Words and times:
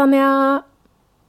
Tanja. 0.00 0.62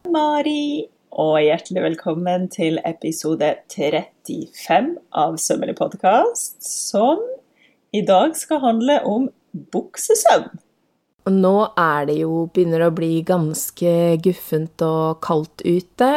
Mari. 0.08 0.88
Og 1.20 1.34
hjertelig 1.44 1.82
velkommen 1.84 2.46
til 2.54 2.78
episode 2.88 3.50
35 3.74 4.94
av 5.12 5.36
Sømmelig 5.44 5.76
podkast, 5.76 6.56
som 6.64 7.20
i 7.92 8.00
dag 8.08 8.32
skal 8.40 8.62
handle 8.64 8.96
om 9.04 9.26
buksesøm. 9.76 10.48
Og 11.28 11.36
nå 11.36 11.54
er 11.74 12.08
det 12.08 12.16
jo 12.22 12.46
begynner 12.56 12.86
å 12.88 12.96
bli 12.96 13.18
ganske 13.28 13.94
guffent 14.24 14.88
og 14.88 15.20
kaldt 15.28 15.68
ute. 15.68 16.14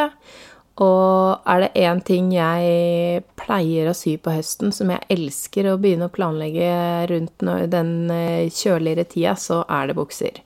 Og 0.78 1.50
er 1.50 1.66
det 1.66 1.74
én 1.88 2.06
ting 2.06 2.30
jeg 2.36 3.26
pleier 3.42 3.90
å 3.90 3.98
sy 3.98 4.14
på 4.14 4.38
høsten, 4.38 4.70
som 4.70 4.94
jeg 4.94 5.02
elsker 5.10 5.72
å 5.72 5.78
begynne 5.82 6.06
å 6.06 6.16
planlegge 6.22 6.72
rundt 7.10 7.48
den 7.74 7.94
eh, 8.14 8.46
kjøligere 8.46 9.10
tida, 9.10 9.34
så 9.34 9.64
er 9.66 9.90
det 9.90 9.98
bukser. 9.98 10.44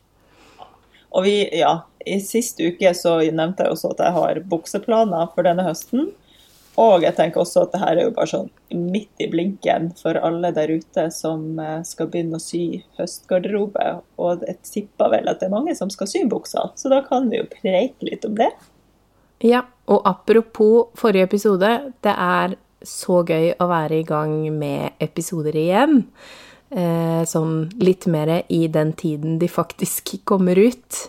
Og 1.17 1.25
vi, 1.25 1.37
ja, 1.57 1.73
i 2.15 2.21
sist 2.25 2.61
uke 2.61 2.93
så 2.97 3.19
nevnte 3.25 3.67
jeg 3.67 3.75
også 3.75 3.93
at 3.95 4.03
jeg 4.07 4.17
har 4.17 4.41
bukseplaner 4.51 5.31
for 5.35 5.47
denne 5.47 5.67
høsten. 5.67 6.11
Og 6.79 7.03
jeg 7.03 7.17
tenker 7.17 7.43
også 7.43 7.65
at 7.65 7.73
det 7.75 7.81
her 7.83 7.99
er 7.99 8.07
jo 8.07 8.15
bare 8.15 8.31
sånn 8.31 8.51
midt 8.93 9.25
i 9.25 9.27
blinken 9.31 9.91
for 9.99 10.19
alle 10.23 10.53
der 10.55 10.71
ute 10.71 11.09
som 11.11 11.59
eh, 11.59 11.81
skal 11.87 12.11
begynne 12.13 12.39
å 12.39 12.43
sy 12.43 12.85
høstgarderobe. 13.01 13.87
Og 14.23 14.45
jeg 14.47 14.61
tipper 14.69 15.11
vel 15.17 15.31
at 15.31 15.43
det 15.43 15.49
er 15.49 15.57
mange 15.57 15.75
som 15.75 15.91
skal 15.91 16.11
sy 16.11 16.23
bukser, 16.31 16.71
så 16.79 16.93
da 16.93 17.03
kan 17.07 17.27
vi 17.33 17.41
jo 17.41 17.49
preike 17.51 18.07
litt 18.07 18.29
om 18.29 18.39
det. 18.39 18.53
Ja, 19.43 19.65
og 19.91 20.07
apropos 20.07 20.95
forrige 20.99 21.27
episode, 21.27 21.73
det 22.07 22.15
er 22.15 22.55
så 22.87 23.25
gøy 23.27 23.57
å 23.59 23.67
være 23.71 23.99
i 23.99 24.07
gang 24.07 24.37
med 24.55 24.95
episoder 25.03 25.59
igjen. 25.59 26.05
Eh, 26.71 27.23
sånn 27.27 27.71
litt 27.81 28.07
mer 28.07 28.43
i 28.53 28.67
den 28.71 28.93
tiden 28.99 29.39
de 29.43 29.49
faktisk 29.51 30.15
kommer 30.29 30.59
ut. 30.59 31.09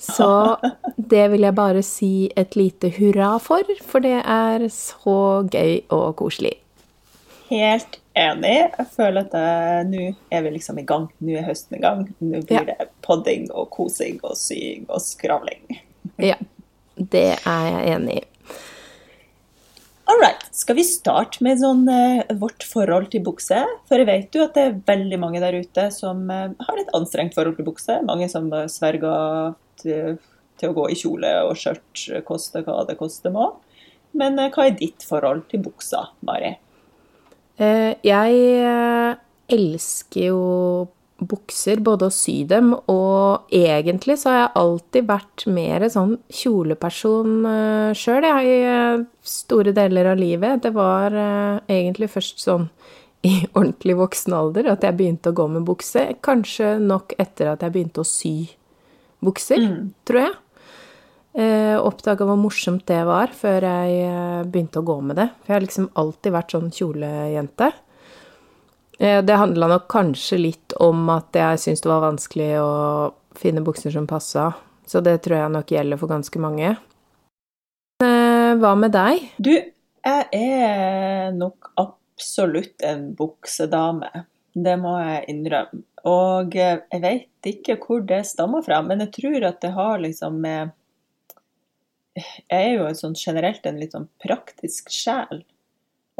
Så 0.00 0.28
det 1.12 1.28
vil 1.32 1.46
jeg 1.46 1.56
bare 1.56 1.82
si 1.86 2.12
et 2.36 2.56
lite 2.58 2.90
hurra 2.98 3.34
for, 3.42 3.68
for 3.86 4.04
det 4.04 4.20
er 4.20 4.66
så 4.72 5.18
gøy 5.50 5.84
og 5.94 6.16
koselig. 6.20 6.56
Helt 7.50 8.00
enig. 8.18 8.56
Jeg 8.72 8.86
føler 8.94 9.26
at 9.26 9.86
nå 9.86 10.08
er 10.32 10.44
vi 10.46 10.54
liksom 10.56 10.80
i 10.80 10.86
gang. 10.88 11.06
Nå 11.22 11.38
er 11.38 11.46
høsten 11.46 11.78
i 11.78 11.82
gang. 11.82 12.06
Nå 12.18 12.42
blir 12.48 12.62
ja. 12.62 12.64
det 12.72 12.88
podding 13.04 13.50
og 13.52 13.68
kosing 13.74 14.18
og 14.24 14.36
sying 14.40 14.88
og 14.88 15.02
skravling. 15.04 15.82
Ja. 16.22 16.38
Det 16.94 17.26
er 17.42 17.66
jeg 17.68 17.96
enig 17.96 18.20
i. 18.22 18.24
All 20.04 20.20
right. 20.20 20.42
Skal 20.52 20.76
vi 20.76 20.84
starte 20.84 21.40
med 21.44 21.62
sånn, 21.62 21.86
uh, 21.88 22.20
vårt 22.36 22.64
forhold 22.68 23.08
til 23.12 23.22
bukse? 23.24 23.62
For 23.88 24.00
jeg 24.00 24.08
vet 24.08 24.36
jo 24.36 24.44
at 24.44 24.56
det 24.56 24.64
er 24.66 24.80
veldig 24.92 25.18
mange 25.20 25.40
der 25.40 25.56
ute 25.56 25.86
som 25.94 26.26
uh, 26.28 26.52
har 26.52 26.80
et 26.80 26.92
anstrengt 26.96 27.36
forhold 27.36 27.56
til 27.56 27.66
bukse. 27.70 27.96
Mange 28.04 28.28
som 28.32 28.50
uh, 28.52 28.66
sverger 28.70 29.54
til, 29.80 30.18
til, 30.60 30.70
å 30.70 30.76
gå 30.76 30.88
i 30.90 30.98
kjole 30.98 31.30
og 31.48 31.54
skjørt, 31.58 32.06
koste 32.26 32.64
hva 32.66 32.82
det 32.88 32.98
koste 33.00 33.32
må. 33.34 33.50
Men 34.14 34.38
hva 34.38 34.68
er 34.68 34.76
ditt 34.78 35.06
forhold 35.06 35.48
til 35.50 35.64
buksa, 35.64 36.08
Mari? 36.26 36.56
jeg 37.54 38.38
elsker 39.54 40.24
jo 40.24 40.38
bukser, 41.22 41.78
både 41.84 42.08
å 42.08 42.12
sy 42.12 42.40
dem, 42.50 42.72
og 42.90 43.52
egentlig 43.54 44.16
så 44.20 44.32
har 44.32 44.38
jeg 44.38 44.54
alltid 44.58 45.06
vært 45.08 45.44
mer 45.54 45.86
sånn 45.92 46.16
kjoleperson 46.34 47.46
sjøl, 47.96 48.26
jeg, 48.26 48.58
i 48.58 49.28
store 49.34 49.74
deler 49.76 50.10
av 50.10 50.18
livet. 50.20 50.64
Det 50.66 50.74
var 50.74 51.14
egentlig 51.14 52.10
først 52.16 52.42
sånn 52.42 52.68
i 53.24 53.38
ordentlig 53.56 53.96
voksen 53.96 54.36
alder 54.36 54.68
at 54.74 54.84
jeg 54.84 54.96
begynte 54.98 55.32
å 55.32 55.38
gå 55.38 55.46
med 55.54 55.64
bukse. 55.68 56.10
Kanskje 56.24 56.76
nok 56.82 57.14
etter 57.20 57.54
at 57.54 57.64
jeg 57.64 57.72
begynte 57.72 58.04
å 58.04 58.08
sy 58.08 58.34
bukser, 59.26 59.60
mm. 59.60 59.92
tror 60.08 60.20
jeg. 60.26 60.34
Eh, 61.34 61.76
Oppdaga 61.82 62.28
hvor 62.28 62.38
morsomt 62.38 62.84
det 62.86 63.00
var 63.08 63.32
før 63.34 63.64
jeg 63.66 64.44
begynte 64.52 64.78
å 64.78 64.86
gå 64.86 65.00
med 65.02 65.18
det. 65.18 65.30
For 65.42 65.50
jeg 65.52 65.58
har 65.58 65.66
liksom 65.66 65.88
alltid 65.98 66.36
vært 66.36 66.54
sånn 66.54 66.70
kjolejente. 66.74 67.72
Eh, 68.98 69.24
det 69.24 69.40
handla 69.40 69.68
nok 69.68 69.88
kanskje 69.90 70.38
litt 70.38 70.74
om 70.82 71.08
at 71.12 71.34
jeg 71.34 71.60
syntes 71.62 71.82
det 71.84 71.90
var 71.90 72.04
vanskelig 72.04 72.50
å 72.62 72.72
finne 73.34 73.64
bukser 73.66 73.90
som 73.94 74.06
passa, 74.06 74.52
så 74.86 75.02
det 75.02 75.18
tror 75.24 75.40
jeg 75.40 75.54
nok 75.56 75.72
gjelder 75.74 75.98
for 75.98 76.12
ganske 76.12 76.42
mange. 76.42 76.76
Eh, 78.04 78.52
hva 78.60 78.74
med 78.78 78.94
deg? 78.94 79.24
Du, 79.42 79.50
jeg 79.54 80.28
er 80.38 81.34
nok 81.34 81.72
absolutt 81.80 82.84
en 82.86 83.10
buksedame. 83.18 84.26
Det 84.54 84.76
må 84.78 84.94
jeg 85.00 85.26
innrømme. 85.32 85.82
Og 86.04 86.54
jeg 86.56 87.00
vet 87.00 87.48
ikke 87.48 87.78
hvor 87.80 88.02
det 88.04 88.24
stammer 88.28 88.64
fra, 88.64 88.82
men 88.84 89.00
jeg 89.06 89.14
tror 89.16 89.46
at 89.48 89.62
det 89.64 89.72
har 89.76 90.02
liksom 90.02 90.36
med 90.44 90.74
Jeg 92.14 92.60
er 92.60 92.74
jo 92.76 92.90
sånn 92.94 93.16
generelt 93.18 93.64
en 93.66 93.80
litt 93.80 93.96
sånn 93.96 94.10
praktisk 94.22 94.92
sjel. 94.92 95.42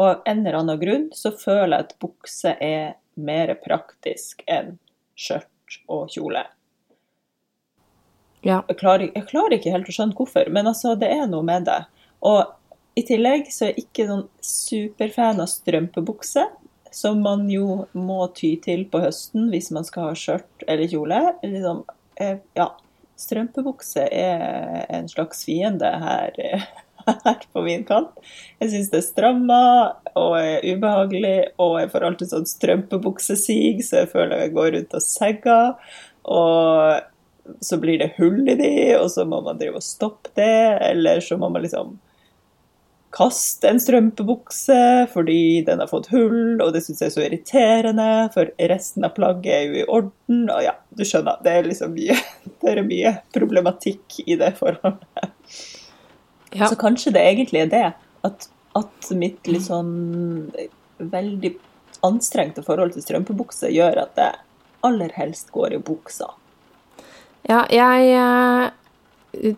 Og 0.01 0.09
av 0.09 0.23
en 0.27 0.41
eller 0.41 0.59
annen 0.59 0.81
grunn 0.81 1.05
så 1.15 1.31
føler 1.39 1.77
jeg 1.77 1.87
at 1.87 1.97
bukse 2.03 2.57
er 2.65 2.97
mer 3.15 3.53
praktisk 3.63 4.43
enn 4.51 4.75
skjørt 5.15 5.79
og 5.87 6.09
kjole. 6.11 6.43
Ja. 8.45 8.61
Jeg, 8.69 8.77
klarer, 8.81 9.07
jeg, 9.09 9.27
klarer, 9.31 9.57
ikke 9.57 9.73
helt 9.73 9.89
å 9.89 9.95
skjønne 9.95 10.19
hvorfor, 10.19 10.51
men 10.53 10.69
altså, 10.69 10.97
det 10.99 11.09
er 11.15 11.29
noe 11.31 11.47
med 11.47 11.69
det. 11.69 11.79
Og 12.27 12.99
i 12.99 13.05
tillegg 13.07 13.49
så 13.55 13.69
er 13.69 13.73
jeg 13.73 13.87
ikke 13.87 14.09
noen 14.11 14.27
superfan 14.45 15.41
av 15.43 15.49
strømpebukse, 15.51 16.45
som 16.95 17.21
man 17.25 17.49
jo 17.51 17.85
må 17.99 18.21
ty 18.39 18.55
til 18.63 18.87
på 18.91 19.03
høsten 19.03 19.49
hvis 19.51 19.73
man 19.75 19.87
skal 19.87 20.11
ha 20.11 20.17
skjørt 20.19 20.65
eller 20.69 20.91
kjole. 20.91 21.21
Liksom, 21.43 21.83
eh, 22.23 22.39
ja, 22.55 22.69
strømpebukse 23.19 24.07
er 24.07 24.87
en 24.89 25.11
slags 25.11 25.45
fiende 25.47 25.91
her 26.05 26.39
her 27.25 27.47
på 27.53 27.65
min 27.67 27.85
kant. 27.89 28.15
Jeg 28.63 28.73
syns 28.73 28.93
det 28.93 29.01
er 29.01 29.09
stramma 29.09 29.63
og 30.15 30.37
er 30.39 30.65
ubehagelig, 30.65 31.37
og 31.61 31.81
jeg 31.83 31.91
får 31.93 32.07
alltid 32.09 32.33
sånn 32.33 32.49
strømpebuksesig, 32.49 33.83
så 33.85 34.05
jeg 34.05 34.13
føler 34.15 34.45
jeg 34.45 34.55
går 34.55 34.71
rundt 34.77 34.97
og 34.97 35.05
segger. 35.05 35.75
Og 36.25 37.59
så 37.65 37.79
blir 37.81 38.01
det 38.01 38.15
hull 38.19 38.41
i 38.49 38.57
de, 38.57 38.73
og 38.97 39.11
så 39.13 39.27
må 39.29 39.43
man 39.45 39.59
drive 39.61 39.83
og 39.83 39.85
stoppe 39.85 40.33
det, 40.39 40.79
eller 40.93 41.21
så 41.25 41.37
må 41.41 41.51
man 41.53 41.67
liksom 41.67 41.97
kaste 43.15 43.69
en 43.71 43.81
strømpebukse 43.81 44.79
fordi 45.13 45.63
den 45.67 45.83
har 45.83 45.91
fått 45.91 46.11
hull, 46.11 46.61
og 46.63 46.73
det 46.75 46.83
syns 46.85 47.03
jeg 47.03 47.11
er 47.11 47.15
så 47.15 47.25
irriterende, 47.25 48.09
for 48.35 48.51
resten 48.73 49.07
av 49.07 49.15
plagget 49.17 49.53
er 49.55 49.69
jo 49.69 49.77
i 49.79 49.87
orden. 49.87 50.41
Og 50.49 50.65
ja, 50.65 50.75
du 50.91 51.05
skjønner, 51.07 51.39
det 51.45 51.53
er 51.55 51.69
liksom 51.69 51.95
mye, 51.95 52.17
det 52.65 52.73
er 52.73 52.83
mye 52.87 53.15
problematikk 53.37 54.19
i 54.27 54.39
det 54.41 54.55
forholdet. 54.59 55.31
Ja. 56.55 56.69
Så 56.71 56.79
kanskje 56.79 57.15
det 57.15 57.23
egentlig 57.27 57.65
er 57.65 57.71
det. 57.71 57.87
At, 58.27 58.49
at 58.79 59.11
mitt 59.19 59.47
litt 59.51 59.67
sånn 59.67 60.51
veldig 60.99 61.55
anstrengte 62.07 62.63
forhold 62.67 62.95
til 62.95 63.05
strømpebukse 63.05 63.71
gjør 63.75 64.05
at 64.05 64.15
det 64.19 64.31
aller 64.85 65.13
helst 65.17 65.51
går 65.55 65.75
i 65.77 65.83
buksa. 65.83 66.29
Ja, 67.49 67.65
jeg 67.73 68.11
eh, 68.17 68.69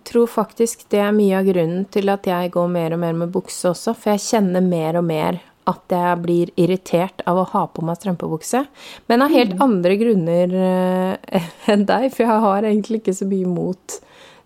tror 0.06 0.30
faktisk 0.30 0.86
det 0.92 1.00
er 1.02 1.14
mye 1.16 1.38
av 1.38 1.48
grunnen 1.48 1.84
til 1.92 2.10
at 2.12 2.26
jeg 2.28 2.52
går 2.54 2.70
mer 2.72 2.96
og 2.96 3.02
mer 3.02 3.18
med 3.24 3.34
bukse 3.34 3.70
også, 3.70 3.94
for 3.96 4.14
jeg 4.14 4.24
kjenner 4.26 4.64
mer 4.64 4.98
og 5.00 5.06
mer 5.08 5.40
at 5.66 5.90
jeg 5.90 6.18
blir 6.22 6.50
irritert 6.60 7.24
av 7.26 7.40
å 7.40 7.46
ha 7.50 7.64
på 7.66 7.82
meg 7.86 7.98
strømpebukse. 7.98 8.62
Men 9.10 9.24
av 9.24 9.34
helt 9.34 9.56
mm. 9.56 9.62
andre 9.64 9.96
grunner 9.98 10.54
eh, 10.62 11.48
enn 11.72 11.86
deg, 11.88 12.08
for 12.14 12.26
jeg 12.26 12.44
har 12.46 12.68
egentlig 12.68 13.02
ikke 13.02 13.16
så 13.18 13.26
mye 13.28 13.50
mot 13.50 13.96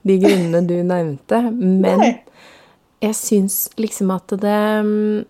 de 0.09 0.17
grunnene 0.23 0.63
du 0.65 0.79
nevnte. 0.81 1.43
Men 1.53 2.07
jeg 3.05 3.17
syns 3.19 3.67
liksom 3.81 4.15
at 4.17 4.33
det 4.41 4.63
mm, 4.87 5.21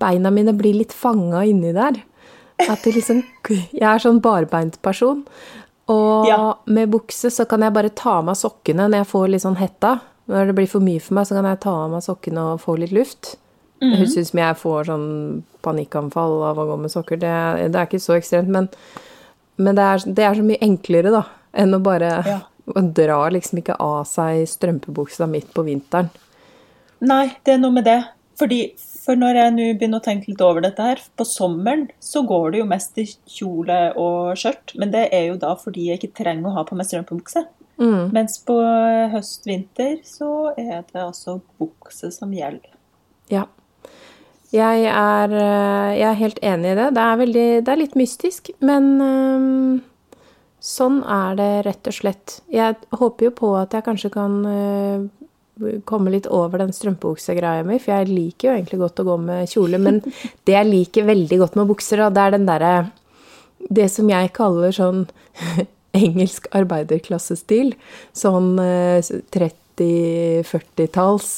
Beina 0.00 0.30
mine 0.30 0.54
blir 0.54 0.76
litt 0.78 0.94
fanga 0.94 1.42
inni 1.48 1.74
der. 1.74 1.98
At 2.60 2.84
det 2.84 2.92
liksom 2.94 3.22
Jeg 3.48 3.86
er 3.88 4.02
sånn 4.02 4.20
barbeint 4.22 4.76
person. 4.84 5.24
Og 5.90 6.28
ja. 6.28 6.38
med 6.70 6.90
bukse 6.92 7.30
så 7.34 7.46
kan 7.50 7.64
jeg 7.64 7.74
bare 7.74 7.92
ta 7.96 8.20
av 8.20 8.26
meg 8.28 8.38
sokkene 8.38 8.86
når 8.86 9.02
jeg 9.02 9.10
får 9.10 9.28
litt 9.32 9.44
sånn 9.44 9.58
hetta. 9.58 9.96
Når 10.30 10.50
det 10.50 10.56
blir 10.60 10.70
for 10.70 10.84
mye 10.84 11.02
for 11.02 11.18
meg, 11.18 11.26
så 11.26 11.38
kan 11.38 11.48
jeg 11.48 11.62
ta 11.64 11.76
av 11.84 11.94
meg 11.94 12.04
sokkene 12.06 12.44
og 12.52 12.62
få 12.62 12.76
litt 12.78 12.94
luft. 12.94 13.34
Mm 13.80 13.94
Jeg 13.96 14.10
ut 14.12 14.28
som 14.28 14.38
jeg 14.42 14.56
får 14.60 14.84
sånn 14.90 15.08
panikkanfall 15.64 16.42
av 16.50 16.58
å 16.60 16.66
gå 16.68 16.76
med 16.82 16.92
sokker. 16.92 17.16
Det, 17.16 17.32
det 17.72 17.80
er 17.80 17.88
ikke 17.88 18.02
så 18.02 18.18
ekstremt, 18.18 18.50
men, 18.52 18.68
men 19.56 19.78
det, 19.78 19.86
er, 19.86 20.04
det, 20.06 20.24
er, 20.24 20.36
så 20.36 20.44
mye 20.44 20.60
enklere, 20.64 21.12
da, 21.14 21.22
enn 21.56 21.74
å 21.74 21.80
bare 21.80 22.10
ja. 22.28 22.38
dra 23.00 23.22
liksom 23.32 23.62
ikke 23.62 23.78
av 23.80 24.04
seg 24.08 24.44
strømpebuksa 24.52 25.26
midt 25.32 25.48
på 25.56 25.64
vinteren. 25.66 26.12
Nei, 27.00 27.30
det 27.42 27.56
er 27.56 27.62
noe 27.62 27.72
med 27.72 27.88
det. 27.88 28.02
Fordi, 28.40 28.66
for 29.00 29.18
når 29.18 29.38
jeg 29.38 29.54
nå 29.56 29.66
begynner 29.78 30.02
å 30.02 30.04
tenke 30.04 30.28
litt 30.30 30.42
over 30.44 30.64
dette 30.64 30.84
her, 30.84 31.00
på 31.16 31.24
sommeren 31.28 31.86
så 32.04 32.22
går 32.28 32.52
det 32.52 32.60
jo 32.60 32.68
mest 32.68 32.98
i 33.00 33.06
kjole 33.08 33.78
og 34.00 34.36
skjørt. 34.40 34.74
Men 34.80 34.92
det 34.92 35.06
er 35.16 35.30
jo 35.30 35.38
da 35.40 35.54
fordi 35.58 35.88
jeg 35.88 36.00
ikke 36.00 36.18
trenger 36.20 36.50
å 36.50 36.58
ha 36.58 36.66
på 36.68 36.76
meg 36.78 36.88
strømpebukse. 36.90 37.46
Mm. 37.80 38.10
Mens 38.12 38.36
på 38.44 38.58
høst-vinter 39.14 40.02
så 40.04 40.50
er 40.52 40.82
det 40.90 41.00
altså 41.00 41.38
bukse 41.60 42.12
som 42.12 42.34
gjelder. 42.36 42.74
Ja. 43.32 43.46
Jeg 44.50 44.84
er, 44.90 45.30
eh, 45.30 45.92
jeg 45.94 46.08
er, 46.08 46.18
helt 46.18 46.40
enig 46.42 46.72
i 46.72 46.78
det. 46.80 46.88
Det 46.96 47.02
er, 47.06 47.20
veldig, 47.22 47.48
det 47.64 47.72
er 47.72 47.80
litt 47.80 47.96
mystisk, 47.96 48.50
men 48.60 48.90
um, 49.00 49.78
Sånn 50.60 50.98
er 51.08 51.38
det 51.38 51.52
rett 51.64 51.88
og 51.88 51.94
slett. 51.96 52.34
Jeg 52.52 52.76
håper 52.92 53.30
jo 53.30 53.32
på 53.32 53.54
at 53.56 53.72
jeg 53.72 53.84
kanskje 53.86 54.10
kan 54.12 54.34
øh, 54.44 55.06
komme 55.84 56.10
litt 56.14 56.26
over 56.26 56.58
den 56.62 56.72
strømpebuksegreia 56.72 57.64
mi, 57.66 57.78
for 57.82 57.92
jeg 57.94 58.08
liker 58.10 58.48
jo 58.48 58.54
egentlig 58.56 58.78
godt 58.80 59.00
å 59.02 59.08
gå 59.10 59.16
med 59.24 59.48
kjole, 59.50 59.78
men 59.82 60.00
det 60.46 60.52
jeg 60.56 60.70
liker 60.70 61.04
veldig 61.10 61.38
godt 61.42 61.54
med 61.60 61.68
bukser, 61.70 61.96
da, 62.04 62.08
det 62.10 62.22
er 62.26 62.30
den 62.38 62.48
derre 62.48 62.74
Det 63.68 63.90
som 63.92 64.08
jeg 64.08 64.32
kaller 64.32 64.72
sånn 64.72 65.02
engelsk 65.92 66.46
arbeiderklassestil. 66.56 67.74
Sånn 68.16 68.54
øh, 68.62 69.02
30-40-talls. 69.36 71.28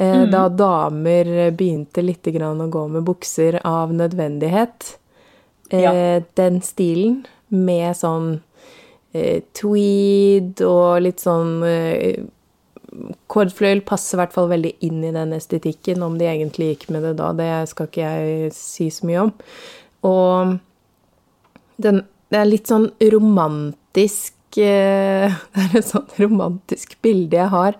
Eh, 0.00 0.22
Da 0.32 0.46
damer 0.48 1.50
begynte 1.52 2.00
litt 2.02 2.26
å 2.26 2.66
gå 2.72 2.88
med 2.88 3.02
bukser 3.04 3.60
av 3.64 3.92
nødvendighet. 3.92 4.96
Eh, 5.70 5.80
Ja. 5.82 6.20
Den 6.34 6.60
stilen 6.62 7.26
med 7.48 7.94
sånn 7.96 8.40
eh, 9.12 9.42
tweed 9.52 10.60
og 10.62 11.02
litt 11.02 11.20
sånn 11.20 11.62
eh, 11.62 12.24
Kordfløyel 13.30 13.84
passer 13.86 14.16
i 14.16 14.20
hvert 14.22 14.34
fall 14.34 14.48
veldig 14.50 14.72
inn 14.86 15.04
i 15.06 15.12
den 15.14 15.34
estetikken. 15.36 16.02
Om 16.02 16.18
de 16.18 16.26
egentlig 16.30 16.72
gikk 16.72 16.88
med 16.94 17.06
det 17.06 17.14
da, 17.20 17.30
det 17.36 17.50
skal 17.70 17.90
ikke 17.90 18.08
jeg 18.08 18.52
si 18.56 18.88
så 18.94 19.08
mye 19.08 19.24
om. 19.28 19.32
Og 20.10 20.56
den, 21.80 22.02
det 22.32 22.40
er 22.40 22.48
litt 22.50 22.70
sånn 22.70 22.88
romantisk 23.12 24.34
eh, 24.60 25.36
Det 25.54 25.66
er 25.66 25.76
et 25.78 25.90
sånt 25.90 26.16
romantisk 26.20 26.96
bilde 27.04 27.38
jeg 27.38 27.52
har. 27.52 27.78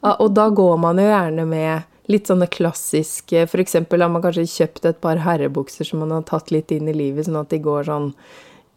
Ah, 0.00 0.18
Og 0.18 0.30
da 0.36 0.48
går 0.54 0.76
man 0.82 1.00
jo 1.02 1.08
gjerne 1.10 1.48
med 1.48 1.88
litt 2.10 2.28
sånne 2.28 2.48
klassiske 2.50 3.44
eksempel 3.62 4.02
har 4.02 4.10
man 4.12 4.22
kanskje 4.24 4.48
kjøpt 4.50 4.88
et 4.90 5.00
par 5.02 5.20
herrebukser 5.22 5.86
som 5.86 6.02
man 6.02 6.10
har 6.16 6.24
tatt 6.28 6.50
litt 6.54 6.72
inn 6.74 6.90
i 6.90 6.96
livet, 6.96 7.28
sånn 7.28 7.38
at 7.40 7.52
de 7.52 7.60
går 7.62 7.86
sånn 7.88 8.08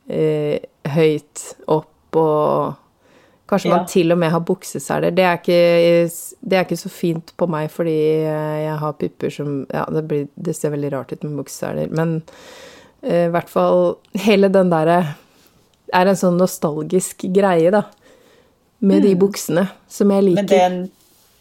eh, 0.07 0.61
høyt 0.93 1.45
opp 1.73 2.19
og 2.21 2.75
Kanskje 3.45 3.69
man 3.69 3.85
til 3.85 4.09
og 4.13 4.17
med 4.17 4.31
har 4.33 4.41
bukseseler. 4.41 5.13
Det 5.13 5.25
det 5.25 6.57
er 6.57 6.63
ikke 6.63 6.79
så 6.79 6.89
fint 6.89 7.33
på 7.37 7.47
meg 7.51 7.69
fordi 7.73 7.97
eh, 8.25 8.55
jeg 8.63 8.77
har 8.81 8.95
pupper 8.97 9.29
som 9.33 9.51
Ja, 9.69 9.85
det, 9.93 10.01
blir, 10.09 10.27
det 10.35 10.55
ser 10.57 10.73
veldig 10.73 10.91
rart 10.93 11.13
ut 11.13 11.23
med 11.23 11.37
bukseseler, 11.43 11.91
men 11.93 12.21
eh, 13.03 13.27
i 13.27 13.33
hvert 13.33 13.51
fall 13.51 13.99
hele 14.25 14.49
den 14.49 14.73
derre 14.73 14.97
er 15.93 16.09
en 16.09 16.17
sånn 16.17 16.39
nostalgisk 16.41 17.27
greie, 17.29 17.69
da. 17.71 17.85
Med 18.85 19.05
de 19.05 19.13
buksene, 19.17 19.63
som 19.87 20.11
jeg 20.11 20.25
liker. 20.25 20.41
Men 20.41 20.49
den, 20.49 20.79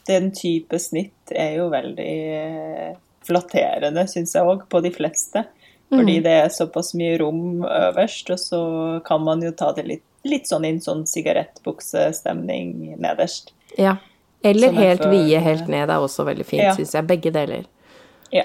den 0.09 0.29
type 0.37 0.79
snitt 0.81 1.33
er 1.35 1.57
jo 1.59 1.67
veldig 1.73 2.13
eh, 2.39 2.93
flatterende, 3.27 4.05
syns 4.09 4.37
jeg 4.37 4.47
òg, 4.49 4.69
på 4.71 4.81
de 4.85 4.93
fleste. 4.95 5.43
Fordi 5.93 6.19
det 6.25 6.33
er 6.45 6.53
såpass 6.53 6.95
mye 6.99 7.19
rom 7.21 7.65
øverst, 7.69 8.31
og 8.35 8.41
så 8.41 8.61
kan 9.07 9.23
man 9.25 9.43
jo 9.45 9.53
ta 9.57 9.71
det 9.77 9.85
litt, 9.89 10.07
litt 10.25 10.49
sånn 10.49 10.65
inn 10.65 10.81
sånn 10.81 11.05
sigarettbuksestemning 11.07 12.97
nederst. 13.01 13.53
Ja. 13.79 13.97
Eller 14.45 14.69
er 14.69 14.81
helt 14.81 15.05
vide 15.09 15.41
helt 15.41 15.69
ned 15.73 15.89
er 15.91 16.03
også 16.05 16.25
veldig 16.27 16.45
fint, 16.47 16.63
Ja. 16.63 16.75
syns 16.77 16.93
jeg. 16.93 17.07
Begge 17.07 17.31
deler. 17.33 17.65
Ja. 18.33 18.45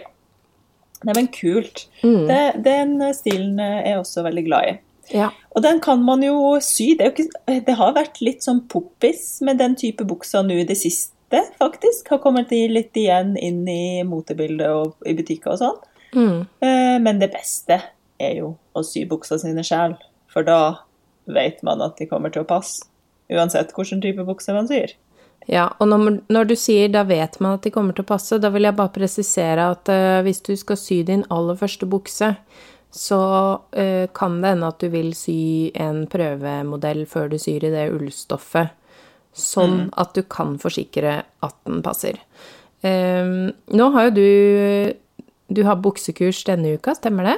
Nei, 1.03 1.13
men 1.15 1.27
kult. 1.27 1.87
Mm. 2.03 2.27
Det, 2.27 2.63
den 2.63 3.13
stilen 3.13 3.59
er 3.59 3.83
jeg 3.85 3.99
også 3.99 4.23
veldig 4.23 4.45
glad 4.45 4.63
i. 4.69 4.79
Ja. 5.15 5.29
Og 5.55 5.63
den 5.63 5.79
kan 5.79 6.03
man 6.03 6.21
jo 6.21 6.59
sy. 6.61 6.93
Det, 6.95 7.05
jo 7.05 7.11
ikke, 7.11 7.61
det 7.65 7.75
har 7.75 7.93
vært 7.95 8.19
litt 8.21 8.43
sånn 8.43 8.67
poppis 8.69 9.41
med 9.41 9.57
den 9.57 9.75
type 9.75 10.03
buksa 10.05 10.43
nå 10.45 10.59
i 10.61 10.65
det 10.69 10.77
siste, 10.77 11.41
faktisk. 11.59 12.09
Har 12.09 12.19
kommet 12.19 12.51
litt 12.51 12.93
igjen 12.95 13.35
inn 13.37 13.63
i 13.67 14.03
motebildet 14.03 14.67
og 14.69 14.95
i 15.07 15.13
butikker 15.17 15.51
og 15.55 15.59
sånn. 15.59 15.79
Mm. 16.13 16.47
Eh, 16.61 16.99
Men 16.99 17.19
det 17.19 17.31
beste 17.33 17.81
er 18.19 18.35
jo 18.35 18.57
å 18.75 18.83
sy 18.83 19.05
buksa 19.05 19.39
sine 19.39 19.63
sjæl, 19.63 19.97
for 20.27 20.43
da 20.43 20.79
vet 21.33 21.61
man 21.65 21.81
at 21.85 21.99
de 21.99 22.07
kommer 22.09 22.33
til 22.33 22.45
å 22.45 22.49
passe. 22.49 22.87
Uansett 23.29 23.75
hvilken 23.77 24.01
type 24.01 24.25
bukse 24.25 24.53
man 24.55 24.67
syr. 24.69 24.95
Ja, 25.49 25.69
og 25.79 25.87
når, 25.89 26.19
når 26.29 26.49
du 26.49 26.55
sier 26.59 26.91
da 26.93 27.05
vet 27.09 27.39
man 27.41 27.57
at 27.57 27.65
de 27.65 27.71
kommer 27.73 27.95
til 27.95 28.05
å 28.05 28.09
passe, 28.11 28.37
da 28.41 28.51
vil 28.53 28.67
jeg 28.67 28.77
bare 28.77 28.93
presisere 28.93 29.69
at 29.71 29.89
uh, 29.89 30.19
hvis 30.25 30.43
du 30.45 30.53
skal 30.59 30.77
sy 30.77 30.99
din 31.07 31.23
aller 31.33 31.57
første 31.57 31.87
bukse, 31.89 32.33
så 32.93 33.21
uh, 33.57 34.05
kan 34.17 34.39
det 34.41 34.53
hende 34.53 34.69
at 34.69 34.81
du 34.81 34.89
vil 34.93 35.13
sy 35.17 35.69
en 35.77 36.03
prøvemodell 36.11 37.05
før 37.09 37.31
du 37.33 37.37
syr 37.41 37.65
i 37.65 37.73
det 37.73 37.87
ullstoffet, 37.95 38.75
sånn 39.33 39.87
at 40.01 40.13
du 40.17 40.23
kan 40.29 40.57
forsikre 40.61 41.21
at 41.45 41.57
den 41.69 41.83
passer. 41.85 42.17
Um, 42.83 43.51
nå 43.75 43.89
har 43.91 44.07
jo 44.07 44.11
du 44.15 44.95
Du 45.49 45.63
har 45.65 45.81
buksekurs 45.81 46.43
denne 46.45 46.75
uka, 46.77 46.93
stemmer 46.93 47.25
det? 47.25 47.37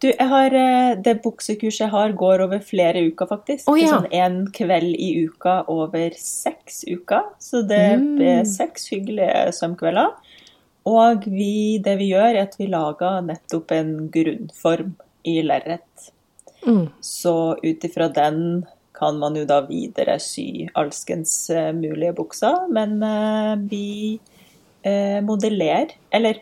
Du, 0.00 0.12
har, 0.18 0.54
eh, 0.54 0.94
Det 1.02 1.22
buksekurset 1.22 1.80
jeg 1.80 1.90
har, 1.90 2.12
går 2.12 2.40
over 2.44 2.58
flere 2.62 3.02
uker, 3.10 3.26
faktisk. 3.26 3.68
Oh, 3.68 3.74
er 3.78 3.82
ja. 3.82 3.88
sånn 3.96 4.08
En 4.12 4.46
kveld 4.54 4.94
i 4.94 5.26
uka 5.26 5.64
over 5.68 6.10
seks 6.16 6.84
uker. 6.86 7.24
Så 7.40 7.66
det 7.66 7.98
Mm. 7.98 8.20
er 8.22 8.44
seks 8.44 8.88
hyggelige 8.92 9.52
sømkvelder. 9.52 10.12
Og 10.86 11.24
vi, 11.26 11.78
det 11.78 11.98
vi 11.98 12.12
gjør, 12.12 12.34
er 12.36 12.42
at 12.42 12.56
vi 12.58 12.66
lager 12.66 13.20
nettopp 13.22 13.72
en 13.72 14.08
grunnform 14.08 14.94
i 15.26 15.42
lerret. 15.42 16.10
Mm. 16.64 16.88
Så 17.02 17.56
ut 17.62 17.84
ifra 17.84 18.08
den 18.12 18.66
kan 18.98 19.18
man 19.18 19.34
jo 19.36 19.44
da 19.44 19.60
videre 19.66 20.18
sy 20.20 20.68
alskens 20.74 21.50
eh, 21.50 21.72
mulige 21.72 22.14
bukser. 22.14 22.68
Men 22.70 23.02
eh, 23.02 23.56
vi 23.68 24.18
eh, 24.84 25.20
modellerer, 25.22 25.92
eller 26.10 26.40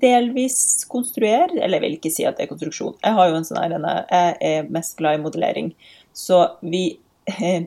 delvis 0.00 0.86
konstruere, 0.88 1.50
eller 1.58 1.76
jeg 1.76 1.84
vil 1.84 1.96
ikke 1.98 2.12
si 2.12 2.24
at 2.28 2.38
det 2.38 2.46
er 2.46 2.52
konstruksjon. 2.52 2.96
Jeg 3.02 3.16
har 3.18 3.28
jo 3.28 3.38
en 3.38 3.46
sånn 3.46 3.60
her, 3.60 3.74
jeg 4.08 4.36
er 4.48 4.70
mest 4.72 4.96
glad 5.00 5.18
i 5.18 5.22
modellering. 5.24 5.72
Så 6.16 6.40
vi 6.64 6.84
eh, 7.28 7.66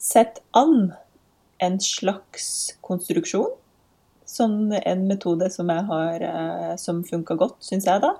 setter 0.00 0.44
an 0.58 0.92
en 1.64 1.80
slags 1.82 2.76
konstruksjon. 2.84 3.50
Sånn 4.28 4.74
en 4.76 5.06
metode 5.08 5.48
som 5.50 5.72
jeg 5.72 6.28
eh, 6.28 6.74
som 6.80 7.00
funker 7.06 7.40
godt, 7.40 7.56
syns 7.64 7.88
jeg 7.88 8.04
da. 8.04 8.14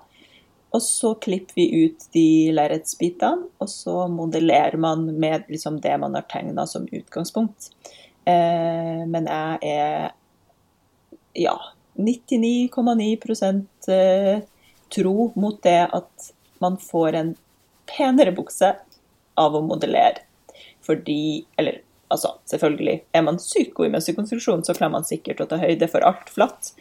Og 0.77 0.83
så 0.85 1.15
klipper 1.21 1.57
vi 1.57 1.85
ut 1.85 2.09
de 2.13 2.29
lerretsbitene, 2.53 3.49
og 3.61 3.71
så 3.73 4.03
modellerer 4.13 4.77
man 4.81 5.07
med 5.21 5.49
liksom 5.49 5.81
det 5.85 5.95
man 6.01 6.17
har 6.17 6.27
tegna 6.29 6.67
som 6.69 6.89
utgangspunkt. 6.93 7.71
Eh, 8.29 9.05
men 9.09 9.29
jeg 9.29 9.69
er 9.69 10.11
ja, 11.39 11.55
99,9 11.99 13.67
eh, 13.93 14.41
tro 14.95 15.33
mot 15.35 15.63
det 15.63 15.83
at 15.93 16.31
man 16.63 16.79
får 16.81 17.19
en 17.19 17.35
penere 17.91 18.33
bukse 18.35 18.73
av 19.39 19.57
å 19.57 19.63
modellere. 19.65 20.25
Fordi 20.87 21.45
Eller 21.59 21.83
altså, 22.09 22.37
selvfølgelig, 22.49 23.03
er 23.13 23.23
man 23.27 23.41
sykt 23.43 23.75
god 23.77 23.91
i 23.91 23.95
mønsterkonstruksjon, 23.97 24.65
så 24.65 24.77
klarer 24.77 24.97
man 24.97 25.09
sikkert 25.09 25.43
å 25.45 25.49
ta 25.51 25.61
høyde 25.61 25.89
for 25.91 26.07
alt 26.07 26.31
flatt. 26.33 26.73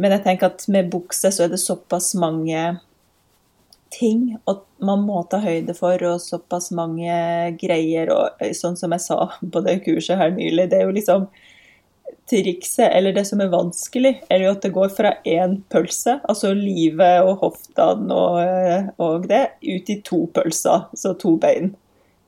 Men 0.00 0.16
jeg 0.16 0.24
tenker 0.24 0.50
at 0.50 0.64
med 0.72 0.90
bukse 0.92 1.30
så 1.32 1.44
er 1.44 1.52
det 1.52 1.60
såpass 1.62 2.14
mange 2.18 2.80
ting 3.90 4.38
at 4.48 4.62
man 4.82 5.02
må 5.04 5.22
ta 5.30 5.40
høyde 5.42 5.74
for, 5.76 6.00
og 6.06 6.22
såpass 6.22 6.70
mange 6.74 7.12
greier. 7.60 8.10
Og 8.14 8.42
sånn 8.56 8.78
som 8.80 8.94
jeg 8.96 9.04
sa 9.04 9.18
på 9.40 9.64
det 9.66 9.80
kurset 9.86 10.20
her 10.20 10.32
nylig, 10.34 10.70
det 10.70 10.80
er 10.80 10.88
jo 10.88 10.96
liksom 10.96 11.26
trikset, 12.30 12.86
eller 12.88 13.14
det 13.16 13.24
som 13.28 13.42
er 13.42 13.52
vanskelig, 13.52 14.14
er 14.30 14.44
jo 14.44 14.52
at 14.54 14.64
det 14.64 14.72
går 14.74 14.90
fra 14.94 15.14
én 15.28 15.58
pølse, 15.72 16.18
altså 16.28 16.52
livet 16.56 17.26
og 17.26 17.44
hoftene 17.44 18.16
og, 18.16 18.90
og 19.02 19.28
det, 19.30 19.44
ut 19.64 19.92
i 19.92 20.00
to 20.06 20.24
pølser, 20.34 20.88
så 20.96 21.14
to 21.18 21.36
bein. 21.42 21.74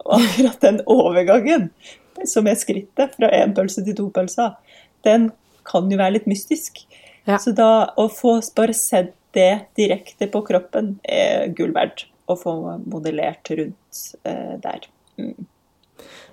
Og 0.03 0.17
akkurat 0.19 0.65
den 0.65 0.81
overgangen, 0.91 1.71
som 2.29 2.49
er 2.51 2.59
skrittet 2.59 3.15
fra 3.19 3.31
én 3.35 3.55
pølse 3.57 3.85
til 3.87 3.97
to 3.99 4.09
pølser, 4.15 4.57
den 5.07 5.31
kan 5.69 5.91
jo 5.91 5.99
være 6.01 6.19
litt 6.19 6.31
mystisk. 6.31 6.85
Ja. 7.29 7.39
Så 7.39 7.55
da 7.55 7.93
å 7.99 8.09
få 8.11 8.39
bare 8.57 8.75
sett 8.77 9.15
det 9.33 9.69
direkte 9.79 10.29
på 10.29 10.43
kroppen 10.47 10.97
er 11.07 11.53
gull 11.57 11.73
verdt. 11.75 12.07
Å 12.31 12.37
få 12.39 12.53
modellert 12.87 13.51
rundt 13.51 14.03
eh, 14.29 14.55
der. 14.63 14.85
Mm. 15.19 15.47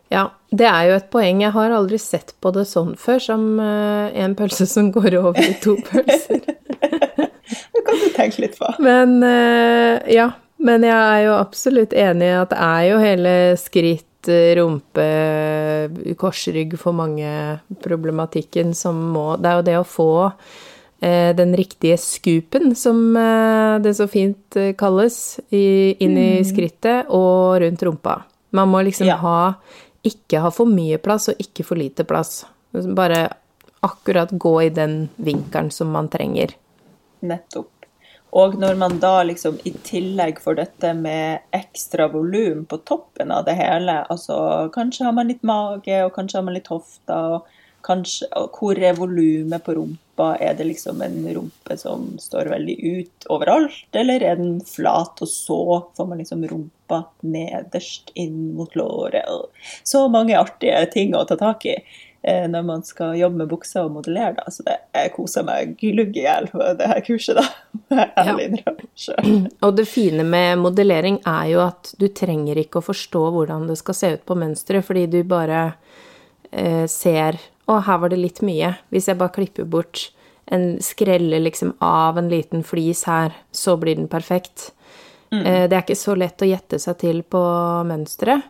Ja, 0.09 0.23
det 0.49 0.65
er 0.65 0.87
jo 0.89 0.95
et 0.97 1.09
poeng. 1.13 1.41
Jeg 1.43 1.53
har 1.53 1.73
aldri 1.75 1.99
sett 2.01 2.33
på 2.41 2.49
det 2.55 2.63
sånn 2.69 2.95
før, 2.97 3.19
som 3.21 3.43
eh, 3.61 4.09
en 4.23 4.33
pølse 4.37 4.65
som 4.69 4.89
går 4.95 5.19
over 5.19 5.37
i 5.43 5.53
to 5.61 5.75
pølser. 5.85 6.41
Det 7.49 7.81
kan 7.85 7.97
du 7.97 8.09
tenke 8.13 8.43
litt 8.43 8.57
på. 8.59 8.67
Men 8.83 9.17
eh, 9.25 10.01
ja. 10.13 10.29
Men 10.59 10.83
jeg 10.83 10.91
er 10.91 11.21
jo 11.23 11.35
absolutt 11.39 11.93
enig 11.95 12.27
i 12.27 12.35
at 12.35 12.49
det 12.51 12.57
er 12.59 12.81
jo 12.89 12.97
hele 12.99 13.33
skritt, 13.57 14.27
eh, 14.27 14.49
rumpe, 14.59 15.05
korsrygg 16.19 16.75
for 16.81 16.97
mange 16.97 17.29
problematikken 17.85 18.73
som 18.75 18.99
må 19.13 19.37
Det 19.39 19.47
er 19.49 19.55
jo 19.61 19.65
det 19.69 19.77
å 19.79 19.85
få 19.87 20.09
eh, 20.27 21.31
den 21.37 21.55
riktige 21.57 21.95
scoopen, 22.01 22.75
som 22.75 22.99
det 23.15 23.95
så 23.97 24.09
fint 24.11 24.59
kalles, 24.77 25.39
i, 25.55 25.95
inn 26.03 26.17
i 26.19 26.29
skrittet 26.45 27.07
og 27.07 27.61
rundt 27.63 27.85
rumpa. 27.87 28.19
Man 28.51 28.69
må 28.73 28.83
liksom 28.83 29.07
Ja. 29.07 29.15
ha 29.23 29.39
Ikke 30.07 30.41
ha 30.43 30.51
for 30.53 30.69
mye 30.69 30.99
plass 31.01 31.29
og 31.31 31.41
ikke 31.43 31.65
for 31.67 31.79
lite 31.79 32.05
plass. 32.07 32.45
Bare 32.71 33.27
akkurat 33.85 34.31
gå 34.31 34.53
i 34.63 34.69
den 34.69 35.09
vinkelen 35.15 35.71
som 35.71 35.91
man 35.95 36.09
trenger. 36.11 36.55
Nettopp. 37.19 37.71
Og 38.29 38.59
når 38.61 38.75
man 38.77 38.99
da 39.01 39.23
liksom 39.25 39.55
i 39.65 39.71
tillegg 39.83 40.37
får 40.43 40.59
dette 40.59 40.91
med 40.93 41.47
ekstra 41.55 42.05
volum 42.13 42.61
på 42.69 42.77
toppen 42.85 43.31
av 43.33 43.47
det 43.47 43.55
hele, 43.57 44.03
altså 44.05 44.69
kanskje 44.75 45.07
har 45.07 45.15
man 45.17 45.31
litt 45.31 45.41
mage, 45.41 46.03
og 46.05 46.13
kanskje 46.13 46.37
har 46.37 46.45
man 46.45 46.53
litt 46.59 46.69
hofter, 46.69 47.39
og 47.39 47.47
og 47.89 48.49
Hvor 48.59 48.77
er 48.77 48.93
volumet 48.93 49.63
på 49.63 49.73
rumpa? 49.73 50.08
Er 50.19 50.57
det 50.57 50.67
liksom 50.67 51.01
en 51.05 51.21
rumpe 51.35 51.77
som 51.77 52.11
står 52.19 52.51
veldig 52.51 52.75
ut 52.83 53.29
overalt, 53.31 53.87
eller 53.95 54.23
er 54.25 54.41
den 54.41 54.59
flat, 54.65 55.21
og 55.21 55.31
så 55.31 55.61
får 55.97 56.09
man 56.09 56.21
liksom 56.21 56.43
rumpa 56.49 57.03
nederst 57.21 58.11
inn 58.19 58.53
mot 58.57 58.75
låret? 58.75 59.49
Så 59.83 60.07
mange 60.11 60.37
artige 60.39 60.85
ting 60.93 61.15
å 61.15 61.25
ta 61.29 61.39
tak 61.39 61.65
i. 61.69 61.77
Eh, 62.21 62.49
når 62.49 62.61
man 62.61 62.81
skal 62.83 63.15
jobbe 63.15 63.37
med 63.37 63.47
bukser 63.47 63.85
og 63.87 63.93
modellere. 63.95 64.33
Da. 64.41 64.51
Så 64.51 64.63
det, 64.67 64.75
jeg 64.91 65.11
koser 65.15 65.45
meg 65.47 65.77
glugg 65.79 66.17
i 66.19 66.25
hjel 66.25 66.49
på 66.51 66.71
det 66.75 66.89
her 66.91 67.03
kurset, 67.05 67.39
da. 67.39 67.45
Ja. 68.19 68.35
Og 69.65 69.77
det 69.77 69.85
fine 69.87 70.25
med 70.27 70.59
modellering 70.59 71.21
er 71.27 71.45
jo 71.53 71.61
at 71.63 71.93
du 72.01 72.09
trenger 72.11 72.59
ikke 72.59 72.81
å 72.81 72.85
forstå 72.89 73.21
hvordan 73.33 73.69
det 73.69 73.77
skal 73.79 73.95
se 73.95 74.11
ut 74.17 74.25
på 74.27 74.35
mønsteret, 74.37 74.85
fordi 74.85 75.05
du 75.09 75.21
bare 75.27 75.61
eh, 76.51 76.83
ser 76.91 77.39
Å, 77.69 77.81
her 77.85 77.99
var 78.01 78.11
det 78.11 78.17
litt 78.19 78.41
mye. 78.45 78.73
Hvis 78.89 79.09
jeg 79.11 79.19
bare 79.19 79.35
klipper 79.35 79.67
bort 79.69 80.09
en 80.49 80.79
skrelle 80.81 81.37
liksom 81.43 81.75
av 81.85 82.17
en 82.17 82.29
liten 82.31 82.63
flis 82.65 83.03
her, 83.05 83.35
så 83.51 83.75
blir 83.77 83.99
den 83.99 84.09
perfekt. 84.09 84.71
Mm. 85.29 85.45
Eh, 85.45 85.65
det 85.69 85.77
er 85.77 85.83
ikke 85.83 85.99
så 85.99 86.15
lett 86.17 86.41
å 86.41 86.49
gjette 86.49 86.79
seg 86.81 86.97
til 87.03 87.21
på 87.21 87.41
mønsteret. 87.85 88.49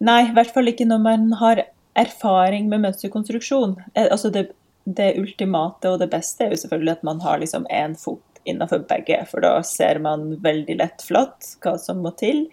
Nei, 0.00 0.22
i 0.28 0.32
hvert 0.36 0.54
fall 0.54 0.70
ikke 0.70 0.86
når 0.88 1.02
man 1.04 1.26
har 1.42 1.64
erfaring 1.98 2.70
med 2.70 2.84
mønsterkonstruksjon. 2.86 3.76
Eh, 3.94 4.06
altså 4.06 4.30
det, 4.32 4.46
det, 4.86 5.12
ultimate 5.20 5.90
og 5.90 6.00
det 6.00 6.10
beste 6.12 6.46
er 6.46 6.54
jo 6.54 6.62
selvfølgelig 6.62 6.98
at 6.98 7.06
man 7.10 7.22
har 7.24 7.42
liksom 7.42 7.66
én 7.66 7.98
fot 7.98 8.22
innenfor 8.48 8.86
begge, 8.88 9.18
for 9.28 9.44
da 9.44 9.58
ser 9.66 10.00
man 10.00 10.30
veldig 10.40 10.78
lett 10.80 11.02
flatt 11.04 11.56
hva 11.64 11.74
som 11.82 12.00
må 12.04 12.14
til. 12.20 12.46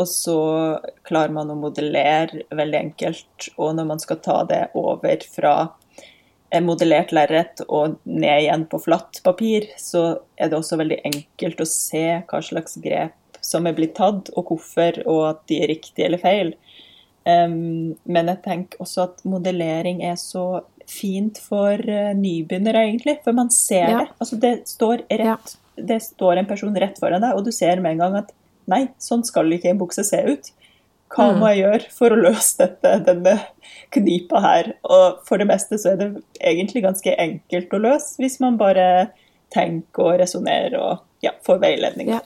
Og 0.00 0.08
så 0.08 0.38
klarer 1.04 1.34
man 1.34 1.52
å 1.52 1.58
modellere 1.58 2.46
veldig 2.54 2.78
enkelt. 2.78 3.48
Og 3.58 3.74
når 3.76 3.88
man 3.90 4.02
skal 4.02 4.20
ta 4.24 4.38
det 4.48 4.64
over 4.78 5.26
fra 5.34 5.54
modellert 6.60 7.12
lerret 7.16 7.62
og 7.68 7.96
ned 8.04 8.44
igjen 8.44 8.66
på 8.68 8.80
flatt 8.84 9.22
papir, 9.24 9.68
så 9.80 10.22
er 10.36 10.50
det 10.50 10.58
også 10.58 10.78
veldig 10.80 11.00
enkelt 11.08 11.62
å 11.64 11.68
se 11.68 12.06
hva 12.28 12.40
slags 12.44 12.76
grep 12.82 13.16
som 13.42 13.66
er 13.66 13.76
blitt 13.76 13.96
tatt, 13.98 14.30
og 14.38 14.52
hvorfor, 14.52 15.00
og 15.08 15.22
at 15.32 15.40
de 15.50 15.62
er 15.62 15.72
riktige 15.72 16.06
eller 16.06 16.20
feil. 16.22 16.52
Um, 17.26 17.94
men 18.04 18.30
jeg 18.30 18.42
tenker 18.44 18.82
også 18.82 19.06
at 19.06 19.24
modellering 19.28 20.02
er 20.06 20.18
så 20.20 20.62
fint 20.90 21.38
for 21.42 21.78
uh, 21.78 22.12
nybegynnere, 22.18 22.84
egentlig. 22.88 23.18
For 23.24 23.34
man 23.36 23.50
ser 23.54 23.88
ja. 23.88 23.98
det. 24.02 24.14
Altså, 24.22 24.38
det 24.42 24.52
står, 24.70 25.04
rett, 25.10 25.56
ja. 25.56 25.82
det 25.90 25.98
står 26.06 26.40
en 26.40 26.50
person 26.50 26.78
rett 26.84 27.02
foran 27.02 27.24
deg, 27.24 27.34
og 27.34 27.46
du 27.46 27.52
ser 27.54 27.82
med 27.82 27.96
en 27.96 28.04
gang 28.04 28.20
at 28.22 28.32
nei, 28.70 28.86
sånn 29.02 29.24
skal 29.26 29.50
ikke 29.54 29.72
en 29.72 29.80
bukse 29.80 30.04
se 30.06 30.20
ut. 30.26 30.52
Hva 31.12 31.28
mm. 31.28 31.40
må 31.40 31.50
jeg 31.52 31.62
gjøre 31.62 31.90
for 31.92 32.14
å 32.14 32.20
løse 32.20 32.56
dette, 32.62 32.92
denne 33.08 33.36
knipa 33.92 34.40
her? 34.44 34.72
Og 34.88 35.22
for 35.28 35.42
det 35.42 35.48
meste 35.50 35.78
så 35.80 35.92
er 35.92 36.00
det 36.00 36.10
egentlig 36.40 36.84
ganske 36.86 37.16
enkelt 37.26 37.74
å 37.76 37.82
løse, 37.82 38.16
hvis 38.22 38.38
man 38.42 38.56
bare 38.60 38.86
tenker 39.52 40.06
og 40.06 40.20
resonnerer 40.22 40.78
og 40.80 41.02
ja, 41.24 41.34
får 41.44 41.60
veiledning. 41.62 42.14
Ja. 42.14 42.22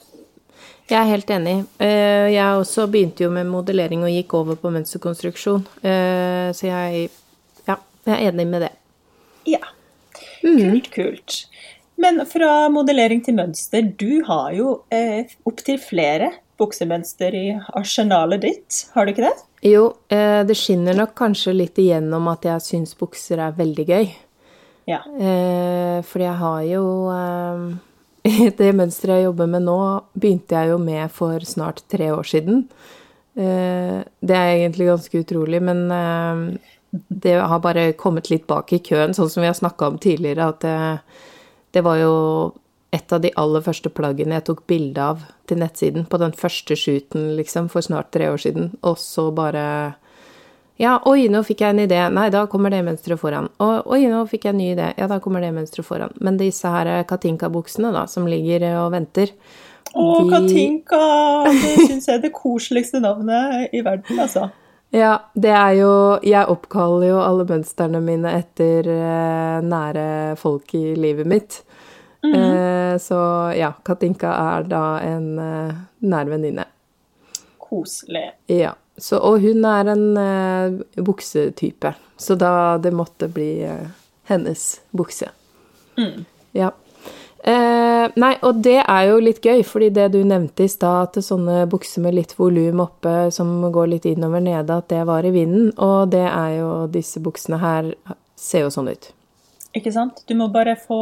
Jeg 0.87 1.01
er 1.01 1.09
helt 1.09 1.31
enig. 1.35 1.55
Eh, 1.83 2.29
jeg 2.31 2.59
også 2.61 2.85
begynte 2.87 3.25
jo 3.25 3.31
med 3.35 3.49
modellering 3.51 4.05
og 4.07 4.13
gikk 4.13 4.37
over 4.39 4.55
på 4.55 4.71
mønsterkonstruksjon. 4.71 5.65
Eh, 5.83 6.47
så 6.55 6.69
jeg, 6.69 7.09
ja, 7.67 7.75
jeg 8.07 8.13
er 8.15 8.29
enig 8.29 8.45
med 8.47 8.63
det. 8.63 8.71
Ja. 9.51 9.59
Mm. 10.45 10.61
Kult, 10.61 10.87
kult. 10.95 11.41
Men 11.97 12.21
fra 12.29 12.67
modellering 12.69 13.23
til 13.25 13.37
mønster, 13.39 13.81
du 13.97 14.21
har 14.27 14.51
jo 14.53 14.81
eh, 14.93 15.25
opptil 15.49 15.79
flere 15.81 16.29
buksemønster 16.57 17.35
i 17.37 17.47
arsenalet 17.77 18.43
ditt, 18.43 18.83
har 18.93 19.05
du 19.05 19.13
ikke 19.13 19.25
det? 19.25 19.33
Jo, 19.65 19.89
eh, 20.13 20.43
det 20.45 20.57
skinner 20.57 20.97
nok 20.97 21.15
kanskje 21.17 21.55
litt 21.55 21.81
igjennom 21.81 22.29
at 22.29 22.45
jeg 22.45 22.65
syns 22.65 22.93
bukser 22.97 23.41
er 23.41 23.57
veldig 23.57 23.85
gøy. 23.89 24.07
Ja. 24.87 25.01
Eh, 25.03 25.97
fordi 26.05 26.27
jeg 26.27 26.39
har 26.41 26.61
jo 26.69 26.83
eh, 27.13 27.65
det 28.61 28.71
mønsteret 28.77 29.19
jeg 29.19 29.27
jobber 29.27 29.49
med 29.57 29.65
nå, 29.65 29.79
begynte 30.17 30.57
jeg 30.57 30.73
jo 30.73 30.79
med 30.81 31.13
for 31.13 31.49
snart 31.49 31.81
tre 31.91 32.11
år 32.13 32.29
siden. 32.29 32.65
Eh, 33.37 34.01
det 34.05 34.37
er 34.37 34.53
egentlig 34.55 34.91
ganske 34.91 35.23
utrolig, 35.25 35.61
men 35.65 35.87
eh, 35.93 36.43
det 37.09 37.39
har 37.41 37.65
bare 37.65 37.91
kommet 37.97 38.29
litt 38.29 38.45
bak 38.49 38.69
i 38.73 38.81
køen, 38.85 39.17
sånn 39.17 39.33
som 39.33 39.43
vi 39.43 39.49
har 39.49 39.57
snakka 39.57 39.91
om 39.91 39.97
tidligere, 40.01 40.53
at 40.53 41.25
det, 41.77 41.83
var 41.85 42.01
jo 42.01 42.15
et 42.91 43.13
av 43.13 43.21
de 43.21 43.31
aller 43.37 43.63
første 43.63 43.91
plaggene 43.93 44.39
jeg 44.39 44.47
tok 44.49 44.65
bilde 44.69 45.03
av 45.13 45.23
til 45.47 45.61
nettsiden, 45.61 46.07
på 46.09 46.19
den 46.21 46.33
første 46.35 46.75
shooten, 46.79 47.35
liksom, 47.37 47.69
for 47.71 47.85
snart 47.85 48.09
tre 48.15 48.31
år 48.33 48.41
siden, 48.41 48.73
og 48.81 48.97
så 49.01 49.29
bare 49.35 49.63
ja, 50.77 50.99
oi, 51.09 51.25
nå 51.33 51.41
fikk 51.41 51.63
jeg 51.63 51.73
en 51.73 51.81
idé. 51.87 51.97
Nei, 52.13 52.27
da 52.29 52.43
kommer 52.49 52.69
det 52.69 52.83
mønsteret 52.85 53.17
foran. 53.17 53.47
Og, 53.65 53.87
oi, 53.95 54.03
nå 54.11 54.19
fikk 54.29 54.45
jeg 54.45 54.53
en 54.53 54.59
ny 54.61 54.67
idé. 54.75 54.91
Ja, 54.99 55.07
da 55.09 55.17
kommer 55.23 55.41
det 55.41 55.49
mønsteret 55.55 55.87
foran. 55.87 56.13
Men 56.21 56.37
disse 56.37 56.69
her 56.69 56.91
Katinka-buksene, 57.09 57.89
da, 57.95 58.03
som 58.11 58.29
ligger 58.29 58.67
og 58.83 58.91
venter 58.93 59.33
Å, 59.97 60.03
de... 60.21 60.27
Katinka! 60.29 61.01
Det 61.49 61.73
syns 61.87 62.05
jeg 62.11 62.19
er 62.19 62.23
det 62.27 62.33
koseligste 62.35 63.01
navnet 63.01 63.73
i 63.73 63.81
verden, 63.81 64.21
altså. 64.21 64.51
Ja, 64.95 65.19
det 65.33 65.51
er 65.51 65.71
jo 65.75 65.91
Jeg 66.23 66.47
oppkaller 66.47 67.09
jo 67.09 67.17
alle 67.19 67.43
mønstrene 67.49 67.99
mine 68.03 68.31
etter 68.39 68.87
eh, 68.87 69.57
nære 69.65 70.35
folk 70.39 70.73
i 70.79 70.95
livet 70.95 71.27
mitt. 71.27 71.63
Mm 72.23 72.33
-hmm. 72.33 72.93
uh, 72.93 72.97
så 72.97 73.51
ja, 73.55 73.73
Katinka 73.83 74.27
er 74.27 74.63
da 74.63 74.99
en 74.99 75.39
eh, 75.39 75.75
nær 75.99 76.25
venninne. 76.25 76.65
Koselig. 77.57 78.31
Ja. 78.47 78.73
Så, 78.97 79.17
og 79.17 79.39
hun 79.39 79.65
er 79.65 79.85
en 79.85 80.17
eh, 80.17 81.03
buksetype, 81.03 81.93
så 82.17 82.35
da 82.35 82.77
det 82.77 82.91
måtte 82.91 83.27
bli 83.27 83.65
uh, 83.65 83.87
hennes 84.23 84.81
bukse. 84.91 85.29
Mm. 85.97 86.25
Ja. 86.51 86.71
Uh, 87.47 88.11
nei, 88.19 88.33
og 88.43 88.59
det 88.59 88.81
er 88.81 89.05
jo 89.07 89.19
litt 89.23 89.39
gøy, 89.39 89.61
fordi 89.63 89.87
det 89.95 90.09
du 90.11 90.19
nevnte 90.27 90.65
i 90.65 90.71
stad, 90.71 91.13
at 91.15 91.23
sånne 91.23 91.61
bukser 91.71 92.03
med 92.03 92.17
litt 92.17 92.33
volum 92.35 92.81
oppe 92.83 93.29
som 93.31 93.61
går 93.71 93.93
litt 93.93 94.07
innover 94.09 94.43
nede, 94.43 94.75
at 94.75 94.89
det 94.91 95.05
var 95.07 95.23
i 95.23 95.31
vinden. 95.31 95.69
Og 95.79 96.11
det 96.11 96.25
er 96.27 96.57
jo 96.57 96.71
Disse 96.91 97.21
buksene 97.23 97.61
her 97.61 97.93
ser 98.35 98.65
jo 98.65 98.73
sånn 98.73 98.91
ut. 98.91 99.11
Ikke 99.77 99.93
sant? 99.95 100.25
Du 100.27 100.35
må 100.35 100.49
bare 100.51 100.75
få 100.79 100.99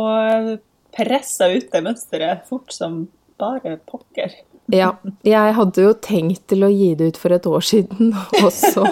pressa 0.96 1.50
ut 1.52 1.72
det 1.72 1.82
mønsteret 1.84 2.46
fort 2.50 2.74
som 2.74 3.06
bare 3.42 3.80
pokker. 3.90 4.38
Ja. 4.74 4.96
Jeg 5.26 5.54
hadde 5.58 5.84
jo 5.84 5.92
tenkt 6.02 6.48
til 6.50 6.66
å 6.66 6.72
gi 6.74 6.94
det 6.98 7.12
ut 7.14 7.20
for 7.22 7.36
et 7.36 7.46
år 7.46 7.66
siden, 7.66 8.16
og 8.44 8.50
så 8.54 8.86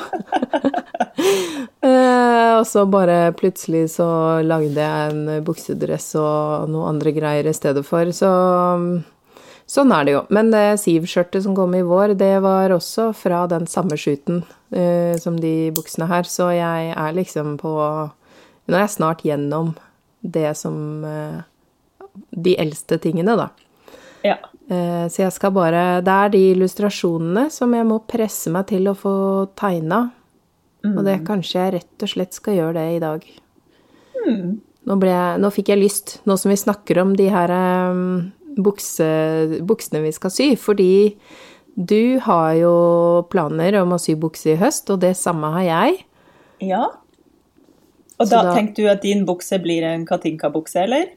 eh, 1.81 2.51
Og 2.59 2.67
så 2.69 2.83
bare 2.85 3.33
plutselig 3.39 3.87
så 3.95 4.07
lagde 4.45 4.77
jeg 4.77 5.15
en 5.15 5.41
buksedress 5.45 6.11
og 6.21 6.69
noe 6.69 6.91
andre 6.91 7.15
greier 7.15 7.49
i 7.49 7.55
stedet 7.57 7.85
for, 7.87 8.13
så 8.13 8.31
Sånn 9.73 9.93
er 9.95 10.05
det 10.05 10.13
jo. 10.13 10.21
Men 10.33 10.51
det 10.51 10.81
Siv-skjørtet 10.81 11.45
som 11.45 11.55
kom 11.57 11.71
i 11.77 11.85
vår, 11.87 12.17
det 12.19 12.35
var 12.43 12.73
også 12.75 13.11
fra 13.15 13.45
den 13.49 13.65
samme 13.71 13.95
shooten 13.99 14.43
uh, 14.75 15.15
som 15.21 15.39
de 15.39 15.71
buksene 15.75 16.09
her, 16.09 16.27
så 16.27 16.51
jeg 16.53 16.91
er 16.91 17.17
liksom 17.17 17.57
på 17.61 17.73
Nå 18.63 18.77
er 18.77 18.85
jeg 18.85 18.93
snart 18.93 19.23
gjennom 19.27 19.73
det 20.21 20.53
som 20.55 20.75
uh, 21.03 21.41
De 22.29 22.53
eldste 22.59 22.99
tingene, 23.01 23.35
da. 23.39 23.49
Ja. 24.23 24.37
Eh, 24.73 25.05
så 25.11 25.25
jeg 25.25 25.35
skal 25.35 25.53
bare 25.55 26.01
Det 26.05 26.13
er 26.13 26.33
de 26.33 26.43
illustrasjonene 26.53 27.47
som 27.53 27.73
jeg 27.75 27.87
må 27.87 27.99
presse 28.09 28.51
meg 28.53 28.67
til 28.71 28.89
å 28.89 28.97
få 28.97 29.15
tegna. 29.59 30.07
Mm. 30.83 30.97
Og 30.97 31.01
det 31.07 31.17
mm. 31.21 31.25
kanskje 31.27 31.59
jeg 31.59 31.73
rett 31.77 32.05
og 32.05 32.11
slett 32.11 32.37
skal 32.37 32.59
gjøre 32.59 32.77
det 32.79 32.87
i 32.95 33.01
dag. 33.03 33.25
Mm. 34.23 34.47
Nå, 34.83 34.97
jeg, 35.07 35.39
nå, 35.39 35.51
fikk 35.55 35.71
jeg 35.71 35.79
lyst, 35.79 36.17
nå 36.27 36.35
som 36.39 36.51
vi 36.51 36.59
snakker 36.59 36.99
om 36.99 37.13
de 37.15 37.29
her 37.31 37.51
um, 37.55 38.33
bukse, 38.59 39.05
buksene 39.63 40.01
vi 40.03 40.11
skal 40.11 40.33
sy, 40.33 40.49
fordi 40.59 40.91
du 41.73 42.19
har 42.25 42.51
jo 42.59 42.73
planer 43.31 43.79
om 43.79 43.95
å 43.95 44.01
sy 44.01 44.17
bukse 44.19 44.51
i 44.53 44.57
høst, 44.59 44.91
og 44.91 44.99
det 45.05 45.13
samme 45.17 45.53
har 45.55 45.65
jeg. 45.69 46.03
Ja. 46.67 46.83
Og 48.19 48.27
da, 48.27 48.43
da 48.43 48.57
tenkte 48.57 48.83
du 48.83 48.91
at 48.91 49.01
din 49.07 49.23
bukse 49.27 49.57
blir 49.63 49.87
en 49.87 50.03
Katinka-bukse, 50.09 50.83
eller? 50.83 51.13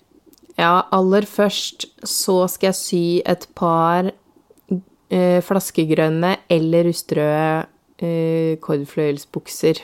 Ja, 0.56 0.86
aller 0.94 1.26
først 1.28 1.84
så 2.06 2.46
skal 2.48 2.72
jeg 2.72 2.78
sy 2.80 3.04
et 3.28 3.44
par 3.58 4.08
eh, 4.08 5.42
flaskegrønne 5.44 6.36
eller 6.52 6.88
rustrøde 6.88 7.66
eh, 8.00 8.56
kordfløyelsbukser. 8.64 9.82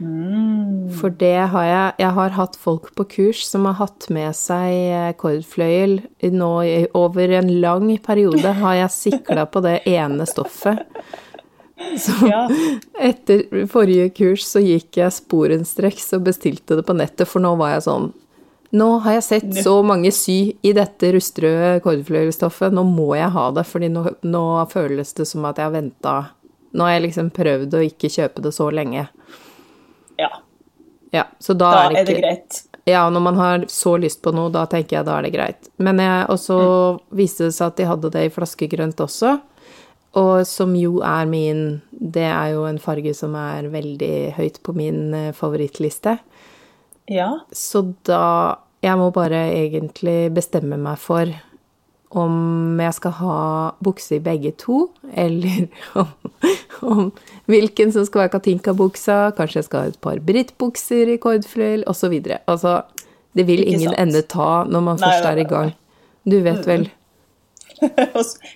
Mm. 0.00 0.88
For 0.96 1.12
det 1.12 1.50
har 1.52 1.64
jeg 1.64 1.92
Jeg 1.98 2.12
har 2.16 2.30
hatt 2.32 2.54
folk 2.56 2.94
på 2.96 3.04
kurs 3.04 3.42
som 3.44 3.66
har 3.68 3.76
hatt 3.82 4.06
med 4.08 4.32
seg 4.36 4.72
eh, 4.72 5.12
kordfløyel. 5.12 6.00
Nå 6.32 6.52
over 6.96 7.36
en 7.36 7.52
lang 7.60 7.90
periode 8.00 8.54
har 8.62 8.78
jeg 8.78 8.96
sikla 8.96 9.44
på 9.44 9.60
det 9.60 9.82
ene 9.84 10.24
stoffet. 10.24 10.86
Så 12.00 12.12
ja. 12.28 12.46
etter 13.00 13.66
forrige 13.68 14.10
kurs 14.16 14.44
så 14.48 14.60
gikk 14.60 15.00
jeg 15.00 15.16
sporenstreks 15.16 16.12
og 16.16 16.26
bestilte 16.28 16.76
det 16.76 16.84
på 16.86 16.96
nettet, 16.96 17.28
for 17.28 17.40
nå 17.44 17.54
var 17.60 17.76
jeg 17.76 17.86
sånn 17.88 18.10
Nå 18.70 18.88
har 19.02 19.16
jeg 19.16 19.24
sett 19.26 19.54
så 19.64 19.80
mange 19.82 20.12
sy 20.14 20.54
i 20.62 20.72
dette 20.76 21.10
rustrøde 21.16 21.80
kordfløyelsstoffet, 21.82 22.74
nå 22.74 22.84
må 22.86 23.08
jeg 23.18 23.32
ha 23.34 23.46
det, 23.56 23.64
fordi 23.66 23.88
nå, 23.90 24.04
nå 24.22 24.42
føles 24.70 25.10
det 25.18 25.26
som 25.26 25.48
at 25.48 25.58
jeg 25.58 25.66
har 25.66 25.74
venta 25.74 26.18
Nå 26.70 26.84
har 26.86 26.92
jeg 26.94 27.08
liksom 27.08 27.32
prøvd 27.34 27.72
å 27.74 27.80
ikke 27.82 28.06
kjøpe 28.14 28.44
det 28.44 28.52
så 28.54 28.68
lenge. 28.70 29.08
Ja. 30.22 30.28
Ja, 31.10 31.24
så 31.42 31.56
da, 31.58 31.70
Da 31.74 31.80
er 31.88 31.96
det 31.96 32.02
er 32.04 32.06
det 32.06 32.20
greit. 32.20 32.58
Ja, 32.86 33.08
når 33.10 33.24
man 33.24 33.40
har 33.42 33.64
så 33.66 33.96
lyst 33.98 34.22
på 34.22 34.30
noe, 34.30 34.52
da 34.54 34.62
tenker 34.70 35.00
jeg 35.00 35.08
da 35.08 35.16
er 35.18 35.26
det 35.26 35.32
greit. 35.34 35.66
Men 35.82 35.98
jeg, 35.98 36.28
og 36.30 36.38
så 36.38 36.60
viste 37.10 37.48
det 37.48 37.56
seg 37.56 37.72
at 37.72 37.80
de 37.80 37.88
hadde 37.90 38.12
det 38.14 38.22
i 38.28 38.30
flaskegrønt 38.30 39.02
også, 39.02 39.34
og 40.20 40.46
som 40.46 40.72
jo 40.74 40.98
er 41.06 41.26
min 41.30 41.80
Det 41.90 42.24
er 42.26 42.54
jo 42.56 42.64
en 42.66 42.80
farge 42.82 43.12
som 43.14 43.34
er 43.38 43.68
veldig 43.70 44.32
høyt 44.38 44.62
på 44.66 44.72
min 44.74 45.12
eh, 45.14 45.34
favorittliste. 45.36 46.16
Ja. 47.10 47.30
Så 47.52 47.82
da 48.06 48.58
Jeg 48.80 48.96
må 48.96 49.10
bare 49.12 49.42
egentlig 49.52 50.30
bestemme 50.32 50.78
meg 50.80 50.96
for 51.02 51.28
om 52.16 52.78
jeg 52.80 52.94
skal 52.96 53.12
ha 53.20 53.34
bukse 53.84 54.16
i 54.16 54.22
begge 54.24 54.50
to, 54.58 54.88
eller 55.14 55.68
om, 56.00 56.08
om 56.82 57.02
hvilken 57.50 57.92
som 57.94 58.06
skal 58.08 58.24
være 58.24 58.32
Katinka-buksa. 58.32 59.18
Kanskje 59.36 59.60
jeg 59.60 59.68
skal 59.68 59.84
ha 59.84 59.92
et 59.92 60.00
par 60.02 60.18
brittbukser 60.26 61.12
i 61.12 61.18
kordfløyel, 61.22 61.84
osv. 61.90 62.16
Altså, 62.50 62.80
det 63.38 63.46
vil 63.46 63.62
Ikke 63.62 63.76
ingen 63.76 63.92
sant. 63.92 64.00
ende 64.02 64.24
ta 64.26 64.48
når 64.66 64.86
man 64.88 64.98
Nei, 64.98 65.06
først 65.06 65.28
nei, 65.28 65.34
er 65.34 65.42
i 65.44 65.46
gang. 65.52 65.70
Du 66.26 66.40
vet 66.46 66.66
vel. 66.72 66.88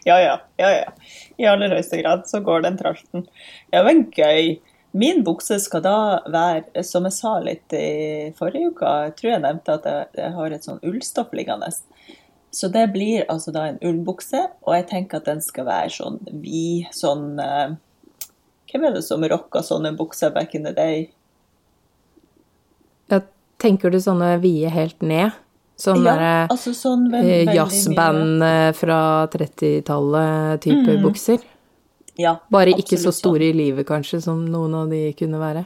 Ja, 0.04 0.18
ja. 0.20 0.34
Ja, 0.60 0.68
ja. 0.68 0.90
I 1.40 1.46
aller 1.48 1.72
høyeste 1.72 1.96
grad 2.02 2.26
så 2.28 2.42
går 2.44 2.66
den 2.66 2.74
tralten. 2.76 3.22
Ja, 3.72 3.80
men 3.86 4.02
gøy. 4.12 4.58
Min 4.94 5.24
bukse 5.26 5.56
skal 5.58 5.82
da 5.82 5.98
være, 6.30 6.84
som 6.86 7.06
jeg 7.08 7.16
sa 7.16 7.32
litt 7.42 7.74
i 7.74 8.30
forrige 8.38 8.70
uke, 8.70 8.90
jeg 9.08 9.14
tror 9.18 9.30
jeg 9.32 9.42
nevnte 9.42 9.74
at 9.80 9.88
jeg, 9.90 10.10
jeg 10.20 10.34
har 10.36 10.54
et 10.54 10.66
sånn 10.68 10.78
ullstoff 10.86 11.32
liggende. 11.34 11.70
Så 12.54 12.70
det 12.70 12.84
blir 12.94 13.24
altså 13.32 13.50
da 13.50 13.64
en 13.66 13.80
ullbukse, 13.82 14.44
og 14.62 14.76
jeg 14.76 14.86
tenker 14.92 15.18
at 15.18 15.26
den 15.26 15.42
skal 15.42 15.66
være 15.66 15.90
sånn 15.96 16.20
vid, 16.30 16.86
sånn 16.94 17.40
eh, 17.42 17.74
Hvem 18.70 18.86
er 18.88 18.94
det 18.96 19.04
som 19.06 19.22
rocka 19.30 19.60
sånne 19.62 19.92
bukser 19.94 20.32
back 20.34 20.54
in 20.58 20.64
the 20.66 20.72
day? 20.74 21.04
Ja, 23.10 23.20
tenker 23.62 23.90
du 23.90 24.00
sånne 24.02 24.32
vide 24.42 24.70
helt 24.74 25.02
ned? 25.02 25.34
Sånn 25.78 26.06
ja, 26.06 26.46
altså 26.46 26.70
sånn 26.74 27.08
eh, 27.18 27.50
jazzband 27.50 28.42
eh, 28.46 28.70
fra 28.78 28.98
30-tallet-type 29.34 30.96
bukser? 31.02 31.42
Ja, 32.18 32.36
Bare 32.50 32.70
ikke 32.78 32.98
så 33.00 33.10
store 33.12 33.48
i 33.50 33.52
livet, 33.56 33.86
kanskje, 33.88 34.20
som 34.22 34.44
noen 34.46 34.74
av 34.74 34.90
de 34.90 35.12
kunne 35.18 35.40
være. 35.40 35.64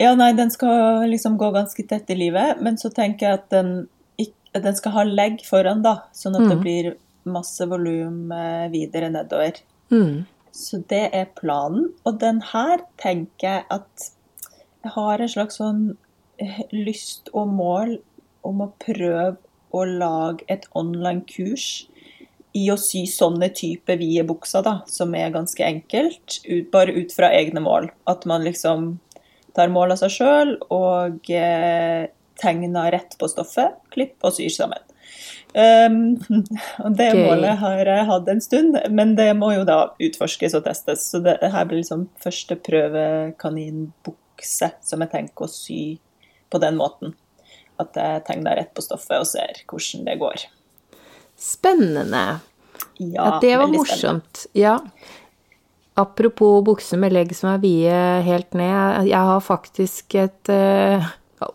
Ja, 0.00 0.14
nei, 0.14 0.30
den 0.36 0.50
skal 0.52 1.04
liksom 1.08 1.36
gå 1.40 1.50
ganske 1.52 1.84
tett 1.88 2.08
i 2.10 2.16
livet, 2.16 2.60
men 2.62 2.76
så 2.80 2.90
tenker 2.92 3.26
jeg 3.28 3.38
at 3.40 3.50
den, 3.50 3.88
ikk- 4.20 4.62
den 4.62 4.74
skal 4.76 4.92
ha 4.92 5.04
legg 5.04 5.42
foran, 5.44 5.82
da, 5.84 5.98
sånn 6.16 6.36
at 6.36 6.48
det 6.48 6.56
Mm. 6.56 6.62
blir 6.62 6.94
masse 7.26 7.60
volum 7.68 8.30
eh, 8.32 8.68
videre 8.72 9.10
nedover. 9.10 9.60
Mm. 9.90 10.24
Så 10.52 10.80
det 10.88 11.10
er 11.12 11.26
planen. 11.36 11.92
Og 12.06 12.18
den 12.20 12.40
her 12.40 12.78
tenker 12.96 13.48
jeg 13.48 13.64
at 13.70 14.10
jeg 14.84 14.92
har 14.92 15.18
en 15.20 15.28
slags 15.28 15.58
sånn 15.58 15.96
eh, 16.38 16.62
lyst 16.72 17.28
og 17.34 17.48
mål 17.48 17.98
om 18.44 18.60
å 18.60 18.72
prøve 18.78 19.36
å 19.74 19.84
lage 19.98 20.44
et 20.48 20.64
online-kurs 20.74 21.86
i 22.56 22.66
å 22.72 22.76
sy 22.80 23.04
sånne 23.10 23.50
type 23.56 23.98
vide 24.00 24.24
bukser, 24.28 24.64
da, 24.64 24.78
som 24.88 25.12
er 25.18 25.34
ganske 25.34 25.64
enkelt, 25.64 26.38
ut, 26.46 26.70
bare 26.72 26.94
ut 26.96 27.12
fra 27.12 27.28
egne 27.36 27.60
mål. 27.64 27.90
At 28.08 28.24
man 28.28 28.46
liksom 28.46 28.94
tar 29.56 29.72
mål 29.72 29.94
av 29.94 29.98
seg 30.02 30.10
sjøl 30.16 30.50
og 30.72 31.30
eh, 31.32 32.08
tegner 32.40 32.92
rett 32.92 33.16
på 33.20 33.28
stoffet, 33.32 33.70
klipper 33.92 34.28
og 34.30 34.34
syr 34.36 34.52
sammen. 34.52 34.82
Um, 35.56 36.18
og 36.84 36.90
det 36.98 37.08
okay. 37.14 37.22
målet 37.22 37.54
har 37.62 37.88
jeg 37.88 38.08
hatt 38.10 38.26
en 38.28 38.42
stund, 38.44 38.72
men 38.92 39.14
det 39.16 39.30
må 39.38 39.48
jo 39.54 39.64
da 39.68 39.78
utforskes 40.02 40.54
og 40.58 40.64
testes. 40.66 41.00
Så 41.12 41.18
det 41.24 41.38
her 41.40 41.64
blir 41.68 41.78
liksom 41.80 42.02
første 42.22 42.54
prøvekaninbukse 42.68 44.68
som 44.84 45.00
jeg 45.04 45.12
tenker 45.14 45.40
å 45.46 45.52
sy 45.52 45.82
på 46.52 46.56
den 46.62 46.76
måten. 46.80 47.08
At 47.80 47.90
jeg 47.96 48.24
tegner 48.28 48.56
rett 48.60 48.74
på 48.76 48.84
stoffet 48.84 49.18
og 49.20 49.28
ser 49.28 49.52
hvordan 49.68 50.04
det 50.08 50.20
går. 50.20 50.38
Spennende. 51.36 52.38
Ja, 52.98 53.24
Ja, 53.24 53.38
det 53.40 53.56
var 53.58 53.66
morsomt. 53.68 54.36
spennende. 54.36 54.50
Ja. 54.52 54.78
Apropos 55.96 56.62
bukser 56.64 56.98
med 57.00 57.12
legg 57.12 57.32
som 57.36 57.50
er 57.54 57.60
vide 57.62 58.00
helt 58.26 58.52
ned. 58.54 59.06
Jeg 59.08 59.16
har 59.30 59.40
faktisk 59.40 60.14
et 60.20 60.48
eh, 60.52 61.04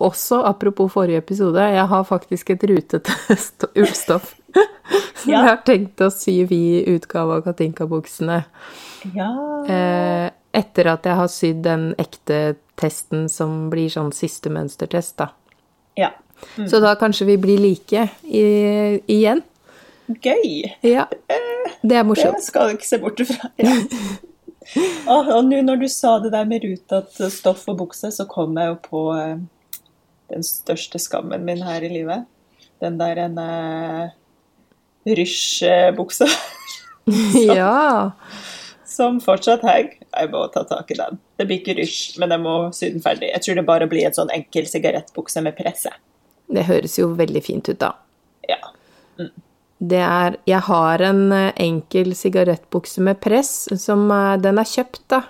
Også 0.01 0.43
apropos 0.45 0.91
forrige 0.93 1.17
episode, 1.17 1.57
jeg 1.73 1.87
har 1.89 2.03
faktisk 2.05 2.49
et 2.53 2.63
rutete 2.69 3.11
sto- 3.37 3.69
ullstoff. 3.81 4.35
Som 5.15 5.31
Ja. 5.31 5.39
jeg 5.41 5.47
har 5.47 5.61
tenkt 5.65 6.01
å 6.05 6.09
sy 6.13 6.43
vid 6.45 6.87
utgave 6.89 7.37
av 7.39 7.43
Katinka-buksene. 7.45 8.43
Ja. 9.15 9.29
Eh, 9.65 10.29
etter 10.53 10.87
at 10.91 11.05
jeg 11.05 11.15
har 11.15 11.27
sydd 11.31 11.61
den 11.63 11.87
ekte 12.01 12.55
testen 12.77 13.27
som 13.29 13.69
blir 13.71 13.89
sånn 13.89 14.11
siste 14.13 14.49
mønstertest, 14.53 15.17
da. 15.17 15.29
ja. 15.97 16.09
Så 16.67 16.79
da 16.81 16.95
kanskje 16.97 17.25
vi 17.27 17.35
blir 17.37 17.59
like 17.61 18.07
i, 18.25 19.01
igjen. 19.07 19.43
Gøy. 20.21 20.67
Ja. 20.85 21.07
Det 21.81 21.97
er 21.97 22.05
morsomt. 22.05 22.41
Det 22.41 22.47
skal 22.49 22.69
du 22.69 22.77
ikke 22.77 22.89
se 22.89 22.99
bort 23.01 23.21
ifra. 23.23 23.49
Ja. 23.61 23.73
Og, 25.09 25.31
og 25.35 25.41
nå 25.47 25.61
når 25.65 25.81
du 25.81 25.87
sa 25.91 26.17
det 26.23 26.33
der 26.35 26.47
med 26.49 26.65
rutet 26.65 27.17
stoff 27.33 27.65
og 27.71 27.79
bukse, 27.81 28.11
så 28.13 28.27
kom 28.29 28.57
jeg 28.59 28.73
jo 28.73 28.77
på 28.85 29.03
eh, 29.17 29.41
den 30.31 30.45
største 30.47 31.01
skammen 31.01 31.45
min 31.47 31.63
her 31.65 31.83
i 31.83 31.91
livet. 31.91 32.27
Den 32.81 32.97
der 32.97 33.19
en 33.27 33.37
uh, 33.37 34.13
rysjbuksa 35.05 36.25
Ja. 37.51 38.11
som 38.85 39.19
fortsatt 39.21 39.65
henger. 39.65 39.97
Jeg 40.11 40.31
må 40.33 40.45
ta 40.53 40.63
tak 40.67 40.89
i 40.91 40.97
den. 40.97 41.19
Det 41.37 41.47
blir 41.47 41.61
ikke 41.61 41.77
rysj, 41.77 42.17
men 42.21 42.33
jeg 42.33 42.43
må 42.43 42.55
sy 42.75 42.89
den 42.91 43.03
ferdig. 43.03 43.29
Jeg 43.31 43.45
tror 43.45 43.59
det 43.59 43.67
bare 43.69 43.89
blir 43.91 44.07
en 44.07 44.17
sånn 44.17 44.33
enkel 44.33 44.67
sigarettbukse 44.69 45.43
med 45.45 45.55
presse. 45.57 45.93
Det 46.51 46.65
høres 46.67 46.97
jo 46.99 47.11
veldig 47.15 47.43
fint 47.45 47.69
ut, 47.71 47.79
da. 47.79 47.93
Ja. 48.49 48.59
Det 49.81 49.97
er 50.05 50.35
Jeg 50.45 50.61
har 50.67 51.01
en 51.01 51.31
eh, 51.33 51.51
enkel 51.57 52.13
sigarettbukse 52.15 53.01
med 53.01 53.19
press 53.23 53.67
som 53.81 54.03
eh, 54.13 54.35
Den 54.43 54.59
er 54.61 54.69
kjøpt, 54.69 55.01
da. 55.09 55.23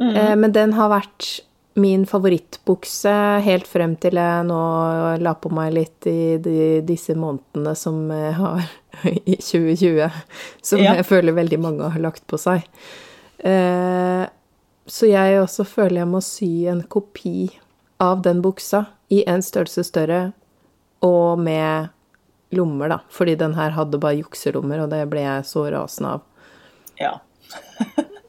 Mm. 0.00 0.40
Men 0.42 0.52
den 0.52 0.72
har 0.76 0.90
vært 0.92 1.26
min 1.80 2.02
favorittbukse 2.08 3.12
helt 3.44 3.64
frem 3.68 3.94
til 4.00 4.18
jeg 4.20 4.44
nå 4.48 4.58
la 5.24 5.32
på 5.40 5.48
meg 5.56 5.70
litt 5.72 6.06
i 6.08 6.36
de, 6.40 6.82
disse 6.84 7.14
månedene 7.16 7.72
som 7.76 8.02
jeg 8.12 8.34
har 8.36 8.66
i 9.24 9.36
2020. 9.40 10.10
Som 10.64 10.82
Ja. 10.84 10.94
jeg 10.98 11.06
føler 11.08 11.32
veldig 11.36 11.58
mange 11.64 11.88
har 11.94 12.00
lagt 12.04 12.26
på 12.28 12.36
seg. 12.40 12.64
Eh, 13.40 14.26
Så 14.86 15.08
jeg 15.10 15.40
også 15.40 15.64
føler 15.66 16.02
jeg 16.04 16.08
må 16.12 16.20
sy 16.22 16.50
en 16.70 16.82
kopi 16.82 17.48
av 17.98 18.20
den 18.22 18.42
buksa 18.44 18.84
i 19.10 19.24
en 19.26 19.40
størrelse 19.42 19.82
større 19.88 20.32
og 21.02 21.38
med 21.40 21.88
lommer, 22.56 22.90
da. 22.92 23.00
Fordi 23.12 23.36
den 23.38 23.54
her 23.58 23.74
hadde 23.76 24.00
bare 24.02 24.18
jukselommer, 24.20 24.84
og 24.84 24.92
det 24.92 25.02
ble 25.10 25.24
jeg 25.24 25.46
så 25.48 25.66
rasende 25.72 26.16
av. 26.16 26.24
Ja. 27.00 27.12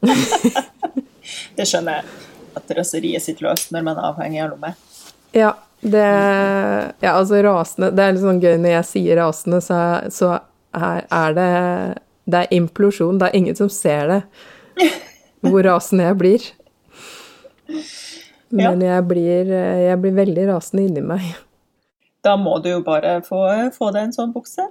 det 1.58 1.66
skjønner 1.68 2.00
jeg. 2.00 2.18
At 2.58 2.76
raseriet 2.76 3.24
sitter 3.24 3.48
løst 3.48 3.72
når 3.74 3.86
man 3.86 3.98
er 3.98 4.10
avhengig 4.10 4.42
av 4.44 4.52
lommer. 4.54 4.76
Ja, 5.36 5.54
det 5.80 6.04
Ja, 7.00 7.12
altså 7.12 7.38
rasende 7.44 7.92
Det 7.94 8.02
er 8.02 8.14
litt 8.14 8.24
sånn 8.24 8.40
gøy 8.42 8.56
når 8.58 8.72
jeg 8.72 8.86
sier 8.88 9.20
rasende, 9.20 9.60
så, 9.62 9.76
så 10.10 10.30
her 10.74 11.04
er 11.14 11.36
det 11.36 11.50
Det 12.28 12.40
er 12.40 12.56
implosjon. 12.58 13.20
Det 13.20 13.28
er 13.28 13.36
ingen 13.38 13.56
som 13.56 13.70
ser 13.72 14.10
det. 14.10 14.22
Hvor 15.44 15.62
rasende 15.64 16.08
jeg 16.08 16.18
blir. 16.20 16.48
Men 18.50 18.82
jeg 18.82 19.04
blir, 19.08 19.52
jeg 19.52 20.00
blir 20.02 20.16
veldig 20.16 20.48
rasende 20.50 20.84
inni 20.88 21.04
meg. 21.04 21.30
Da 22.28 22.36
må 22.36 22.58
du 22.62 22.68
jo 22.74 22.80
bare 22.84 23.18
få, 23.26 23.42
få 23.74 23.92
deg 23.96 24.08
en 24.10 24.16
sånn 24.16 24.34
bukse 24.34 24.68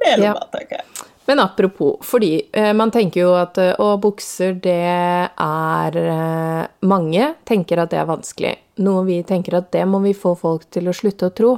med 0.00 0.18
Ja. 0.18 0.32
lomma, 0.34 0.48
tenker 0.52 0.80
jeg. 0.80 1.06
Men 1.26 1.40
apropos, 1.42 1.96
fordi 2.06 2.30
eh, 2.54 2.72
man 2.78 2.92
tenker 2.94 3.20
jo 3.24 3.32
at 3.34 3.58
eh, 3.58 3.72
å, 3.82 3.96
bukser, 3.98 4.52
det 4.62 4.76
er 4.86 5.96
eh, 5.98 6.66
Mange 6.86 7.32
tenker 7.48 7.80
at 7.82 7.90
det 7.90 7.98
er 7.98 8.06
vanskelig. 8.06 8.52
Noe 8.86 9.02
vi 9.08 9.16
tenker 9.26 9.56
at 9.58 9.72
det 9.74 9.82
må 9.90 9.98
vi 10.04 10.12
få 10.14 10.36
folk 10.38 10.68
til 10.70 10.86
å 10.86 10.94
slutte 10.94 11.26
å 11.30 11.34
tro. 11.34 11.52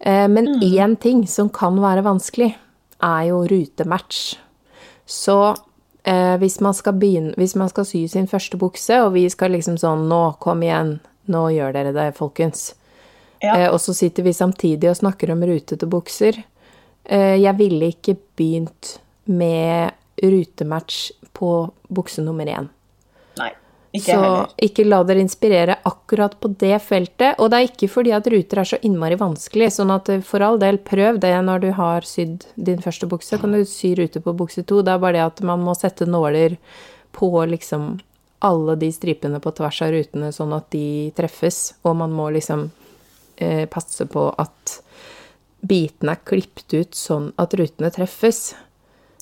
Eh, 0.00 0.26
men 0.28 0.56
én 0.66 0.96
ting 0.98 1.22
som 1.30 1.50
kan 1.52 1.78
være 1.78 2.02
vanskelig, 2.02 2.54
er 3.04 3.22
jo 3.28 3.44
rutematch. 3.50 4.34
Så 5.06 5.38
eh, 6.02 6.34
hvis 6.40 6.58
man 6.64 6.74
skal 6.74 6.94
begynne 6.96 7.34
Hvis 7.36 7.52
man 7.60 7.68
skal 7.68 7.84
sy 7.84 8.06
sin 8.08 8.26
første 8.30 8.56
bukse, 8.56 8.98
og 9.04 9.12
vi 9.14 9.26
skal 9.30 9.52
liksom 9.52 9.76
sånn 9.78 10.08
Nå, 10.10 10.22
kom 10.42 10.62
igjen. 10.64 10.96
Nå 11.30 11.46
gjør 11.54 11.72
dere 11.76 11.92
det, 11.96 12.10
folkens. 12.18 12.72
Ja. 13.44 13.56
Eh, 13.58 13.70
og 13.70 13.80
så 13.82 13.94
sitter 13.96 14.24
vi 14.26 14.32
samtidig 14.36 14.90
og 14.90 14.98
snakker 14.98 15.32
om 15.34 15.44
rutete 15.44 15.88
bukser. 15.90 16.40
Eh, 17.04 17.36
jeg 17.42 17.58
ville 17.60 17.92
ikke 17.92 18.16
begynt 18.38 18.96
med 19.24 19.92
rutematch 20.22 21.10
på 21.34 21.50
bukse 21.92 22.22
nummer 22.24 22.48
én. 22.48 22.68
Nei. 23.40 23.50
Ikke 23.94 24.06
så 24.06 24.20
heller. 24.20 24.54
ikke 24.66 24.86
la 24.86 25.02
dere 25.06 25.22
inspirere 25.22 25.76
akkurat 25.86 26.38
på 26.40 26.50
det 26.58 26.78
feltet. 26.82 27.38
Og 27.38 27.50
det 27.50 27.58
er 27.58 27.68
ikke 27.68 27.90
fordi 27.90 28.14
at 28.16 28.26
ruter 28.30 28.62
er 28.62 28.70
så 28.70 28.80
innmari 28.82 29.18
vanskelig, 29.20 29.70
sånn 29.76 29.92
at 29.94 30.08
eh, 30.14 30.24
for 30.24 30.44
all 30.46 30.58
del, 30.62 30.80
prøv 30.82 31.20
det 31.22 31.34
når 31.44 31.66
du 31.66 31.70
har 31.76 32.08
sydd 32.08 32.48
din 32.56 32.82
første 32.82 33.10
bukse. 33.10 33.38
Kan 33.40 33.54
du 33.54 33.64
sy 33.68 33.94
rute 33.98 34.22
på 34.24 34.36
bukse 34.36 34.64
to. 34.64 34.82
Det 34.82 34.94
er 34.94 35.02
bare 35.02 35.18
det 35.18 35.28
at 35.28 35.44
man 35.46 35.62
må 35.66 35.76
sette 35.78 36.08
nåler 36.08 36.56
på 37.14 37.30
liksom 37.46 37.98
alle 38.44 38.74
de 38.76 38.90
stripene 38.92 39.38
på 39.40 39.52
tvers 39.56 39.78
av 39.86 39.92
rutene, 39.94 40.32
sånn 40.34 40.52
at 40.52 40.66
de 40.74 41.12
treffes. 41.16 41.76
Og 41.84 41.94
man 41.96 42.12
må 42.12 42.28
liksom 42.34 42.66
eh, 43.36 43.64
passe 43.70 44.06
på 44.10 44.28
at 44.38 44.78
bitene 45.64 46.14
er 46.14 46.24
klippet 46.28 46.76
ut 46.76 46.98
sånn 46.98 47.30
at 47.40 47.56
rutene 47.58 47.90
treffes. 47.94 48.52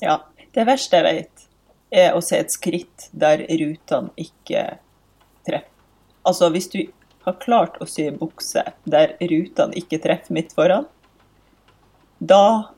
Ja. 0.03 0.21
Det 0.53 0.67
verste 0.69 0.99
jeg 0.99 1.05
vet, 1.07 1.45
er 1.89 2.13
å 2.13 2.19
se 2.21 2.37
et 2.37 2.51
skritt 2.53 3.07
der 3.09 3.41
rutene 3.49 4.11
ikke 4.21 4.75
treffer. 5.47 5.69
Altså, 6.23 6.51
hvis 6.53 6.69
du 6.69 6.83
har 7.25 7.39
klart 7.41 7.79
å 7.81 7.87
sy 7.89 8.05
bukse 8.13 8.61
der 8.85 9.15
rutene 9.17 9.73
ikke 9.79 9.97
treffer 10.03 10.35
midt 10.37 10.53
foran, 10.53 10.85
da 12.21 12.69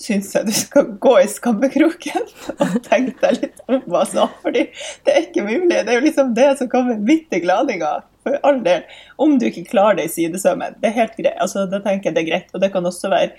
syns 0.00 0.30
jeg 0.36 0.46
du 0.46 0.54
skal 0.54 0.90
gå 1.02 1.14
i 1.22 1.28
skammekroken 1.30 2.26
og 2.62 2.78
tenke 2.86 3.16
deg 3.22 3.42
litt 3.42 3.62
om, 3.66 3.80
altså. 3.90 4.28
Fordi 4.44 4.66
det 5.06 5.14
er 5.14 5.24
ikke 5.24 5.46
mulig. 5.46 5.72
Det 5.72 5.82
er 5.88 5.98
jo 5.98 6.06
liksom 6.06 6.34
det 6.36 6.50
som 6.60 6.70
kommer 6.72 7.00
midt 7.00 7.32
i 7.34 7.42
gladinga. 7.42 7.98
For 8.26 8.40
all 8.42 8.58
del. 8.64 8.82
Om 9.22 9.36
du 9.38 9.46
ikke 9.46 9.68
klarer 9.70 10.00
det 10.00 10.08
i 10.08 10.14
sidesømmen, 10.16 10.74
det 10.82 10.90
er 10.90 10.98
helt 10.98 11.14
greit. 11.14 11.36
Altså, 11.38 11.62
det 11.70 11.84
tenker 11.86 12.10
jeg 12.10 12.16
det 12.18 12.24
er 12.24 12.30
greit. 12.32 12.48
Og 12.56 12.62
det 12.64 12.72
kan 12.74 12.88
også 12.88 13.12
være 13.12 13.30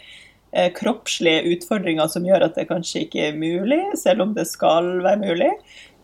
eh, 0.56 0.69
kroppslige 0.78 1.43
utfordringer 1.52 2.08
som 2.12 2.23
gjør 2.28 2.47
at 2.47 2.56
det 2.56 2.69
kanskje 2.71 3.04
ikke 3.04 3.26
er 3.30 3.36
mulig, 3.36 3.82
selv 4.00 4.23
om 4.23 4.32
det 4.38 4.47
skal 4.47 4.93
være 5.04 5.19
mulig. 5.26 5.52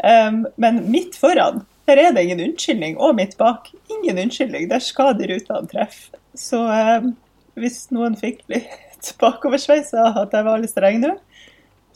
Um, 0.03 0.43
men 0.59 0.81
midt 0.91 1.15
foran, 1.15 1.61
der 1.87 2.01
er 2.01 2.11
det 2.11 2.25
ingen 2.27 2.43
unnskyldning. 2.49 2.97
Og 2.99 3.15
midt 3.15 3.37
bak, 3.39 3.71
ingen 3.87 4.19
unnskyldning. 4.25 4.67
Der 4.71 4.83
skal 4.83 5.15
de 5.19 5.31
rutene 5.31 5.71
treffe. 5.71 6.19
Så 6.35 6.59
um, 6.67 7.13
hvis 7.59 7.85
noen 7.95 8.19
fikk 8.19 8.43
litt 8.51 9.13
bakoversveisa 9.23 10.09
at 10.25 10.35
jeg 10.35 10.47
var 10.47 10.59
litt 10.59 10.73
streng 10.75 10.99
nå, 11.03 11.15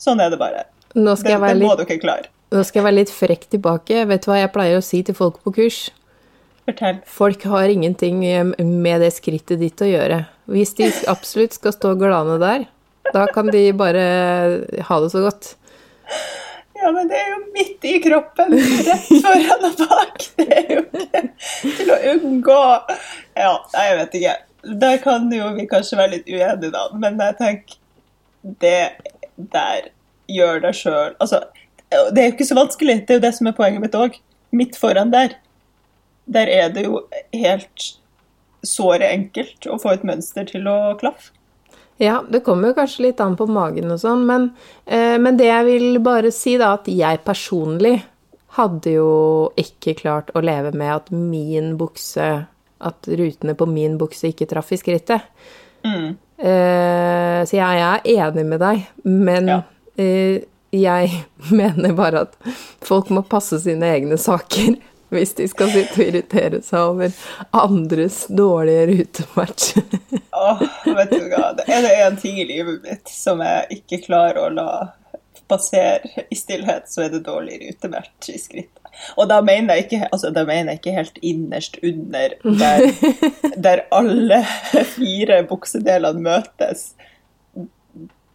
sånn 0.00 0.24
er 0.24 0.32
det 0.32 0.40
bare. 0.40 0.64
Nå 0.96 1.14
skal, 1.18 1.28
Det, 1.28 1.36
jeg 1.36 1.44
være 1.44 1.56
det 1.58 1.64
må 1.66 1.74
litt, 1.74 1.84
dere 1.84 2.00
klare. 2.00 2.30
nå 2.54 2.64
skal 2.64 2.80
jeg 2.80 2.86
være 2.88 2.98
litt 3.02 3.12
frekk 3.12 3.48
tilbake. 3.52 4.04
Vet 4.08 4.24
du 4.24 4.30
hva 4.32 4.38
jeg 4.40 4.52
pleier 4.54 4.80
å 4.80 4.84
si 4.84 5.02
til 5.04 5.16
folk 5.18 5.42
på 5.44 5.52
kurs? 5.58 5.80
Fortell. 6.68 6.98
Folk 7.08 7.44
har 7.48 7.72
ingenting 7.72 8.24
eh, 8.28 8.44
med 8.44 9.00
det 9.00 9.14
skrittet 9.16 9.62
ditt 9.62 9.80
å 9.80 9.88
gjøre. 9.88 10.22
Hvis 10.52 10.74
de 10.76 10.90
absolutt 11.08 11.56
skal 11.56 11.72
stå 11.72 11.94
glane 11.96 12.36
der, 12.42 12.66
da 13.14 13.24
kan 13.32 13.48
de 13.52 13.70
bare 13.76 14.04
ha 14.84 15.00
det 15.00 15.08
så 15.14 15.22
godt. 15.24 15.54
Ja, 16.78 16.92
men 16.94 17.08
det 17.10 17.16
er 17.18 17.32
jo 17.32 17.38
midt 17.56 17.86
i 17.88 17.94
kroppen, 18.04 18.52
rett 18.86 19.08
foran 19.24 19.64
og 19.66 19.80
bak. 19.80 20.26
Det 20.38 20.46
er 20.60 20.68
jo 20.76 20.82
ikke 20.84 21.22
til 21.80 21.90
å 21.90 21.98
unngå 22.12 22.58
Ja, 23.34 23.54
jeg 23.74 23.96
vet 24.02 24.18
ikke. 24.20 24.36
Der 24.84 25.00
kan 25.02 25.26
jo 25.32 25.48
vi 25.56 25.66
kanskje 25.70 25.98
være 25.98 26.18
litt 26.18 26.30
uenige, 26.30 26.70
da. 26.74 26.84
Men 27.00 27.18
jeg 27.24 27.38
tenker 27.40 27.80
det 28.62 28.80
der 29.54 29.90
gjør 30.28 30.60
deg 30.62 30.76
sjøl 30.76 31.14
Altså, 31.22 31.40
det 31.88 32.20
er 32.20 32.28
jo 32.28 32.36
ikke 32.36 32.46
så 32.46 32.56
vanskelig. 32.58 33.00
Det 33.06 33.16
er 33.16 33.20
jo 33.20 33.26
det 33.26 33.34
som 33.38 33.50
er 33.50 33.56
poenget 33.56 33.82
mitt 33.82 33.96
òg. 33.98 34.18
Midt 34.54 34.78
foran 34.78 35.12
der. 35.14 35.34
Der 36.28 36.50
er 36.52 36.68
det 36.74 36.84
jo 36.84 37.02
helt 37.32 37.86
såre 38.66 39.08
enkelt 39.14 39.66
å 39.70 39.78
få 39.80 39.94
et 39.96 40.04
mønster 40.06 40.44
til 40.48 40.66
å 40.68 40.94
klaffe. 41.00 41.30
Ja, 41.98 42.20
det 42.30 42.44
kommer 42.46 42.70
jo 42.70 42.76
kanskje 42.76 43.08
litt 43.08 43.20
an 43.24 43.34
på 43.38 43.46
magen 43.50 43.90
og 43.90 43.98
sånn, 43.98 44.20
men, 44.28 44.52
eh, 44.86 45.16
men 45.18 45.36
det 45.40 45.48
jeg 45.48 45.64
vil 45.66 45.98
bare 46.04 46.30
si, 46.34 46.52
da, 46.60 46.74
at 46.78 46.86
jeg 46.86 47.18
personlig 47.26 47.96
hadde 48.58 48.92
jo 48.92 49.08
ikke 49.58 49.96
klart 49.98 50.30
å 50.38 50.42
leve 50.44 50.70
med 50.78 50.92
at 50.94 51.10
min 51.10 51.74
bukse 51.80 52.46
At 52.80 53.08
rutene 53.10 53.56
på 53.58 53.66
min 53.66 53.96
bukse 53.98 54.28
ikke 54.30 54.46
traff 54.46 54.68
i 54.70 54.76
skrittet. 54.78 55.24
Mm. 55.82 56.12
Eh, 56.38 57.40
så 57.42 57.56
jeg, 57.56 57.80
jeg 57.80 58.14
er 58.14 58.28
enig 58.28 58.44
med 58.46 58.60
deg, 58.62 58.84
men 59.02 59.48
Ja. 59.50 59.56
eh, 59.98 60.44
jeg 60.70 61.10
mener 61.50 61.96
bare 61.98 62.20
at 62.28 62.36
folk 62.86 63.10
må 63.10 63.24
passe 63.26 63.58
sine 63.64 63.82
egne 63.96 64.14
saker 64.16 64.76
hvis 65.14 65.34
de 65.38 65.48
skal 65.48 65.70
sitte 65.72 66.00
og 66.00 66.10
irritere 66.10 66.60
seg 66.64 66.92
over 66.92 67.14
andres 67.56 68.24
dårlige 68.28 68.86
rutematch. 68.92 69.74
Åh, 70.38 70.62
vet 70.84 71.14
du 71.14 71.28
hva. 71.32 71.52
Det 71.58 71.66
er 71.66 71.84
det 71.86 71.94
en 72.04 72.20
ting 72.20 72.40
i 72.42 72.46
livet 72.48 72.82
mitt 72.84 73.12
som 73.12 73.42
jeg 73.44 73.80
ikke 73.80 74.02
klarer 74.06 74.42
å 74.44 74.50
la 74.54 74.70
passere 75.48 76.26
i 76.28 76.36
stillhet, 76.36 76.90
så 76.92 77.06
er 77.06 77.14
det 77.14 77.22
dårlig 77.26 77.60
rutematch 77.62 78.28
i 78.34 78.38
skrittet. 78.40 78.74
Og 79.16 79.28
da 79.30 79.38
mener 79.44 79.80
ikke, 79.80 80.02
altså, 80.10 80.30
da 80.34 80.42
mener 80.48 80.74
jeg 80.74 80.80
ikke 80.80 80.96
helt 80.96 81.20
innerst 81.22 81.78
under, 81.86 82.34
der, 82.44 82.86
der 83.68 83.84
alle 83.94 84.42
fire 84.96 85.42
buksedelene 85.48 86.24
møtes. 86.24 86.90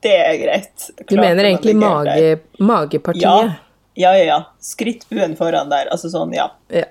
Det 0.04 0.16
er 0.20 0.38
greit. 0.42 0.88
Du 1.08 1.16
mener 1.20 1.48
egentlig 1.48 1.76
mage, 1.80 2.40
magepartiet? 2.60 3.24
Ja. 3.24 3.54
Ja, 3.94 4.18
ja, 4.18 4.24
ja. 4.24 4.40
Skrittbuen 4.60 5.36
foran 5.38 5.70
der. 5.70 5.92
Altså 5.94 6.10
sånn, 6.10 6.34
ja. 6.36 6.50
Ja. 6.74 6.88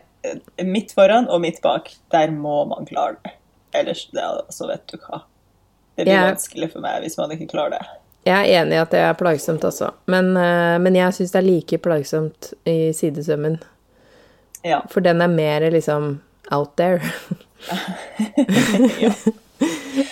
Midt 0.62 0.94
foran 0.94 1.28
og 1.28 1.42
midt 1.42 1.62
bak. 1.64 1.90
Der 2.14 2.30
må 2.34 2.62
man 2.70 2.86
klare 2.86 3.18
det. 3.22 3.34
Ellers, 3.72 4.06
det, 4.12 4.22
altså, 4.22 4.68
vet 4.68 4.86
du 4.92 4.98
hva. 5.00 5.24
Det 5.96 6.04
blir 6.04 6.14
ja. 6.14 6.28
vanskelig 6.30 6.70
for 6.72 6.84
meg 6.84 7.02
hvis 7.04 7.18
man 7.20 7.34
ikke 7.34 7.50
klarer 7.52 7.78
det. 7.78 7.84
Jeg 8.22 8.38
er 8.38 8.62
enig 8.62 8.76
i 8.76 8.80
at 8.80 8.92
det 8.94 9.00
er 9.02 9.16
plagsomt 9.18 9.64
også, 9.66 9.88
men, 10.06 10.28
eh, 10.38 10.76
men 10.78 10.94
jeg 10.94 11.14
syns 11.16 11.32
det 11.34 11.40
er 11.40 11.46
like 11.48 11.78
plagsomt 11.82 12.52
i 12.70 12.92
sidesømmen. 12.94 13.56
Ja. 14.62 14.78
For 14.92 15.02
den 15.02 15.24
er 15.24 15.32
mer 15.32 15.66
liksom 15.74 16.20
out 16.54 16.76
there. 16.78 17.02
ja. 19.02 19.10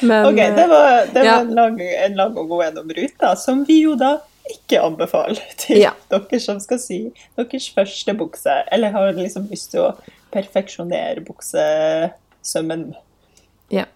Men 0.02 0.26
OK, 0.26 0.38
eh, 0.38 0.56
det 0.56 0.66
var, 0.66 1.06
det 1.14 1.24
ja. 1.24 1.36
en, 1.40 1.54
lang, 1.54 1.78
en 1.80 2.18
lang 2.18 2.34
å 2.34 2.44
gå 2.50 2.60
gjennom 2.64 2.90
ruta, 2.98 3.36
som 3.38 3.62
vi 3.68 3.78
jo 3.84 3.94
da 3.98 4.16
ikke 4.50 4.80
anbefale 4.82 5.38
til 5.60 5.78
Ja. 5.82 5.92
dere 6.10 6.40
som 6.40 6.60
skal 6.60 6.78
sy 6.82 6.98
deres 7.38 7.68
første 7.74 8.14
bukse, 8.18 8.56
eller 8.72 8.90
har 8.94 9.12
liksom 9.16 9.48
lyst 9.50 9.70
til 9.72 9.80
å 9.88 9.94
perfeksjonere 10.34 11.24
buksesømmen. 11.26 12.90
Ja. 13.70 13.86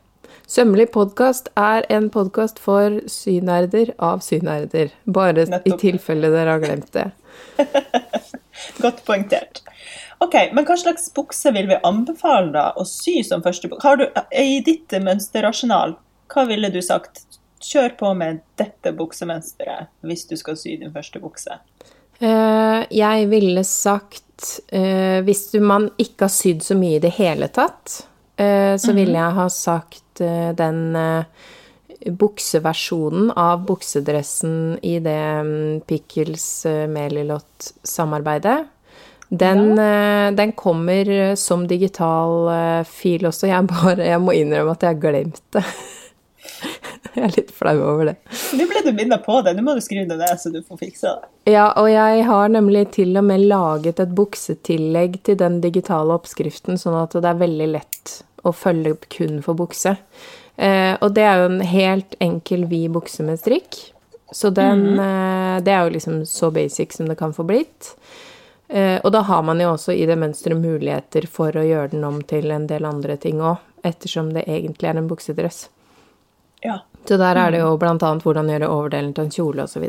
Sømmelig 0.47 0.91
podkast 0.93 1.49
er 1.57 1.87
en 1.91 2.11
podkast 2.13 2.59
for 2.61 3.01
synerder 3.09 3.95
av 3.99 4.21
synerder. 4.21 4.91
Bare 5.07 5.47
i 5.65 5.77
tilfelle 5.81 6.29
dere 6.31 6.59
har 6.59 6.61
glemt 6.61 6.91
det. 6.93 7.07
Godt 8.85 9.01
poengtert. 9.07 9.63
Ok, 10.23 10.35
men 10.55 10.67
Hva 10.69 10.77
slags 10.79 11.09
bukse 11.17 11.51
vil 11.57 11.69
vi 11.71 11.79
anbefale 11.85 12.53
da 12.55 12.67
å 12.79 12.85
sy 12.89 13.23
som 13.27 13.43
første 13.45 13.71
bukse? 13.71 13.87
Har 13.87 13.99
du, 14.01 14.05
I 14.31 14.61
ditt 14.65 14.93
mønsterrasjonal, 15.05 15.97
hva 16.33 16.47
ville 16.49 16.71
du 16.73 16.81
sagt? 16.85 17.25
Kjør 17.65 17.95
på 17.99 18.11
med 18.19 18.43
dette 18.61 18.93
buksemønsteret 18.97 19.89
hvis 20.05 20.27
du 20.29 20.37
skal 20.37 20.59
sy 20.61 20.77
din 20.81 20.93
første 20.93 21.21
bukse. 21.23 21.57
Uh, 22.21 22.85
jeg 22.95 23.27
ville 23.27 23.65
sagt 23.67 24.61
uh, 24.71 25.19
Hvis 25.27 25.49
du, 25.51 25.59
man 25.65 25.89
ikke 25.99 26.29
har 26.29 26.33
sydd 26.33 26.63
så 26.63 26.77
mye 26.79 27.01
i 27.01 27.03
det 27.03 27.15
hele 27.17 27.49
tatt, 27.55 28.05
uh, 28.39 28.75
så 28.79 28.95
ville 28.95 29.17
jeg 29.19 29.39
ha 29.41 29.49
sagt 29.51 30.01
den 30.15 30.95
bukseversjonen 32.15 33.33
av 33.35 33.65
buksedressen 33.67 34.77
i 34.87 34.93
det 35.03 35.17
um, 35.43 35.81
Pickles 35.89 36.47
Melilot-samarbeidet. 36.93 38.61
Den, 39.35 39.73
eh, 39.81 40.29
den 40.39 40.53
kommer 40.55 41.35
som 41.41 41.65
digital 41.67 42.85
fil 42.87 43.27
også. 43.27 43.49
Jeg, 43.51 43.67
bare, 43.73 44.07
jeg 44.07 44.23
må 44.23 44.37
innrømme 44.39 44.77
at 44.77 44.87
jeg 44.87 44.95
har 44.95 45.03
glemt 45.03 45.43
det. 45.57 45.65
jeg 47.19 47.25
er 47.29 47.37
litt 47.37 47.53
flau 47.55 47.77
over 47.79 48.11
det. 48.11 48.17
Nå 48.59 48.67
ble 48.71 48.83
du 48.85 48.91
minnet 48.97 49.25
på 49.25 49.39
det, 49.47 49.55
nå 49.57 49.65
må 49.67 49.77
du 49.77 49.83
skrive 49.85 50.09
det 50.11 50.19
ned 50.21 50.41
så 50.41 50.53
du 50.53 50.61
får 50.63 50.81
fiksa 50.83 51.15
det. 51.21 51.31
Ja, 51.55 51.71
og 51.81 51.89
jeg 51.93 52.25
har 52.29 52.53
nemlig 52.53 52.87
til 52.97 53.15
og 53.21 53.27
med 53.29 53.47
laget 53.47 54.03
et 54.03 54.15
buksetillegg 54.17 55.21
til 55.27 55.39
den 55.41 55.61
digitale 55.65 56.17
oppskriften, 56.17 56.81
sånn 56.81 56.99
at 57.03 57.17
det 57.17 57.31
er 57.31 57.43
veldig 57.43 57.71
lett 57.77 58.15
å 58.45 58.53
følge 58.53 58.95
opp 58.97 59.09
kun 59.13 59.41
for 59.45 59.57
bukse. 59.59 59.97
Eh, 60.57 60.95
og 61.01 61.15
det 61.17 61.25
er 61.27 61.41
jo 61.41 61.51
en 61.51 61.65
helt 61.67 62.15
enkel 62.23 62.67
vid 62.71 62.93
bukse 62.95 63.25
med 63.27 63.41
strikk. 63.41 63.81
Så 64.35 64.51
den 64.51 64.99
eh, 64.99 65.61
Det 65.63 65.71
er 65.71 65.85
jo 65.85 65.95
liksom 65.95 66.25
så 66.27 66.51
basic 66.51 66.93
som 66.93 67.09
det 67.09 67.19
kan 67.21 67.35
få 67.35 67.47
blitt. 67.47 67.95
Eh, 68.69 68.99
og 69.05 69.13
da 69.13 69.21
har 69.21 69.43
man 69.43 69.61
jo 69.61 69.75
også 69.75 69.93
i 69.93 70.07
det 70.09 70.17
mønsteret 70.19 70.59
muligheter 70.59 71.29
for 71.31 71.55
å 71.57 71.67
gjøre 71.67 71.93
den 71.95 72.05
om 72.07 72.23
til 72.23 72.51
en 72.51 72.67
del 72.67 72.87
andre 72.89 73.17
ting 73.21 73.43
òg, 73.45 73.61
ettersom 73.85 74.33
det 74.35 74.47
egentlig 74.49 74.91
er 74.91 74.99
en 74.99 75.11
buksedress. 75.11 75.69
Ja. 76.65 76.81
Så 77.05 77.19
der 77.21 77.37
er 77.37 77.53
det 77.53 77.61
jo 77.61 77.77
annet 77.77 78.25
hvordan 78.25 78.49
gjøre 78.49 78.71
overdelen 78.73 79.15
til 79.15 79.27
en 79.27 79.35
kjole 79.35 79.67
osv. 79.67 79.85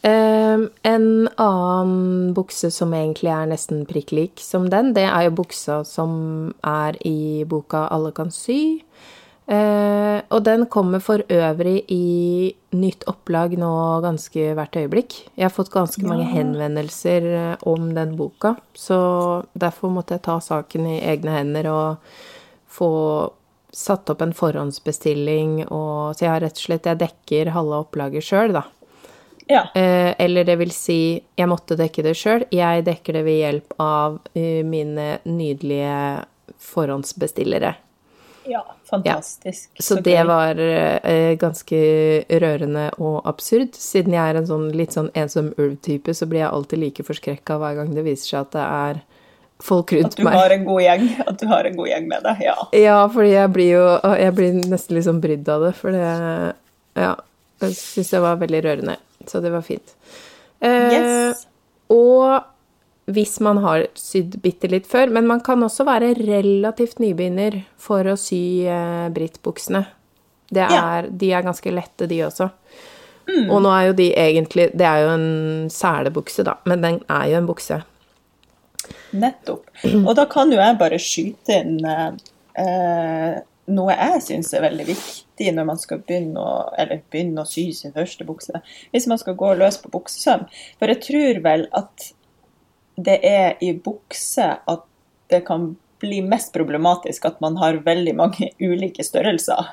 Um, 0.00 0.68
en 0.82 1.28
annen 1.36 2.30
bukse 2.32 2.70
som 2.72 2.94
egentlig 2.96 3.32
er 3.34 3.48
nesten 3.50 3.82
prikk 3.88 4.14
lik 4.16 4.40
som 4.40 4.70
den, 4.72 4.94
det 4.96 5.04
er 5.04 5.26
jo 5.26 5.34
buksa 5.42 5.82
som 5.84 6.54
er 6.64 6.96
i 7.04 7.44
boka 7.44 7.84
Alle 7.92 8.14
kan 8.16 8.30
sy. 8.32 8.80
Uh, 9.50 10.22
og 10.30 10.44
den 10.46 10.64
kommer 10.70 11.02
for 11.02 11.24
øvrig 11.26 11.82
i 11.90 12.54
nytt 12.70 13.02
opplag 13.10 13.56
nå 13.58 13.72
ganske 14.04 14.54
hvert 14.54 14.78
øyeblikk. 14.78 15.16
Jeg 15.34 15.48
har 15.48 15.52
fått 15.52 15.72
ganske 15.74 16.06
mange 16.06 16.28
henvendelser 16.30 17.26
eh, 17.34 17.64
om 17.66 17.88
den 17.96 18.14
boka, 18.16 18.54
så 18.78 19.42
derfor 19.58 19.90
måtte 19.90 20.14
jeg 20.14 20.22
ta 20.28 20.38
saken 20.38 20.86
i 20.86 21.00
egne 21.02 21.34
hender 21.34 21.68
og 21.72 22.14
få 22.70 22.92
satt 23.72 24.10
opp 24.10 24.22
en 24.24 24.34
forhåndsbestilling, 24.34 25.64
og, 25.68 26.16
så 26.16 26.26
jeg 26.26 26.32
har 26.32 26.44
rett 26.44 26.58
og 26.58 26.64
slett 26.64 26.88
Jeg 26.90 27.00
dekker 27.00 27.52
halve 27.54 27.82
opplaget 27.86 28.26
sjøl, 28.26 28.54
da. 28.56 28.64
Ja. 29.50 29.66
Eh, 29.74 30.14
eller 30.18 30.44
det 30.46 30.56
vil 30.60 30.70
si, 30.70 31.18
jeg 31.36 31.50
måtte 31.50 31.78
dekke 31.78 32.04
det 32.06 32.14
sjøl. 32.18 32.44
Jeg 32.54 32.84
dekker 32.86 33.18
det 33.18 33.22
ved 33.26 33.38
hjelp 33.40 33.74
av 33.82 34.20
uh, 34.22 34.60
mine 34.66 35.16
nydelige 35.26 35.94
forhåndsbestillere. 36.70 37.74
ja 38.46 38.62
fantastisk. 38.90 39.70
Så, 39.78 39.94
det 40.00 40.22
var 40.24 40.58
uh, 40.58 41.32
ganske 41.38 41.80
rørende 42.42 42.90
og 42.98 43.26
absurd. 43.26 43.74
Siden 43.74 44.14
jeg 44.14 44.22
er 44.22 44.38
en 44.38 44.46
sånn 44.46 44.68
litt 44.74 44.94
sånn 44.94 45.10
ensom 45.18 45.52
ulv-type, 45.58 46.14
så 46.14 46.30
blir 46.30 46.44
jeg 46.44 46.54
alltid 46.54 46.84
like 46.84 47.06
forskrekka 47.10 47.58
hver 47.58 47.80
gang 47.80 47.94
det 47.94 48.06
viser 48.06 48.34
seg 48.34 48.40
at 48.44 48.54
det 48.54 48.66
er 48.66 49.02
folk 49.62 49.92
rundt 49.92 50.06
At 50.12 50.16
du 50.16 50.24
meg. 50.24 50.34
har 50.34 50.50
en 50.54 50.64
god 50.64 50.80
gjeng 50.82 51.04
At 51.26 51.38
du 51.40 51.46
har 51.50 51.64
en 51.68 51.76
god 51.76 51.88
gjeng 51.88 52.06
med 52.08 52.22
deg. 52.24 52.40
Ja. 52.46 52.54
Ja, 52.72 52.98
fordi 53.12 53.32
jeg 53.34 53.52
blir 53.52 53.70
jo 53.74 53.84
Jeg 54.18 54.34
blir 54.38 54.52
nesten 54.70 54.96
litt 54.96 55.04
sånn 55.08 55.20
brydd 55.20 55.48
av 55.52 55.66
det, 55.68 55.74
for 55.76 55.92
det 55.92 56.54
Ja. 56.96 57.14
Jeg 57.60 57.76
syns 57.76 58.10
det 58.14 58.20
var 58.24 58.36
veldig 58.40 58.62
rørende. 58.64 58.96
Så 59.28 59.42
det 59.44 59.50
var 59.52 59.60
fint. 59.66 59.92
Eh, 60.62 60.92
Yes. 60.94 61.46
Og 61.92 62.42
hvis 63.10 63.40
man 63.42 63.58
har 63.64 63.86
sydd 63.98 64.36
bitte 64.40 64.68
litt 64.70 64.86
før, 64.86 65.10
men 65.10 65.26
man 65.26 65.40
kan 65.44 65.60
også 65.66 65.84
være 65.84 66.14
relativt 66.20 67.00
nybegynner 67.02 67.64
for 67.76 68.06
å 68.06 68.16
sy 68.16 68.64
eh, 68.64 69.08
brittbuksene. 69.12 69.84
Det 70.50 70.66
Ja. 70.70 71.02
De 71.02 71.32
er 71.32 71.42
ganske 71.42 71.70
lette, 71.74 72.06
de 72.08 72.20
også. 72.24 72.50
Og 73.50 73.60
nå 73.62 73.70
er 73.70 73.86
jo 73.88 73.92
de 73.94 74.08
egentlig 74.18 74.70
Det 74.76 74.86
er 74.86 75.02
jo 75.04 75.10
en 75.14 75.68
selebukse, 75.70 76.42
da, 76.44 76.54
men 76.66 76.80
den 76.82 77.00
er 77.08 77.28
jo 77.30 77.36
en 77.38 77.46
bukse. 77.46 77.82
Nettopp. 79.12 79.66
Og 80.06 80.12
da 80.18 80.24
kan 80.30 80.52
jo 80.52 80.58
jeg 80.60 80.78
bare 80.80 80.98
skyte 81.02 81.56
inn 81.62 81.78
eh, 81.86 82.12
eh, 82.62 83.40
noe 83.70 83.94
jeg 83.94 84.22
syns 84.26 84.52
er 84.56 84.64
veldig 84.66 84.86
viktig 84.88 85.50
når 85.56 85.66
man 85.68 85.78
skal 85.80 86.00
begynne 86.06 86.42
å, 86.42 86.54
eller 86.78 87.02
begynne 87.12 87.44
å 87.44 87.48
sy 87.48 87.68
sin 87.76 87.92
første 87.94 88.26
bukse. 88.28 88.62
Hvis 88.94 89.06
man 89.10 89.20
skal 89.20 89.36
gå 89.38 89.52
løs 89.60 89.78
på 89.82 89.92
buksesøm. 89.94 90.46
For 90.80 90.90
jeg 90.90 91.02
tror 91.06 91.42
vel 91.44 91.68
at 91.78 92.10
det 93.00 93.20
er 93.24 93.54
i 93.64 93.70
bukse 93.72 94.48
at 94.68 94.82
det 95.30 95.44
kan 95.46 95.70
bli 96.00 96.22
mest 96.24 96.52
problematisk 96.54 97.26
at 97.28 97.40
man 97.44 97.58
har 97.60 97.76
veldig 97.84 98.14
mange 98.16 98.50
ulike 98.70 99.04
størrelser 99.04 99.66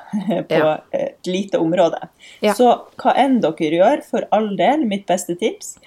på 0.48 0.58
Ja. 0.60 0.74
et 0.92 1.26
lite 1.28 1.58
område. 1.60 2.00
Ja. 2.44 2.52
Så 2.54 2.68
hva 3.00 3.14
enn 3.16 3.40
dere 3.44 3.70
gjør, 3.80 4.02
for 4.04 4.26
all 4.30 4.50
del, 4.58 4.84
mitt 4.88 5.06
beste 5.08 5.34
tips, 5.40 5.78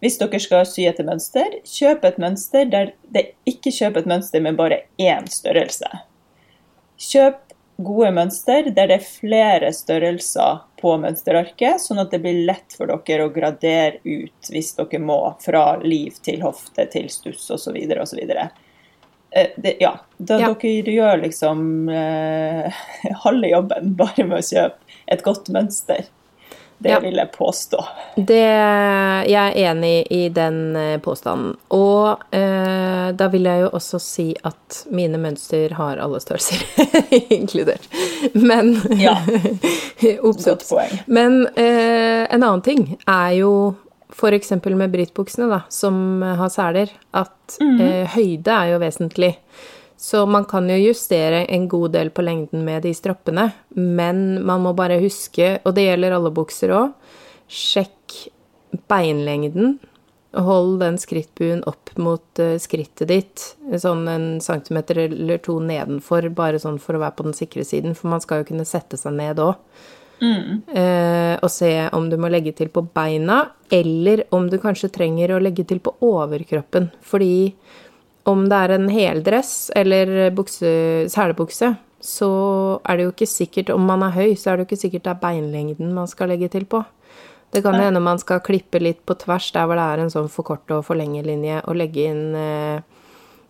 hvis 0.00 0.18
dere 0.20 0.38
skal 0.40 0.66
sy 0.66 0.84
etter 0.86 1.04
mønster, 1.08 1.56
kjøp 1.66 2.04
et 2.04 2.18
mønster 2.22 2.68
der 2.70 2.92
det 3.10 3.32
ikke 3.50 3.72
kjøp 3.74 3.96
et 3.98 4.06
mønster 4.06 4.40
med 4.44 4.56
bare 4.56 4.82
én 5.02 5.26
størrelse. 5.32 5.88
Kjøp 6.98 7.40
gode 7.78 8.10
mønster 8.14 8.70
der 8.74 8.88
det 8.90 8.96
er 8.98 9.04
flere 9.06 9.68
størrelser 9.74 10.62
på 10.80 10.94
mønsterarket, 11.02 11.78
sånn 11.82 12.00
at 12.02 12.10
det 12.14 12.20
blir 12.22 12.40
lett 12.46 12.74
for 12.78 12.90
dere 12.90 13.26
å 13.26 13.32
gradere 13.34 14.00
ut 14.04 14.50
hvis 14.50 14.72
dere 14.78 14.98
må 15.02 15.18
fra 15.42 15.76
liv 15.82 16.18
til 16.22 16.42
hofte 16.46 16.86
til 16.90 17.06
stuss 17.10 17.48
osv. 17.54 17.76
osv. 18.02 18.22
Eh, 19.30 19.48
det- 19.56 19.76
Ja, 19.80 19.98
da 20.18 20.38
Ja. 20.38 20.54
dere 20.54 20.82
gjør 20.94 21.22
liksom 21.22 21.88
eh, 21.90 22.72
halve 23.24 23.50
jobben 23.50 23.94
bare 23.96 24.24
med 24.24 24.38
å 24.38 24.42
kjøpe 24.42 24.76
et 25.08 25.22
godt 25.22 25.48
mønster. 25.50 26.06
Det 26.78 26.90
Ja. 26.92 26.98
vil 27.02 27.16
jeg 27.18 27.30
påstå. 27.34 27.78
Det, 28.16 28.38
jeg 29.26 29.34
er 29.34 29.56
enig 29.72 30.06
i 30.14 30.28
den 30.30 30.76
eh, 30.76 30.98
påstanden. 31.02 31.56
Og 31.74 32.20
eh, 32.34 33.10
da 33.18 33.26
vil 33.32 33.48
jeg 33.50 33.64
jo 33.64 33.70
også 33.74 33.98
si 34.02 34.28
at 34.46 34.84
mine 34.94 35.18
mønster 35.18 35.74
har 35.74 35.98
alle 35.98 36.20
størrelser 36.22 36.62
inkludert. 37.38 37.88
Men 38.34 38.76
Ja. 38.98 39.16
Ops, 40.22 40.44
Godt 40.46 40.68
poeng. 40.70 40.94
Men 41.06 41.46
eh, 41.58 42.26
en 42.30 42.42
annen 42.46 42.62
ting 42.62 42.84
er 43.08 43.32
jo 43.40 43.52
f.eks. 44.14 44.50
med 44.64 44.90
Britt-buksene, 44.94 45.48
da, 45.50 45.60
som 45.68 46.22
har 46.22 46.48
seler, 46.50 46.88
at 47.12 47.58
eh, 47.60 48.06
høyde 48.14 48.54
er 48.54 48.70
jo 48.72 48.78
vesentlig. 48.82 49.34
Så 49.98 50.22
man 50.30 50.44
kan 50.46 50.68
jo 50.70 50.76
justere 50.78 51.42
en 51.50 51.66
god 51.68 51.96
del 51.96 52.12
på 52.14 52.22
lengden 52.22 52.62
med 52.64 52.84
de 52.86 52.92
stroppene, 52.94 53.48
men 53.74 54.44
man 54.46 54.62
må 54.62 54.72
bare 54.78 55.00
huske, 55.02 55.56
og 55.66 55.74
det 55.74 55.88
gjelder 55.88 56.14
alle 56.14 56.30
bukser 56.34 56.70
òg, 56.70 56.92
sjekk 57.50 58.14
beinlengden. 58.86 59.80
Hold 60.38 60.76
den 60.84 61.00
skrittbuen 61.02 61.64
opp 61.66 61.90
mot 61.98 62.38
eh, 62.38 62.60
skrittet 62.62 63.10
ditt, 63.10 63.44
sånn 63.82 64.04
en 64.12 64.26
centimeter 64.44 65.00
eller 65.08 65.40
to 65.42 65.56
nedenfor, 65.58 66.28
bare 66.36 66.60
sånn 66.62 66.78
for 66.78 66.94
å 66.94 67.02
være 67.02 67.16
på 67.18 67.26
den 67.26 67.34
sikre 67.34 67.66
siden, 67.66 67.98
for 67.98 68.12
man 68.12 68.22
skal 68.22 68.44
jo 68.44 68.52
kunne 68.52 68.68
sette 68.68 69.00
seg 69.00 69.16
ned 69.18 69.42
òg. 69.42 69.56
Eh, 70.20 71.34
og 71.42 71.50
se 71.50 71.72
om 71.94 72.08
du 72.10 72.16
må 72.20 72.30
legge 72.30 72.52
til 72.58 72.70
på 72.74 72.84
beina, 72.94 73.40
eller 73.70 74.24
om 74.34 74.48
du 74.50 74.58
kanskje 74.62 74.90
trenger 74.94 75.34
å 75.34 75.42
legge 75.42 75.66
til 75.66 75.82
på 75.82 75.94
overkroppen. 76.04 76.90
Fordi 77.02 77.54
om 78.28 78.44
det 78.50 78.58
er 78.64 78.74
en 78.76 78.88
heldress 78.92 79.52
eller 79.76 80.30
bukse, 80.36 80.70
selebukse, 81.12 81.72
så 82.04 82.28
er 82.86 82.98
det 82.98 83.06
jo 83.08 83.10
ikke 83.10 83.26
sikkert 83.26 83.70
Om 83.74 83.88
man 83.88 84.04
er 84.06 84.14
høy, 84.14 84.36
så 84.38 84.52
er 84.52 84.56
det 84.56 84.64
jo 84.64 84.68
ikke 84.68 84.82
sikkert 84.84 85.06
det 85.08 85.12
er 85.16 85.22
beinlengden 85.22 85.90
man 85.96 86.06
skal 86.06 86.30
legge 86.30 86.50
til 86.52 86.68
på. 86.70 86.84
Det 87.50 87.62
kan 87.64 87.74
hende 87.80 88.00
man 88.04 88.20
skal 88.20 88.42
klippe 88.44 88.80
litt 88.82 89.00
på 89.08 89.16
tvers 89.18 89.48
der 89.54 89.66
hvor 89.66 89.78
det 89.80 89.86
er 89.88 90.02
en 90.02 90.12
sånn 90.12 90.28
forkorte 90.30 90.76
og 90.76 90.84
forlengelinje, 90.86 91.62
og 91.64 91.78
legge 91.80 92.04
inn 92.10 92.36
eh, 92.36 92.80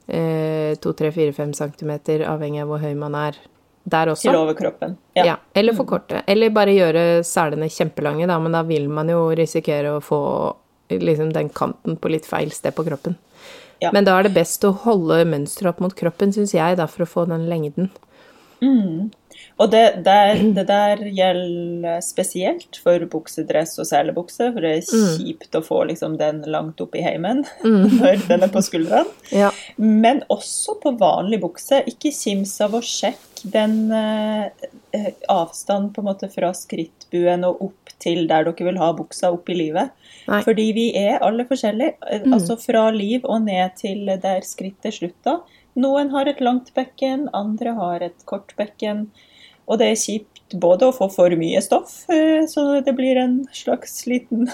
eh, 0.07 0.79
2-3-4-5 0.79 1.55
centimeter, 1.59 2.23
avhengig 2.31 2.63
av 2.63 2.71
hvor 2.71 2.85
høy 2.85 2.95
man 2.99 3.17
er, 3.19 3.41
der 3.83 4.13
også. 4.15 4.29
Til 4.29 4.39
overkroppen. 4.39 4.95
Ja. 5.19 5.37
eller 5.53 5.75
forkorte. 5.75 6.23
Eller 6.31 6.55
bare 6.55 6.77
gjøre 6.77 7.05
selene 7.27 7.71
kjempelange, 7.73 8.29
da, 8.31 8.39
men 8.39 8.55
da 8.55 8.63
vil 8.69 8.87
man 8.93 9.11
jo 9.11 9.27
risikere 9.35 9.97
å 9.97 10.05
få 10.05 10.23
liksom 10.95 11.35
den 11.35 11.51
kanten 11.53 11.99
på 12.01 12.13
litt 12.13 12.27
feil 12.29 12.55
sted 12.55 12.77
på 12.77 12.87
kroppen. 12.87 13.19
Ja. 13.83 13.93
Men 13.95 14.07
da 14.09 14.17
er 14.19 14.27
det 14.27 14.35
best 14.35 14.65
å 14.67 14.73
holde 14.85 15.21
mønsteret 15.29 15.71
opp 15.75 15.83
mot 15.85 15.95
kroppen, 15.95 16.33
syns 16.35 16.55
jeg, 16.57 16.79
da, 16.81 16.89
for 16.91 17.05
å 17.05 17.11
få 17.11 17.27
den 17.31 17.47
lengden. 17.51 17.93
Og 19.59 19.71
det 19.73 19.85
der, 20.07 20.39
det 20.55 20.65
der 20.69 21.01
gjelder 21.03 22.03
spesielt 22.05 22.79
for 22.83 23.03
buksedress 23.11 23.75
og 23.83 23.89
selebukse, 23.91 24.53
for 24.55 24.63
det 24.63 24.75
er 24.77 25.17
kjipt 25.19 25.59
å 25.59 25.63
få 25.67 25.83
liksom 25.91 26.15
den 26.21 26.45
langt 26.47 26.81
opp 26.85 26.95
i 26.95 27.03
heimen 27.03 27.43
når 27.65 28.23
den 28.29 28.47
er 28.47 28.53
på 28.55 28.63
skuldrene. 28.63 29.11
Ja. 29.35 29.51
Men 29.77 30.23
også 30.31 30.79
på 30.83 30.95
vanlig 31.01 31.41
bukse. 31.43 31.83
Ikke 31.91 32.15
kims 32.15 32.55
av 32.65 32.79
å 32.79 32.85
sjekke 32.85 33.27
den 33.51 33.91
eh, 33.95 34.47
eh, 34.95 35.11
avstanden 35.31 35.93
på 35.95 36.03
en 36.03 36.09
måte 36.09 36.31
fra 36.31 36.53
skrittbuen 36.55 37.47
og 37.47 37.69
opp 37.69 37.93
til 38.03 38.27
der 38.31 38.47
dere 38.47 38.67
vil 38.67 38.79
ha 38.79 38.93
buksa 38.95 39.33
opp 39.35 39.51
i 39.51 39.57
livet. 39.59 39.95
Nei. 40.31 40.43
Fordi 40.47 40.69
vi 40.77 40.89
er 40.99 41.23
alle 41.25 41.47
forskjellige. 41.49 41.97
Mm. 42.27 42.35
Altså 42.37 42.59
fra 42.63 42.89
liv 42.95 43.27
og 43.27 43.43
ned 43.47 43.75
til 43.81 44.07
der 44.23 44.47
skrittet 44.47 45.01
slutter. 45.01 45.43
Noen 45.79 46.11
har 46.15 46.31
et 46.31 46.43
langt 46.43 46.73
bekken, 46.75 47.29
andre 47.37 47.75
har 47.79 48.07
et 48.07 48.27
kort 48.27 48.55
bekken. 48.59 49.09
Og 49.69 49.81
det 49.81 49.91
er 49.93 50.01
kjipt 50.01 50.57
både 50.57 50.89
å 50.89 50.95
få 50.97 51.11
for 51.13 51.35
mye 51.37 51.61
stoff, 51.65 52.01
eh, 52.13 52.45
så 52.49 52.81
det 52.85 52.95
blir 52.97 53.21
en 53.21 53.43
slags 53.53 54.01
liten, 54.09 54.49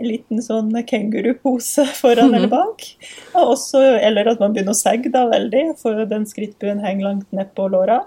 en 0.00 0.08
liten 0.08 0.42
sånn 0.42 0.72
kengurupose 0.88 1.84
foran 2.00 2.34
eller 2.34 2.50
bak. 2.52 2.86
Og 3.34 3.54
også, 3.56 3.82
eller 4.00 4.32
at 4.32 4.40
man 4.40 4.56
begynner 4.56 4.76
å 4.76 4.80
segge 4.80 5.12
da 5.12 5.26
veldig, 5.28 5.66
for 5.80 6.06
den 6.08 6.24
skrittbuen 6.28 6.80
henger 6.84 7.10
langt 7.10 7.36
ned 7.36 7.52
på 7.56 7.68
låra. 7.72 8.02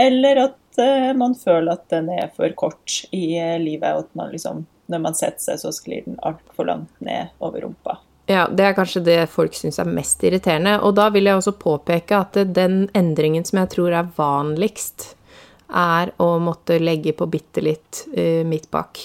Eller 0.00 0.44
at 0.48 0.80
eh, 0.80 1.10
man 1.16 1.34
føler 1.36 1.74
at 1.74 1.88
den 1.92 2.12
er 2.12 2.28
for 2.36 2.52
kort 2.60 3.00
i 3.16 3.38
eh, 3.40 3.56
livet, 3.60 3.96
og 3.96 4.04
at 4.04 4.20
man 4.20 4.30
liksom, 4.34 4.66
når 4.92 5.04
man 5.08 5.16
setter 5.16 5.50
seg, 5.50 5.64
så 5.64 5.72
sklir 5.76 6.04
den 6.04 6.20
altfor 6.20 6.68
langt 6.68 6.92
ned 7.04 7.32
over 7.40 7.64
rumpa. 7.64 8.00
Ja, 8.30 8.44
det 8.46 8.62
er 8.62 8.76
kanskje 8.76 9.02
det 9.02 9.18
folk 9.32 9.56
syns 9.58 9.80
er 9.82 9.88
mest 9.90 10.20
irriterende. 10.22 10.76
Og 10.86 10.94
da 10.94 11.08
vil 11.10 11.26
jeg 11.26 11.40
også 11.40 11.56
påpeke 11.58 12.20
at 12.20 12.36
den 12.54 12.84
endringen 12.94 13.46
som 13.48 13.58
jeg 13.58 13.72
tror 13.72 13.96
er 13.96 14.12
vanligst, 14.14 15.14
er 15.72 16.12
å 16.20 16.34
måtte 16.42 16.78
legge 16.82 17.14
på 17.16 17.28
bitte 17.30 17.62
litt 17.64 18.04
uh, 18.16 18.42
midt 18.46 18.70
bak. 18.70 19.00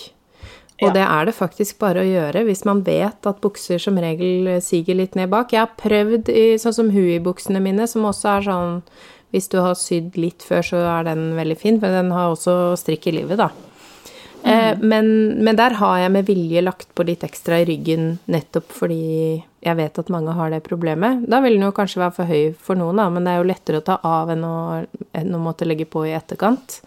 Og 0.82 0.90
Ja. 0.90 0.94
det 0.94 1.04
er 1.08 1.26
det 1.26 1.36
faktisk 1.38 1.80
bare 1.80 2.02
å 2.04 2.08
gjøre 2.08 2.44
hvis 2.44 2.66
man 2.68 2.82
vet 2.84 3.26
at 3.26 3.40
bukser 3.40 3.80
som 3.80 3.96
regel 3.96 4.58
siger 4.62 4.98
litt 5.00 5.16
ned 5.16 5.30
bak. 5.32 5.54
Jeg 5.54 5.64
har 5.64 5.78
prøvd 5.80 6.28
i 6.30 6.58
sånn 6.60 6.76
som 6.76 6.90
Hui-buksene 6.92 7.62
mine, 7.64 7.88
som 7.88 8.04
også 8.04 8.38
er 8.38 8.50
sånn 8.50 8.82
Hvis 9.32 9.50
du 9.52 9.58
har 9.60 9.74
sydd 9.76 10.16
litt 10.16 10.44
før, 10.44 10.62
så 10.64 10.78
er 10.78 11.04
den 11.04 11.36
veldig 11.36 11.58
fin, 11.60 11.80
for 11.80 11.92
den 11.92 12.12
har 12.12 12.32
også 12.32 12.78
strikk 12.80 13.08
i 13.08 13.12
livet, 13.18 13.36
da. 13.38 13.50
Eh, 14.46 14.78
men, 14.80 15.44
men 15.44 15.58
der 15.58 15.74
har 15.80 15.98
jeg 16.00 16.12
med 16.14 16.28
vilje 16.30 16.62
lagt 16.62 16.88
på 16.96 17.04
litt 17.04 17.26
ekstra 17.26 17.58
i 17.60 17.66
ryggen, 17.68 18.20
nettopp 18.32 18.72
fordi 18.72 19.44
jeg 19.66 19.78
vet 19.80 20.00
at 20.00 20.12
mange 20.14 20.34
har 20.38 20.52
det 20.54 20.62
problemet. 20.66 21.24
Da 21.30 21.40
vil 21.44 21.58
den 21.58 21.66
jo 21.66 21.74
kanskje 21.76 22.04
være 22.04 22.16
for 22.16 22.30
høy 22.30 22.54
for 22.68 22.78
noen, 22.80 23.02
da, 23.02 23.10
men 23.14 23.26
det 23.26 23.34
er 23.34 23.42
jo 23.42 23.50
lettere 23.50 23.82
å 23.82 23.86
ta 23.86 23.98
av 24.06 24.30
enn 24.34 24.46
å, 24.46 24.58
enn 25.18 25.34
å 25.34 25.42
måtte 25.42 25.68
legge 25.68 25.88
på 25.90 26.06
i 26.06 26.14
etterkant. 26.18 26.80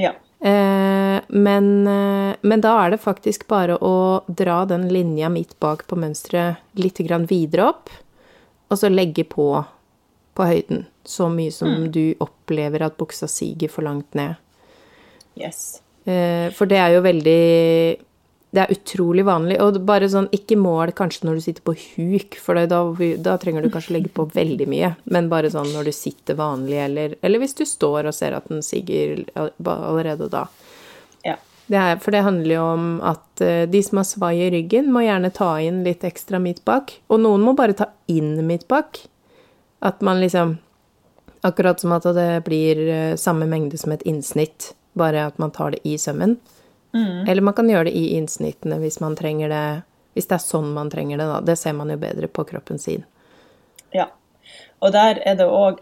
Ja. 0.00 0.14
Eh, 0.44 1.18
men, 1.28 1.68
eh, 1.88 2.32
men 2.40 2.64
da 2.64 2.74
er 2.82 2.94
det 2.94 3.02
faktisk 3.04 3.46
bare 3.52 3.76
å 3.76 4.24
dra 4.26 4.62
den 4.68 4.88
linja 4.92 5.28
midt 5.32 5.54
bak 5.60 5.86
på 5.88 6.00
mønsteret 6.00 6.80
litt 6.80 7.00
grann 7.04 7.28
videre 7.30 7.68
opp, 7.74 7.92
og 8.72 8.80
så 8.80 8.90
legge 8.92 9.26
på 9.28 9.48
på 10.34 10.46
høyden. 10.48 10.84
Så 11.04 11.28
mye 11.30 11.52
som 11.54 11.90
du 11.92 12.14
opplever 12.22 12.82
at 12.82 12.96
buksa 12.98 13.28
siger 13.30 13.70
for 13.70 13.86
langt 13.86 14.16
ned. 14.18 14.34
Yes. 15.38 15.80
Eh, 16.04 16.50
For 16.50 16.66
det 16.66 16.80
er 16.80 16.94
jo 16.96 17.04
veldig 17.04 17.44
Det 18.54 18.62
er 18.62 18.70
utrolig 18.70 19.24
vanlig. 19.26 19.56
Og 19.62 19.80
bare 19.86 20.06
sånn, 20.10 20.28
ikke 20.34 20.56
mål 20.60 20.92
kanskje 20.94 21.26
når 21.26 21.38
du 21.38 21.44
sitter 21.46 21.64
på 21.66 21.74
huk, 21.74 22.36
for 22.38 22.60
da, 22.70 22.82
da 23.24 23.34
trenger 23.42 23.64
du 23.64 23.70
kanskje 23.72 23.96
legge 23.96 24.12
på 24.14 24.28
veldig 24.30 24.68
mye. 24.70 24.92
Men 25.10 25.30
bare 25.32 25.50
sånn 25.50 25.72
når 25.74 25.90
du 25.90 25.94
sitter 25.96 26.38
vanlig, 26.38 26.78
eller, 26.84 27.16
eller 27.24 27.42
hvis 27.42 27.58
du 27.58 27.64
står 27.66 28.10
og 28.10 28.14
ser 28.14 28.36
at 28.36 28.46
den 28.52 28.62
siger 28.62 29.24
allerede 29.34 30.30
da. 30.30 30.44
Ja. 31.26 31.34
Det 31.66 31.80
er, 31.80 31.98
for 31.98 32.14
det 32.14 32.22
handler 32.26 32.54
jo 32.54 32.68
om 32.76 32.86
at 33.02 33.42
eh, 33.42 33.64
de 33.70 33.80
som 33.82 33.98
har 33.98 34.06
svai 34.06 34.34
i 34.44 34.50
ryggen, 34.54 34.92
må 34.94 35.02
gjerne 35.02 35.34
ta 35.34 35.50
inn 35.64 35.82
litt 35.86 36.06
ekstra 36.06 36.38
midt 36.38 36.62
bak. 36.68 36.94
Og 37.10 37.24
noen 37.24 37.42
må 37.42 37.56
bare 37.58 37.74
ta 37.74 37.90
inn 38.12 38.36
midt 38.46 38.68
bak. 38.70 39.02
At 39.84 40.04
man 40.04 40.22
liksom 40.22 40.60
Akkurat 41.44 41.76
som 41.76 41.92
at 41.92 42.06
det 42.16 42.46
blir 42.46 42.78
eh, 42.88 43.16
samme 43.20 43.44
mengde 43.44 43.76
som 43.76 43.92
et 43.92 44.00
innsnitt, 44.08 44.70
bare 44.96 45.26
at 45.28 45.36
man 45.36 45.50
tar 45.52 45.74
det 45.74 45.82
i 45.84 45.98
sømmen. 46.00 46.38
Eller 47.28 47.42
man 47.42 47.54
kan 47.54 47.68
gjøre 47.70 47.88
det 47.88 47.96
i 47.98 48.14
innsnittene 48.14 48.78
hvis 48.82 49.00
man 49.02 49.16
trenger 49.18 49.50
det 49.50 49.64
Hvis 50.14 50.28
det 50.30 50.36
er 50.36 50.44
sånn 50.44 50.68
man 50.76 50.92
trenger 50.92 51.18
det, 51.18 51.26
da. 51.26 51.40
Det 51.42 51.56
ser 51.58 51.74
man 51.74 51.90
jo 51.90 51.96
bedre 51.98 52.28
på 52.30 52.44
kroppen 52.46 52.78
sin. 52.78 53.02
Ja. 53.90 54.12
Og 54.78 54.92
der 54.94 55.18
er 55.26 55.34
det 55.40 55.48
òg 55.50 55.80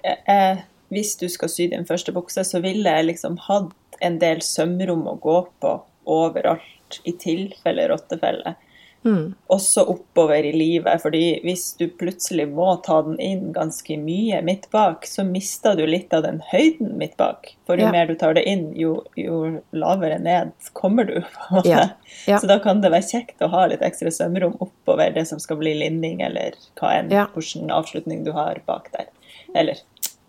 Hvis 0.92 1.16
du 1.20 1.28
skal 1.28 1.52
sy 1.52 1.68
din 1.68 1.84
første 1.88 2.12
bukse, 2.12 2.44
så 2.44 2.60
ville 2.64 2.88
jeg 2.88 3.10
liksom 3.10 3.36
hatt 3.48 4.00
en 4.00 4.18
del 4.18 4.40
sømrom 4.44 5.06
å 5.08 5.18
gå 5.20 5.38
på 5.60 5.72
overalt, 6.10 6.98
i 7.04 7.12
tilfelle 7.16 7.86
rottefelle. 7.88 8.56
Mm. 9.04 9.34
Også 9.50 9.82
oppover 9.90 10.44
i 10.46 10.52
livet, 10.54 11.00
fordi 11.02 11.40
hvis 11.42 11.76
du 11.78 11.88
plutselig 11.88 12.46
må 12.54 12.68
ta 12.86 13.00
den 13.02 13.16
inn 13.18 13.52
ganske 13.52 13.96
mye 13.98 14.38
midt 14.46 14.68
bak, 14.70 15.06
så 15.10 15.24
mister 15.26 15.74
du 15.76 15.82
litt 15.86 16.12
av 16.14 16.22
den 16.22 16.38
høyden 16.52 16.94
midt 17.00 17.16
bak. 17.18 17.48
For 17.66 17.76
jo 17.76 17.86
Ja. 17.86 17.90
mer 17.90 18.06
du 18.06 18.14
tar 18.14 18.34
det 18.34 18.44
inn, 18.46 18.72
jo, 18.78 19.04
jo 19.16 19.60
lavere 19.72 20.20
ned 20.22 20.52
kommer 20.72 21.04
du. 21.04 21.16
Ja. 21.64 21.88
Ja. 22.28 22.38
Så 22.38 22.46
da 22.46 22.58
kan 22.60 22.80
det 22.80 22.92
være 22.92 23.08
kjekt 23.10 23.40
å 23.42 23.48
ha 23.50 23.66
litt 23.66 23.80
ekstra 23.82 24.10
sømrom 24.14 24.54
oppover 24.60 25.12
det 25.14 25.26
som 25.26 25.38
skal 25.42 25.56
bli 25.56 25.74
linning, 25.74 26.20
eller 26.22 26.52
hva 26.78 26.92
enn, 27.00 27.10
Ja. 27.10 27.26
hvilken 27.34 27.70
avslutning 27.70 28.24
du 28.24 28.32
har 28.32 28.60
bak 28.66 28.90
der. 28.92 29.06
Eller 29.54 29.78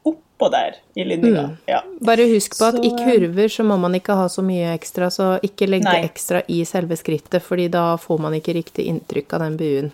oppå 0.06 0.50
der 0.52 0.76
i 0.96 1.04
linninga. 1.08 1.44
Mm. 1.48 1.58
Ja. 1.70 1.82
Bare 2.02 2.26
husk 2.34 2.58
på 2.60 2.66
at 2.68 2.76
Så, 2.76 2.84
i 2.84 2.92
eh, 2.92 2.98
kurver 3.06 3.48
så 3.52 3.64
må 3.64 3.78
man 3.80 3.94
ikke 3.96 4.16
ha 4.20 4.26
så 4.30 4.42
mye 4.44 4.74
ekstra, 4.76 5.08
så 5.14 5.40
ikke 5.44 5.68
legge 5.70 5.88
Nei. 5.90 6.04
ekstra 6.08 6.42
i 6.48 6.64
selve 6.68 6.98
skrittet, 7.00 7.42
fordi 7.46 7.70
da 7.72 7.96
får 7.98 8.20
man 8.20 8.34
ikke 8.40 8.54
riktig 8.60 8.86
inntrykk 8.92 9.34
av 9.34 9.40
den 9.48 9.58
buen. 9.58 9.92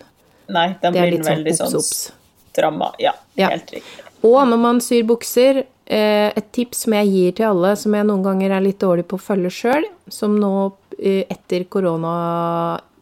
Nei, 0.50 0.68
den 0.82 0.92
Det 0.92 1.00
blir 1.02 1.10
litt 1.12 1.24
sånn 1.26 1.36
veldig 1.36 1.54
sånn 1.60 1.74
obs. 1.78 2.12
stramma. 2.52 2.92
Ja, 2.98 3.12
Ja. 3.36 3.48
helt 3.50 3.70
riktig. 3.70 4.02
Og 4.22 4.46
når 4.48 4.58
man 4.58 4.80
syr 4.80 5.02
bukser, 5.06 5.64
eh, 5.86 6.32
et 6.36 6.52
tips 6.52 6.78
som 6.84 6.92
jeg 6.92 7.06
gir 7.08 7.32
til 7.36 7.46
alle, 7.46 7.76
som 7.76 7.92
jeg 7.94 8.04
noen 8.04 8.22
ganger 8.22 8.50
er 8.56 8.60
litt 8.60 8.78
dårlig 8.78 9.04
på 9.06 9.16
å 9.16 9.20
følge 9.22 9.50
sjøl, 9.50 9.84
som 10.08 10.36
nå 10.38 10.72
eh, 10.98 11.24
etter 11.30 11.64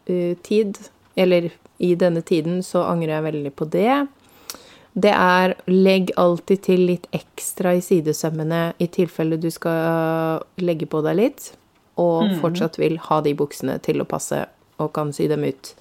koronatid, 0.07 0.77
eller 1.17 1.49
i 1.79 1.95
denne 1.95 2.21
tiden, 2.21 2.59
så 2.63 2.83
angrer 2.87 3.15
jeg 3.17 3.23
veldig 3.33 3.51
på 3.55 3.65
det. 3.69 4.07
Det 4.99 5.11
er 5.13 5.53
legg 5.69 6.11
alltid 6.19 6.61
til 6.65 6.85
litt 6.89 7.05
ekstra 7.15 7.75
i 7.77 7.81
sidesømmene 7.85 8.61
i 8.81 8.87
tilfelle 8.91 9.37
du 9.39 9.49
skal 9.53 10.41
legge 10.59 10.87
på 10.89 11.01
deg 11.05 11.17
litt, 11.19 11.49
og 11.99 12.31
fortsatt 12.41 12.79
vil 12.81 12.97
ha 13.09 13.19
de 13.25 13.33
buksene 13.37 13.77
til 13.85 14.01
å 14.01 14.07
passe 14.09 14.41
og 14.79 14.91
kan 14.95 15.11
sy 15.15 15.27
dem 15.31 15.43
ut. 15.47 15.73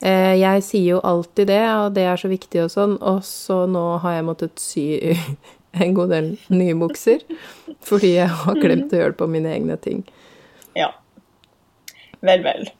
Eh, 0.00 0.34
Jeg 0.38 0.62
sier 0.62 0.94
jo 0.94 1.00
alltid 1.02 1.50
det, 1.50 1.62
og 1.74 1.94
det 1.96 2.04
er 2.06 2.20
så 2.20 2.30
viktig 2.30 2.62
og 2.64 2.70
sånn, 2.70 2.96
og 3.02 3.24
så 3.26 3.64
nå 3.70 3.84
har 4.04 4.18
jeg 4.18 4.26
måttet 4.28 4.62
sy 4.62 4.84
en 5.82 5.94
god 5.94 6.14
del 6.14 6.28
nye 6.54 6.76
bukser, 6.78 7.24
fordi 7.84 8.14
jeg 8.16 8.30
har 8.44 8.62
glemt 8.62 8.94
å 8.94 9.00
gjøre 9.02 9.14
det 9.16 9.20
på 9.20 9.30
mine 9.30 9.50
egne 9.56 9.76
ting. 9.82 10.04
Ja. 10.78 10.92
Vel, 12.24 12.42
vel. 12.46 12.70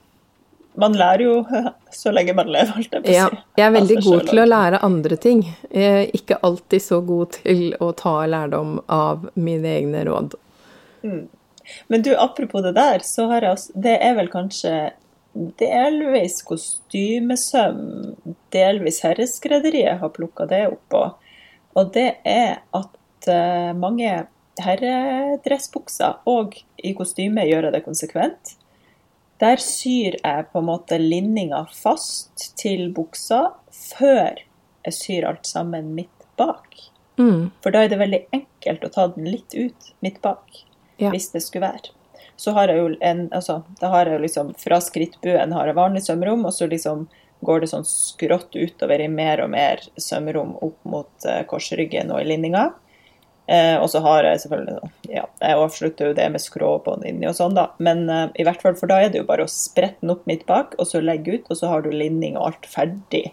Man 0.79 0.95
lærer 0.99 1.25
jo 1.25 1.63
så 2.01 2.13
lenge 2.15 2.35
man 2.37 2.51
lever, 2.51 2.71
holdt 2.77 2.93
jeg 2.95 3.03
på 3.03 3.09
å 3.09 3.11
si. 3.11 3.17
Ja, 3.17 3.27
jeg 3.59 3.65
er 3.65 3.75
veldig 3.75 3.97
Av 3.99 4.07
god 4.07 4.29
til 4.29 4.43
å 4.43 4.47
lære 4.47 4.83
andre 4.87 5.19
ting. 5.19 5.43
Jeg 5.73 5.97
er 6.03 6.15
ikke 6.15 6.39
alltid 6.49 6.85
så 6.85 7.01
god 7.05 7.35
til 7.41 7.65
å 7.83 7.91
ta 7.97 8.15
lærdom 8.29 8.79
av 8.93 9.27
mine 9.35 9.75
egne 9.81 10.05
råd. 10.07 10.39
Men 11.87 12.01
du, 12.05 12.13
apropos 12.17 12.63
det 12.65 12.73
der, 12.77 13.03
så 13.05 13.27
har 13.29 13.45
jeg 13.45 13.55
også 13.57 13.83
Det 13.83 13.95
er 14.01 14.15
vel 14.17 14.31
kanskje 14.31 14.73
delvis 15.61 16.41
kostymesøm, 16.43 17.81
delvis 18.51 19.03
herreskredderiet 19.05 20.01
har 20.01 20.11
plukka 20.15 20.47
det 20.49 20.63
opp 20.71 20.81
på. 20.91 21.03
Og 21.77 21.91
det 21.93 22.09
er 22.27 22.63
at 22.75 23.29
eh, 23.29 23.71
mange 23.77 24.09
herredressbukser, 24.59 26.17
og 26.27 26.57
i 26.83 26.95
kostyme 26.97 27.45
gjør 27.47 27.69
jeg 27.69 27.75
det 27.77 27.85
konsekvent, 27.85 28.55
der 29.39 29.61
syr 29.63 30.17
jeg 30.19 30.45
på 30.51 30.59
en 30.59 30.67
måte 30.67 30.97
linninga 30.99 31.63
fast 31.71 32.49
til 32.59 32.89
buksa 32.95 33.53
før 33.71 34.41
jeg 34.85 34.95
syr 34.95 35.27
alt 35.29 35.47
sammen 35.47 35.93
midt 35.95 36.25
bak. 36.39 36.65
Mm, 37.19 37.51
For 37.63 37.71
da 37.75 37.83
er 37.83 37.91
det 37.91 37.99
veldig 37.99 38.19
enkelt 38.35 38.83
å 38.87 38.91
ta 38.95 39.07
den 39.15 39.27
litt 39.27 39.55
ut 39.55 39.93
midt 40.03 40.21
bak, 40.23 40.43
Ja. 40.99 41.09
hvis 41.11 41.31
det 41.31 41.41
skulle 41.43 41.67
være. 41.71 41.91
Så 42.39 42.51
har 42.55 42.67
jeg 42.67 42.77
jo 42.77 42.97
en, 43.01 43.29
altså, 43.29 43.63
da 43.79 43.89
har 43.89 44.05
jeg 44.05 44.15
jo 44.19 44.23
liksom 44.23 44.53
fra 44.59 44.79
skrittbuen 44.79 45.51
har 45.53 45.67
jeg 45.67 45.75
vanlig 45.75 46.03
sømrom, 46.03 46.45
og 46.45 46.53
så 46.53 46.67
liksom 46.69 47.07
går 47.43 47.61
det 47.61 47.69
sånn 47.71 47.85
skrått 47.87 48.55
utover 48.55 48.99
i 48.99 49.07
mer 49.07 49.41
og 49.43 49.49
mer 49.51 49.79
sømrom 49.97 50.55
opp 50.61 50.79
mot 50.83 51.25
eh, 51.25 51.43
korsryggen 51.47 52.11
og 52.11 52.21
i 52.21 52.27
linninga. 52.31 52.73
Eh, 53.49 53.75
og 53.81 53.87
så 53.89 53.97
har 54.05 54.27
jeg 54.27 54.43
selvfølgelig 54.43 54.89
ja, 55.09 55.23
jeg 55.41 55.57
avslutter 55.57 56.11
jo 56.11 56.17
det 56.19 56.27
med 56.29 56.41
skråbånd 56.43 57.05
inni 57.09 57.25
og 57.25 57.33
sånn, 57.33 57.55
da. 57.57 57.71
Men 57.81 58.03
eh, 58.13 58.27
i 58.37 58.45
hvert 58.45 58.61
fall, 58.61 58.75
for 58.77 58.91
da 58.91 58.99
er 59.01 59.09
det 59.09 59.23
jo 59.23 59.29
bare 59.29 59.47
å 59.47 59.49
sprette 59.49 60.03
den 60.03 60.13
opp 60.13 60.27
midt 60.29 60.45
bak, 60.49 60.75
og 60.77 60.85
så 60.85 61.01
legge 61.01 61.39
ut, 61.39 61.49
og 61.49 61.57
så 61.57 61.71
har 61.71 61.81
du 61.81 61.89
linning 61.89 62.37
og 62.37 62.51
alt 62.51 62.69
ferdig 62.69 63.23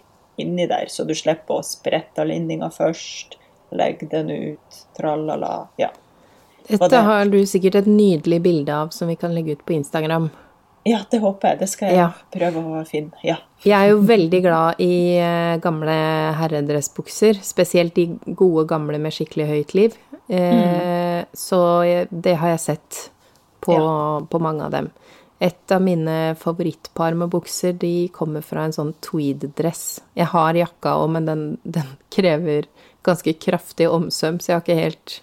inni 0.41 0.65
der, 0.69 0.89
så 0.89 1.05
du 1.05 1.13
slipper 1.17 1.59
å 1.59 1.65
sprette 1.65 2.23
av 2.23 2.31
linninga 2.31 2.71
først, 2.73 3.37
legge 3.77 4.09
den 4.09 4.33
ut, 4.33 4.81
tralala, 4.97 5.67
ja. 5.77 5.91
Dette 6.67 6.89
det- 6.91 7.05
har 7.05 7.29
du 7.29 7.39
sikkert 7.45 7.75
et 7.75 7.87
nydelig 7.87 8.41
bilde 8.41 8.73
av 8.73 8.89
som 8.89 9.07
vi 9.07 9.15
kan 9.15 9.35
legge 9.35 9.53
ut 9.53 9.65
på 9.65 9.77
Instagram. 9.77 10.31
Ja, 10.87 11.01
det 11.11 11.19
håper 11.23 11.49
jeg. 11.53 11.59
Det 11.59 11.67
skal 11.71 11.89
jeg 11.91 11.97
Ja. 11.99 12.09
prøve 12.33 12.61
å 12.63 12.83
finne. 12.87 13.11
Ja. 13.25 13.35
Jeg 13.65 13.75
er 13.75 13.89
jo 13.91 14.01
veldig 14.07 14.41
glad 14.45 14.79
i 14.83 15.17
eh, 15.19 15.57
gamle 15.63 15.95
herredressbukser, 16.37 17.39
spesielt 17.43 17.95
de 17.97 18.05
gode 18.37 18.63
gamle 18.69 18.99
med 19.01 19.11
skikkelig 19.15 19.47
høyt 19.49 19.73
liv. 19.75 19.97
Eh, 20.29 21.25
Så 21.35 21.59
det 22.11 22.35
har 22.37 22.49
jeg 22.55 22.59
sett 22.63 23.09
på, 23.61 23.75
på 24.29 24.39
mange 24.39 24.63
av 24.63 24.71
dem. 24.71 24.89
Et 25.39 25.71
av 25.71 25.81
mine 25.81 26.35
favorittpar 26.39 27.13
med 27.13 27.29
bukser, 27.29 27.73
de 27.77 28.07
kommer 28.09 28.41
fra 28.41 28.63
en 28.65 28.73
sånn 28.73 28.93
tweed-dress. 29.05 29.99
Jeg 30.17 30.25
har 30.31 30.53
jakka 30.57 30.95
òg, 31.03 31.09
men 31.13 31.25
den, 31.29 31.43
den 31.63 31.91
krever 32.13 32.65
ganske 33.05 33.33
kraftig 33.39 33.89
omsøm, 33.89 34.39
så 34.41 34.49
jeg 34.51 34.55
har 34.57 34.63
ikke 34.65 34.79
helt 34.81 35.19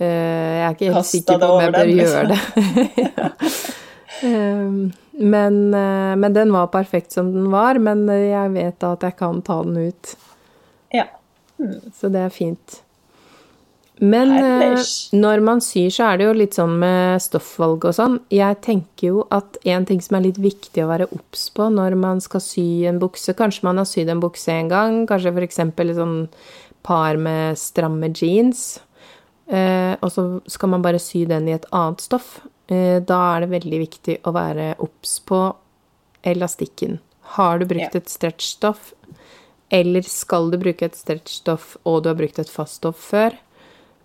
eh, 0.00 0.58
Jeg 0.58 0.66
er 0.66 0.74
ikke 0.74 0.84
helt 0.90 0.98
Kasta 0.98 1.16
sikker 1.18 1.40
på 1.40 1.48
om 1.54 1.60
jeg 1.62 1.72
bør 1.72 1.86
den, 1.86 1.96
gjøre 2.02 2.26
det. 2.34 3.54
Um, 4.22 4.92
men, 5.10 5.74
eh, 5.74 6.14
men 6.16 6.34
den 6.34 6.52
var 6.52 6.70
perfekt 6.72 7.12
som 7.12 7.32
den 7.34 7.50
var, 7.52 7.78
men 7.82 8.08
eh, 8.08 8.30
jeg 8.30 8.54
vet 8.54 8.78
da 8.82 8.94
at 8.94 9.04
jeg 9.06 9.16
kan 9.18 9.42
ta 9.42 9.62
den 9.66 9.90
ut. 9.90 10.16
ja. 10.94 11.06
Så 11.94 12.10
det 12.10 12.18
er 12.18 12.32
fint. 12.34 12.80
Men 14.02 14.32
eh, 14.32 14.44
Herlig. 14.44 14.86
når 15.14 15.42
man 15.46 15.60
syr, 15.62 15.90
så 15.94 16.08
er 16.08 16.18
det 16.18 16.26
jo 16.26 16.32
litt 16.34 16.56
sånn 16.56 16.72
med 16.80 17.22
stoffvalg 17.22 17.86
og 17.86 17.94
sånn. 17.94 18.16
Jeg 18.34 18.58
tenker 18.64 19.06
jo 19.12 19.22
at 19.34 19.58
en 19.70 19.86
ting 19.86 20.02
som 20.02 20.18
er 20.18 20.26
litt 20.26 20.40
viktig 20.42 20.82
å 20.82 20.90
være 20.90 21.06
obs 21.14 21.46
på 21.54 21.68
når 21.70 21.94
man 22.00 22.22
skal 22.24 22.42
sy 22.42 22.66
en 22.90 22.98
bukse 23.02 23.36
Kanskje 23.38 23.68
man 23.68 23.78
har 23.78 23.86
sydd 23.88 24.10
en 24.10 24.22
bukse 24.22 24.50
en 24.50 24.72
gang, 24.72 25.04
kanskje 25.10 25.30
f.eks. 25.30 25.62
et 25.62 25.94
sånn 26.00 26.16
par 26.84 27.20
med 27.22 27.60
stramme 27.60 28.10
jeans. 28.10 28.82
Eh, 29.46 29.94
og 30.00 30.10
så 30.10 30.26
skal 30.50 30.74
man 30.74 30.82
bare 30.84 30.98
sy 31.02 31.22
den 31.30 31.46
i 31.48 31.54
et 31.54 31.70
annet 31.70 32.02
stoff. 32.02 32.40
Eh, 32.68 33.00
da 33.04 33.36
er 33.36 33.44
det 33.44 33.52
veldig 33.52 33.80
viktig 33.82 34.18
å 34.24 34.32
være 34.32 34.74
obs 34.84 35.18
på 35.28 35.40
elastikken. 36.24 36.98
Har 37.36 37.58
du 37.58 37.66
brukt 37.66 37.94
Ja. 37.94 38.00
et 38.00 38.08
stretchstoff, 38.08 38.94
eller 39.70 40.02
skal 40.02 40.50
du 40.50 40.58
bruke 40.58 40.82
et 40.82 40.94
stretchstoff 40.96 41.76
og 41.84 42.02
du 42.02 42.08
har 42.08 42.16
brukt 42.16 42.38
et 42.38 42.48
faststoff 42.48 42.96
før? 42.96 43.32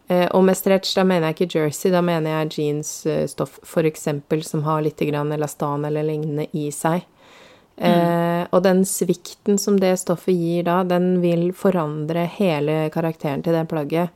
Eh, 0.09 0.27
og 0.33 0.43
med 0.43 0.57
stretch, 0.57 0.95
da 0.95 1.03
mener 1.03 1.31
jeg 1.31 1.35
ikke 1.47 1.59
jersey, 1.59 1.91
da 1.91 2.01
mener 2.01 2.31
jeg 2.47 2.49
jeansstoff 2.57 3.59
f.eks. 3.63 4.07
som 4.49 4.63
har 4.63 4.81
litt 4.81 4.99
elastan 5.01 5.85
eller 5.85 6.03
lignende 6.03 6.47
i 6.53 6.71
seg. 6.71 7.03
Eh, 7.77 8.45
og 8.51 8.63
den 8.63 8.83
svikten 8.83 9.57
som 9.57 9.77
det 9.79 9.99
stoffet 9.99 10.35
gir 10.35 10.63
da, 10.63 10.83
den 10.83 11.21
vil 11.21 11.53
forandre 11.53 12.25
hele 12.27 12.89
karakteren 12.89 13.43
til 13.43 13.53
det 13.53 13.67
plagget. 13.69 14.09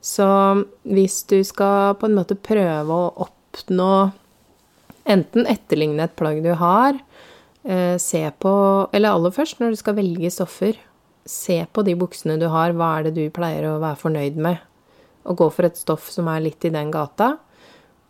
Så 0.00 0.64
hvis 0.84 1.24
du 1.26 1.42
skal 1.42 1.94
på 1.94 2.06
en 2.06 2.14
måte 2.14 2.36
prøve 2.36 2.86
å 3.10 3.26
oppnå 3.50 4.10
enten 5.10 5.46
etterligne 5.46 6.04
et 6.04 6.16
plagg 6.16 6.42
du 6.44 6.52
har, 6.54 6.98
eh, 7.64 7.96
se 7.98 8.30
på 8.38 8.88
Eller 8.92 9.10
aller 9.10 9.30
først, 9.30 9.60
når 9.60 9.70
du 9.70 9.76
skal 9.76 9.94
velge 9.94 10.30
stoffer, 10.30 10.76
se 11.26 11.66
på 11.72 11.84
de 11.84 11.94
buksene 11.94 12.38
du 12.38 12.48
har, 12.48 12.72
hva 12.72 12.98
er 12.98 13.04
det 13.04 13.14
du 13.14 13.30
pleier 13.30 13.64
å 13.64 13.80
være 13.80 13.96
fornøyd 13.96 14.36
med? 14.36 14.58
Og 15.26 15.36
gå 15.36 15.52
for 15.52 15.64
et 15.64 15.76
stoff 15.76 16.10
som 16.10 16.28
er 16.28 16.40
litt 16.40 16.64
i 16.64 16.70
den 16.70 16.90
gata. 16.90 17.38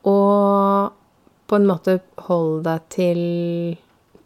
Og 0.05 0.93
på 1.49 1.57
en 1.57 1.67
måte 1.67 2.01
hold 2.19 2.65
deg 2.65 2.81
til, 2.89 3.77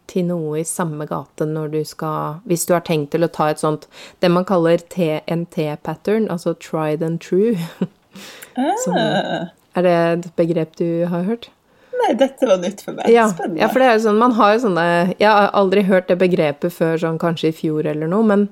til 0.07 0.25
noe 0.25 0.59
i 0.59 0.63
samme 0.63 1.07
gate 1.07 1.41
når 1.41 1.71
du 1.71 1.83
skal 1.83 2.39
Hvis 2.45 2.65
du 2.65 2.73
har 2.73 2.81
tenkt 2.81 3.11
til 3.11 3.23
å 3.23 3.27
ta 3.27 3.49
et 3.49 3.57
sånt 3.57 3.87
Det 4.21 4.29
man 4.31 4.45
kaller 4.45 4.77
TNT-pattern, 4.77 6.29
altså 6.29 6.53
tried 6.53 7.01
and 7.01 7.19
true. 7.19 7.57
Som, 8.83 8.95
Ah. 8.95 9.49
Er 9.75 9.83
det 9.85 9.93
et 10.25 10.29
begrep 10.39 10.75
du 10.79 11.05
har 11.11 11.23
hørt? 11.27 11.49
Nei, 11.95 12.13
dette 12.19 12.45
var 12.47 12.57
nytt 12.59 12.81
for 12.83 12.93
meg. 12.97 13.07
Ja, 13.09 13.27
Spennende. 13.31 13.61
ja, 13.61 13.67
for 13.71 13.79
det 13.79 13.87
er 13.87 13.93
jo 13.97 14.03
sånn, 14.09 14.17
man 14.19 14.33
har 14.37 14.53
jo 14.55 14.59
sånne 14.67 15.15
Jeg 15.19 15.29
har 15.31 15.49
aldri 15.53 15.81
hørt 15.87 16.07
det 16.11 16.17
begrepet 16.19 16.73
før, 16.75 16.97
sånn 17.01 17.17
kanskje 17.21 17.49
i 17.49 17.55
fjor 17.55 17.87
eller 17.87 18.07
noe, 18.11 18.23
men, 18.23 18.49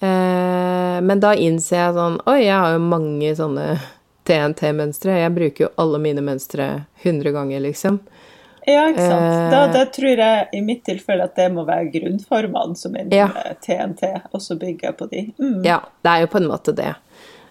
eh, 0.00 1.00
men 1.02 1.20
da 1.20 1.34
innser 1.34 1.76
jeg 1.80 1.96
sånn 1.98 2.20
Oi, 2.30 2.40
jeg 2.46 2.54
har 2.56 2.76
jo 2.76 2.82
mange 2.84 3.32
sånne 3.36 3.66
TNT-mønstre. 4.26 5.20
Jeg 5.20 5.34
bruker 5.36 5.64
jo 5.66 5.72
alle 5.78 5.98
mine 6.02 6.22
mønstre 6.26 6.64
100 7.04 7.30
ganger, 7.36 7.60
liksom. 7.62 8.00
Ja, 8.66 8.88
ikke 8.90 9.04
sant. 9.06 9.22
Eh. 9.22 9.50
Da, 9.52 9.60
da 9.70 9.84
tror 9.94 10.18
jeg 10.18 10.48
i 10.58 10.60
mitt 10.66 10.80
tilfelle 10.88 11.28
at 11.28 11.36
det 11.38 11.46
må 11.54 11.62
være 11.68 11.92
grunnformene 11.92 12.74
som 12.76 12.96
er 12.98 13.06
Ja. 13.14 13.28
TNT, 13.62 14.08
og 14.34 14.40
så 14.42 14.56
bygger 14.58 14.88
jeg 14.90 14.96
på 14.98 15.06
de. 15.12 15.22
Mm. 15.38 15.60
Ja, 15.64 15.78
det 16.02 16.10
er 16.16 16.24
jo 16.24 16.30
på 16.32 16.40
en 16.42 16.48
måte 16.50 16.74
det. 16.74 16.90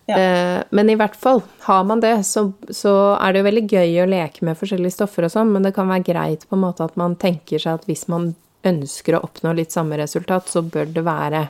Ja. 0.05 0.17
Eh, 0.19 0.63
men 0.69 0.89
i 0.89 0.95
hvert 0.95 1.15
fall, 1.17 1.41
har 1.65 1.83
man 1.83 2.01
det, 2.03 2.13
så, 2.23 2.51
så 2.69 2.93
er 3.17 3.33
det 3.33 3.41
jo 3.41 3.47
veldig 3.47 3.63
gøy 3.71 3.95
å 4.03 4.09
leke 4.09 4.45
med 4.45 4.57
forskjellige 4.59 4.99
stoffer 4.99 5.25
og 5.25 5.33
sånn, 5.33 5.53
men 5.55 5.65
det 5.65 5.73
kan 5.77 5.89
være 5.89 6.05
greit 6.05 6.45
på 6.45 6.57
en 6.57 6.65
måte 6.67 6.85
at 6.85 6.97
man 6.99 7.17
tenker 7.21 7.61
seg 7.61 7.79
at 7.79 7.87
hvis 7.89 8.05
man 8.11 8.33
ønsker 8.65 9.17
å 9.17 9.23
oppnå 9.25 9.55
litt 9.57 9.73
samme 9.73 9.97
resultat, 9.97 10.49
så 10.49 10.61
bør 10.61 10.91
det 10.93 11.05
være 11.05 11.47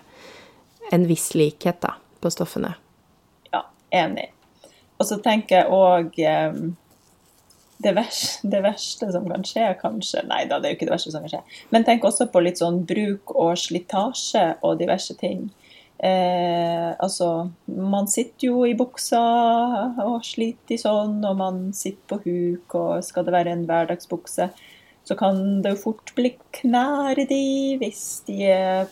en 0.96 1.06
viss 1.10 1.34
likhet 1.36 1.82
da, 1.84 1.96
på 2.24 2.32
stoffene. 2.32 2.76
Ja, 3.52 3.66
enig. 3.96 4.30
Og 5.00 5.08
så 5.10 5.20
tenker 5.24 5.64
jeg 5.64 5.76
òg 5.76 6.16
det, 7.84 7.96
det 8.48 8.62
verste 8.64 9.10
som 9.12 9.28
kan 9.28 9.44
skje, 9.48 9.68
kanskje 9.82 10.24
Nei 10.30 10.46
da, 10.48 10.62
det 10.62 10.70
er 10.70 10.74
jo 10.74 10.78
ikke 10.80 10.88
det 10.88 10.96
verste 10.96 11.12
som 11.12 11.26
kan 11.26 11.34
skje. 11.34 11.44
Men 11.76 11.88
tenk 11.88 12.08
også 12.08 12.30
på 12.32 12.44
litt 12.46 12.62
sånn 12.62 12.84
bruk 12.88 13.36
og 13.36 13.58
slitasje 13.60 14.48
og 14.64 14.80
diverse 14.80 15.18
ting. 15.20 15.50
Eh, 16.06 16.90
altså, 17.00 17.50
man 17.66 18.08
sitter 18.12 18.50
jo 18.50 18.66
i 18.68 18.76
buksa 18.78 19.22
og 20.04 20.20
sliter 20.28 20.76
i 20.76 20.82
sånn, 20.82 21.18
og 21.26 21.40
man 21.40 21.62
sitter 21.74 22.04
på 22.12 22.20
huk, 22.26 22.76
og 22.78 23.06
skal 23.08 23.26
det 23.26 23.34
være 23.34 23.56
en 23.56 23.66
hverdagsbukse, 23.70 24.50
så 25.06 25.18
kan 25.18 25.64
det 25.64 25.74
jo 25.74 25.82
fort 25.82 26.14
bli 26.18 26.34
knær 26.60 27.18
i 27.22 27.28
de 27.30 27.46
hvis 27.82 28.04
de 28.28 28.38
er 28.52 28.92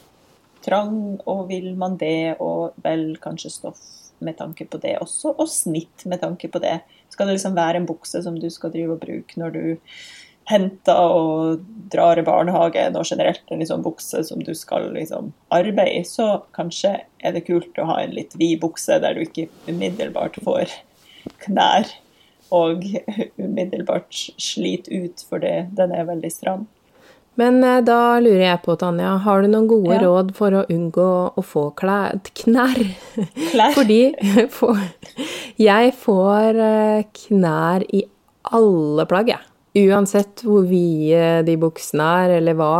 trang, 0.65 1.19
og 1.29 1.47
vil 1.51 1.73
man 1.77 1.99
det, 2.01 2.39
og 2.41 2.79
vel 2.85 3.11
kanskje 3.21 3.53
stoff 3.59 3.83
med 4.23 4.37
tanke 4.39 4.65
på 4.69 4.79
det 4.81 4.95
også, 5.03 5.35
og 5.35 5.49
snitt 5.51 6.05
med 6.09 6.21
tanke 6.23 6.49
på 6.49 6.61
det. 6.63 6.79
Skal 7.13 7.29
det 7.29 7.37
liksom 7.37 7.57
være 7.57 7.81
en 7.81 7.89
bukse 7.89 8.23
som 8.25 8.37
du 8.39 8.49
skal 8.53 8.71
drive 8.73 8.95
og 8.95 9.03
bruke 9.03 9.37
når 9.37 9.53
du 9.53 9.65
henter 10.49 10.97
og 11.13 11.61
drar 11.93 12.19
i 12.19 12.25
barnehagen, 12.25 12.95
og 12.99 13.05
generelt 13.07 13.41
en 13.53 13.59
liksom 13.61 13.83
bukse 13.85 14.23
som 14.27 14.41
du 14.43 14.53
skal 14.57 14.89
liksom 14.95 15.31
arbeide 15.53 15.99
i, 15.99 16.03
så 16.07 16.41
kanskje 16.57 16.95
er 17.23 17.35
det 17.35 17.45
kult 17.47 17.77
å 17.79 17.85
ha 17.91 17.99
en 18.03 18.15
litt 18.15 18.33
vid 18.39 18.59
bukse 18.63 18.97
der 19.03 19.15
du 19.15 19.23
ikke 19.23 19.47
umiddelbart 19.69 20.39
får 20.43 20.73
knær 21.45 21.87
og 22.53 22.83
umiddelbart 23.39 24.13
sliter 24.41 25.05
ut 25.05 25.23
fordi 25.29 25.53
den 25.77 25.93
er 25.95 26.09
veldig 26.09 26.31
stram. 26.33 26.65
Men 27.39 27.63
eh, 27.65 27.79
da 27.81 28.19
lurer 28.21 28.43
jeg 28.45 28.59
på, 28.61 28.75
Tanja, 28.77 29.15
har 29.25 29.41
du 29.41 29.47
noen 29.49 29.65
gode 29.71 29.95
Ja. 29.95 30.03
råd 30.05 30.35
for 30.37 30.53
å 30.53 30.65
unngå 30.69 31.07
å 31.33 31.41
få 31.41 31.63
klær, 31.73 32.19
knær? 32.43 32.77
Klær? 33.49 33.73
Fordi 33.77 34.01
jeg 34.13 34.49
får, 34.53 34.83
jeg 35.69 35.95
får 35.97 36.59
eh, 36.67 37.07
knær 37.23 37.87
i 37.89 38.03
alle 38.53 39.07
plagg, 39.09 39.33
jeg. 39.33 39.41
Uansett 39.73 40.43
hvor 40.45 40.67
vide 40.69 41.41
de 41.47 41.57
buksene 41.57 42.09
er, 42.23 42.37
eller 42.37 42.57
hva. 42.59 42.75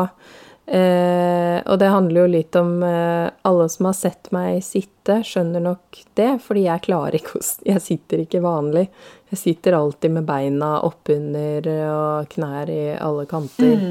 Eh, 0.63 1.57
og 1.67 1.79
det 1.81 1.89
handler 1.91 2.21
jo 2.21 2.27
litt 2.31 2.55
om 2.55 2.77
eh, 2.87 3.25
Alle 3.43 3.65
som 3.67 3.89
har 3.89 3.95
sett 3.97 4.29
meg 4.31 4.61
sitte, 4.63 5.17
skjønner 5.27 5.59
nok 5.59 5.97
det, 6.15 6.29
fordi 6.45 6.63
jeg 6.69 6.85
klarer 6.85 7.17
ikke 7.19 7.41
å 7.41 7.47
Jeg 7.67 7.83
sitter 7.83 8.23
ikke 8.23 8.43
vanlig. 8.45 8.85
Jeg 9.33 9.41
sitter 9.41 9.75
alltid 9.75 10.13
med 10.15 10.27
beina 10.29 10.77
oppunder 10.85 11.67
og 11.89 12.29
knær 12.31 12.71
i 12.71 12.83
alle 12.95 13.25
kanter. 13.27 13.81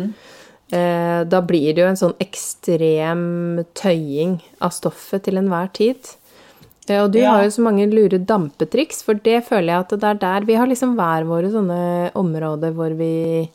Eh, 0.73 1.21
da 1.29 1.43
blir 1.45 1.75
det 1.75 1.83
jo 1.83 1.91
en 1.91 1.99
sånn 2.01 2.15
ekstrem 2.23 3.25
tøying 3.77 4.39
av 4.65 4.73
stoffet 4.73 5.27
til 5.27 5.37
enhver 5.43 5.69
tid. 5.77 6.15
Eh, 6.89 6.99
og 7.05 7.13
du 7.13 7.19
Ja. 7.21 7.31
har 7.35 7.45
jo 7.45 7.51
så 7.51 7.63
mange 7.63 7.87
lure 7.91 8.19
dampetriks, 8.19 9.03
for 9.03 9.15
det 9.15 9.45
føler 9.47 9.73
jeg 9.73 9.81
at 9.81 9.89
det 10.01 10.05
er 10.05 10.15
der 10.15 10.41
Vi 10.47 10.55
har 10.55 10.67
liksom 10.67 10.95
hver 10.97 11.25
våre 11.25 11.51
sånne 11.51 12.11
områder 12.15 12.73
hvor 12.75 12.97
vi 12.97 13.49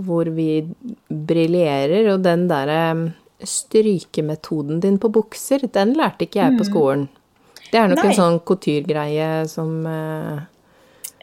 hvor 0.00 0.24
vi 0.24 0.66
briljerer, 1.10 2.12
og 2.14 2.22
den 2.22 2.46
derre 2.48 3.12
strykemetoden 3.42 4.80
din 4.80 4.98
på 4.98 5.10
bukser, 5.12 5.60
den 5.72 5.94
lærte 5.98 6.26
ikke 6.26 6.40
jeg 6.40 6.58
på 6.58 6.64
skolen. 6.68 7.08
Det 7.70 7.78
er 7.78 7.88
nok 7.88 7.98
Mm. 7.98 8.02
Nei. 8.04 8.10
en 8.10 8.18
sånn 8.20 8.40
couture-greie 8.44 9.48
som 9.48 9.86
eh, 9.86 10.40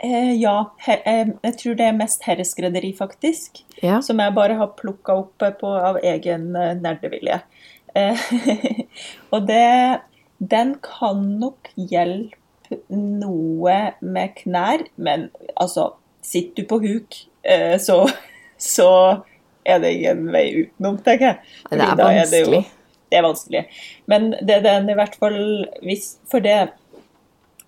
Eh, 0.03 0.33
ja, 0.39 0.65
he, 0.85 1.01
eh, 1.05 1.25
jeg 1.43 1.57
tror 1.57 1.75
det 1.75 1.85
er 1.87 1.91
mest 1.97 2.21
herreskredderi, 2.21 2.95
faktisk. 2.95 3.63
Ja. 3.81 3.99
Som 3.99 4.19
jeg 4.19 4.35
bare 4.35 4.53
har 4.55 4.67
plukka 4.77 5.09
opp 5.17 5.39
på 5.39 5.65
av 5.65 5.97
egen 6.03 6.55
eh, 6.55 6.75
nerdevilje. 6.75 7.41
Eh, 7.95 8.15
og 9.33 9.47
det 9.47 9.99
Den 10.39 10.75
kan 10.83 11.39
nok 11.39 11.69
hjelpe 11.75 12.77
noe 12.91 13.77
med 14.01 14.35
knær, 14.43 14.83
men 14.97 15.29
altså 15.59 15.93
Sitter 16.27 16.63
du 16.65 16.67
på 16.67 16.79
huk, 16.83 17.15
eh, 17.47 17.77
så, 17.79 18.01
så 18.59 18.87
er 19.63 19.77
det 19.79 19.93
ingen 19.95 20.25
vei 20.33 20.65
utenom, 20.65 20.97
tenker 21.05 21.29
jeg. 21.29 21.37
Det 21.69 21.77
Fordi 21.77 21.85
er 21.85 22.25
det 22.27 22.41
jo- 22.41 22.49
vanskelig. 22.51 22.59
det 23.07 23.17
er 23.17 23.23
vanskelig. 23.23 23.61
Men 24.11 24.25
det 24.41 24.57
den 24.65 24.89
i 24.91 24.97
hvert 24.97 25.15
fall 25.15 25.37
hvis, 25.85 26.17
For 26.27 26.43
det 26.43 26.57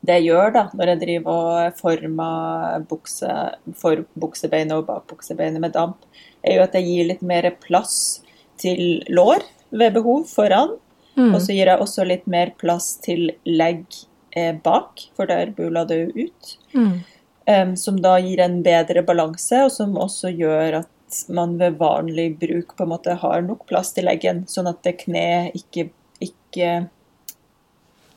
det 0.03 0.15
jeg 0.21 0.29
gjør 0.29 0.51
da, 0.55 0.61
når 0.79 0.91
jeg 0.93 0.99
driver 1.01 1.31
og 1.31 1.79
former 1.79 2.83
bukse, 2.87 3.31
for 3.75 4.03
buksebeinet 4.19 4.71
og 4.77 4.85
bakbuksebeinet 4.87 5.59
med 5.59 5.73
damp, 5.75 5.97
er 6.43 6.55
jo 6.55 6.61
at 6.63 6.75
jeg 6.77 6.85
gir 6.87 7.07
litt 7.09 7.21
mer 7.21 7.49
plass 7.63 8.21
til 8.59 9.03
lår 9.11 9.43
ved 9.71 9.93
behov 9.97 10.23
foran. 10.31 10.77
Mm. 11.19 11.33
Og 11.33 11.41
så 11.43 11.55
gir 11.55 11.67
jeg 11.67 11.83
også 11.83 12.05
litt 12.07 12.27
mer 12.31 12.53
plass 12.59 12.93
til 13.03 13.33
legg 13.43 13.83
eh, 14.31 14.53
bak, 14.55 15.03
for 15.17 15.29
der 15.29 15.51
buler 15.57 15.87
det 15.89 15.99
jo 15.99 16.27
ut. 16.27 16.53
Mm. 16.73 16.93
Um, 17.49 17.73
som 17.81 17.97
da 17.97 18.13
gir 18.21 18.39
en 18.43 18.59
bedre 18.63 19.01
balanse, 19.05 19.63
og 19.65 19.71
som 19.73 19.97
også 19.97 20.31
gjør 20.37 20.83
at 20.83 21.21
man 21.33 21.57
ved 21.57 21.79
vanlig 21.79 22.27
bruk 22.39 22.75
på 22.77 22.85
en 22.85 22.91
måte 22.91 23.15
har 23.17 23.41
nok 23.41 23.65
plass 23.69 23.91
til 23.95 24.05
leggen, 24.05 24.43
sånn 24.47 24.69
at 24.69 24.83
det 24.85 24.99
kne 25.01 25.49
ikke, 25.57 25.89
ikke 26.21 26.69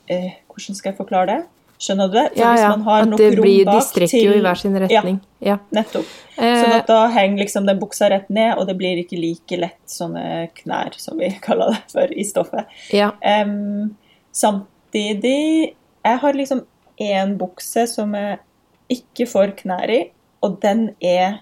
eh, 0.05 0.31
Hvordan 0.53 0.77
skal 0.77 0.91
jeg 0.91 0.99
forklare 0.99 1.31
det? 1.31 1.39
Skjønner 1.83 2.07
du 2.07 2.13
det? 2.15 2.25
For 2.31 2.39
Ja, 2.39 2.51
hvis 2.53 2.69
man 2.71 2.83
har 2.87 3.01
At 3.03 3.09
nok 3.11 3.19
det 3.19 3.29
rom 3.35 3.43
blir, 3.43 3.65
de 3.67 3.79
strekker 3.83 4.11
til... 4.13 4.27
jo 4.29 4.35
i 4.37 4.43
hver 4.45 4.59
sin 4.61 4.77
retning. 4.79 5.17
Ja. 5.43 5.57
Nettopp. 5.75 6.11
Eh, 6.37 6.61
Sånn 6.61 6.75
at 6.77 6.87
da 6.87 6.99
henger 7.11 7.41
liksom 7.43 7.67
den 7.67 7.81
buksa 7.81 8.07
rett 8.13 8.29
ned, 8.33 8.53
og 8.57 8.69
det 8.69 8.77
blir 8.79 9.01
ikke 9.01 9.19
like 9.19 9.59
lett 9.59 9.81
sånne 9.91 10.23
knær, 10.61 10.95
som 11.01 11.19
vi 11.19 11.29
kaller 11.47 11.75
det 11.75 11.81
for, 11.91 12.13
i 12.15 12.23
stoffet. 12.29 12.71
ja. 12.95 13.11
Um, 13.21 13.97
samtidig 14.33 15.73
Jeg 16.05 16.19
har 16.19 16.33
liksom 16.33 16.63
én 17.01 17.37
bukse 17.39 17.85
som 17.87 18.13
jeg 18.17 18.39
ikke 18.91 19.25
får 19.29 19.53
knær 19.63 19.89
i, 19.89 20.01
og 20.43 20.59
den 20.61 20.89
er 21.01 21.39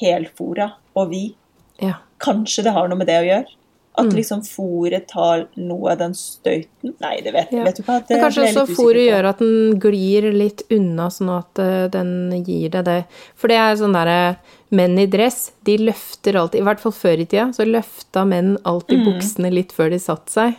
helfora 0.00 0.72
og 0.96 1.10
vid. 1.10 1.34
ja. 1.82 1.94
Kanskje 2.20 2.62
det 2.66 2.72
har 2.76 2.88
noe 2.90 2.98
med 3.00 3.08
det 3.08 3.16
å 3.16 3.24
gjøre? 3.24 3.54
At 3.98 4.06
Mm. 4.06 4.14
liksom 4.16 4.40
fôret 4.46 5.08
tar 5.08 5.48
noe 5.56 5.90
av 5.92 5.98
den 5.98 6.12
støyten? 6.14 6.94
Nei, 7.00 7.20
det 7.22 7.32
vet, 7.34 7.50
Ja. 7.52 7.64
vet 7.64 7.76
du 7.76 7.82
hva. 7.82 7.98
Det 8.06 8.10
Men 8.16 8.20
kanskje 8.22 8.44
også 8.54 8.76
fòret 8.76 9.08
gjør 9.10 9.24
at 9.28 9.38
den 9.38 9.80
glir 9.80 10.32
litt 10.32 10.62
unna, 10.70 11.08
sånn 11.10 11.38
at 11.38 11.58
eh, 11.58 11.88
den 11.88 12.30
gir 12.44 12.70
deg 12.70 12.84
det. 12.84 13.04
For 13.34 13.48
det 13.48 13.56
er 13.56 13.74
sånn 13.76 13.92
derre 13.92 14.36
Menn 14.72 14.96
i 15.00 15.06
dress, 15.06 15.50
de 15.64 15.76
løfter 15.78 16.34
alltid 16.38 16.60
I 16.60 16.62
hvert 16.62 16.78
fall 16.78 16.92
før 16.92 17.18
i 17.18 17.24
tida, 17.26 17.48
så 17.52 17.66
løfta 17.66 18.24
menn 18.24 18.56
alltid 18.64 19.00
Mm. 19.00 19.04
buksene 19.18 19.52
litt 19.52 19.72
før 19.72 19.90
de 19.90 19.98
satte 19.98 20.30
seg. 20.30 20.54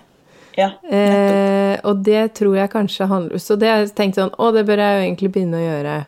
Ja. 0.57 0.71
Eh, 0.91 1.79
og 1.85 2.03
det 2.03 2.33
tror 2.35 2.55
jeg 2.57 2.69
kanskje 2.71 3.07
handler 3.07 3.39
Så 3.39 3.57
det 3.57 3.69
har 3.69 3.77
jeg 3.85 3.95
tenkt 3.95 4.15
sånn 4.15 4.31
Å, 4.37 4.51
det 4.53 4.65
bør 4.67 4.75
jeg 4.77 4.91
jo 4.99 5.15
egentlig 5.15 5.31
begynne 5.31 5.55
å 5.55 5.69
gjøre. 5.71 6.05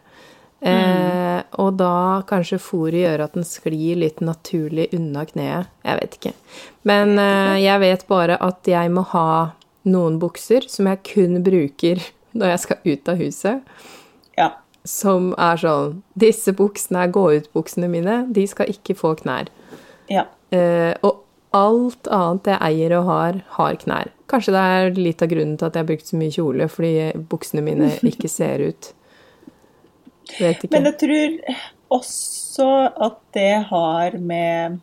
Eh, 0.62 1.33
og 1.62 1.78
da 1.80 2.22
kanskje 2.30 2.60
fôret 2.62 3.04
gjør 3.04 3.26
at 3.26 3.36
den 3.38 3.46
sklir 3.48 4.00
litt 4.02 4.22
naturlig 4.24 4.90
unna 4.96 5.26
kneet. 5.30 5.70
Jeg 5.86 6.00
vet 6.00 6.18
ikke. 6.20 6.34
Men 6.90 7.18
eh, 7.22 7.60
jeg 7.64 7.84
vet 7.84 8.06
bare 8.10 8.40
at 8.44 8.70
jeg 8.70 8.92
må 8.94 9.06
ha 9.14 9.28
noen 9.90 10.20
bukser 10.22 10.68
som 10.72 10.88
jeg 10.90 11.04
kun 11.14 11.42
bruker 11.46 12.02
når 12.38 12.54
jeg 12.54 12.64
skal 12.66 12.88
ut 12.88 13.12
av 13.14 13.22
huset. 13.22 13.76
Ja. 14.40 14.50
Som 14.88 15.32
er 15.40 15.60
sånn 15.62 16.00
Disse 16.20 16.52
buksene 16.58 17.06
er 17.06 17.14
gå-ut-buksene 17.16 17.90
mine. 17.92 18.24
De 18.34 18.48
skal 18.50 18.72
ikke 18.72 18.98
få 19.00 19.14
knær. 19.22 19.52
Ja. 20.12 20.28
Eh, 20.54 20.92
og 21.06 21.22
alt 21.54 22.10
annet 22.10 22.50
jeg 22.50 22.60
eier 22.66 22.98
og 22.98 23.08
har, 23.12 23.40
har 23.60 23.78
knær. 23.84 24.10
Kanskje 24.32 24.56
det 24.56 24.66
er 24.74 24.98
litt 24.98 25.22
av 25.22 25.30
grunnen 25.30 25.56
til 25.60 25.70
at 25.70 25.78
jeg 25.78 25.86
har 25.86 25.90
brukt 25.92 26.10
så 26.10 26.20
mye 26.20 26.34
kjole, 26.34 26.68
fordi 26.72 26.94
buksene 27.30 27.64
mine 27.66 27.92
ikke 28.12 28.32
ser 28.32 28.66
ut. 28.72 28.92
Vet 30.40 30.64
ikke. 30.64 30.72
Men 30.76 30.90
jeg 30.90 30.98
tror 31.04 31.62
også 32.00 32.70
at 33.08 33.20
det 33.36 33.54
har 33.70 34.18
med 34.18 34.80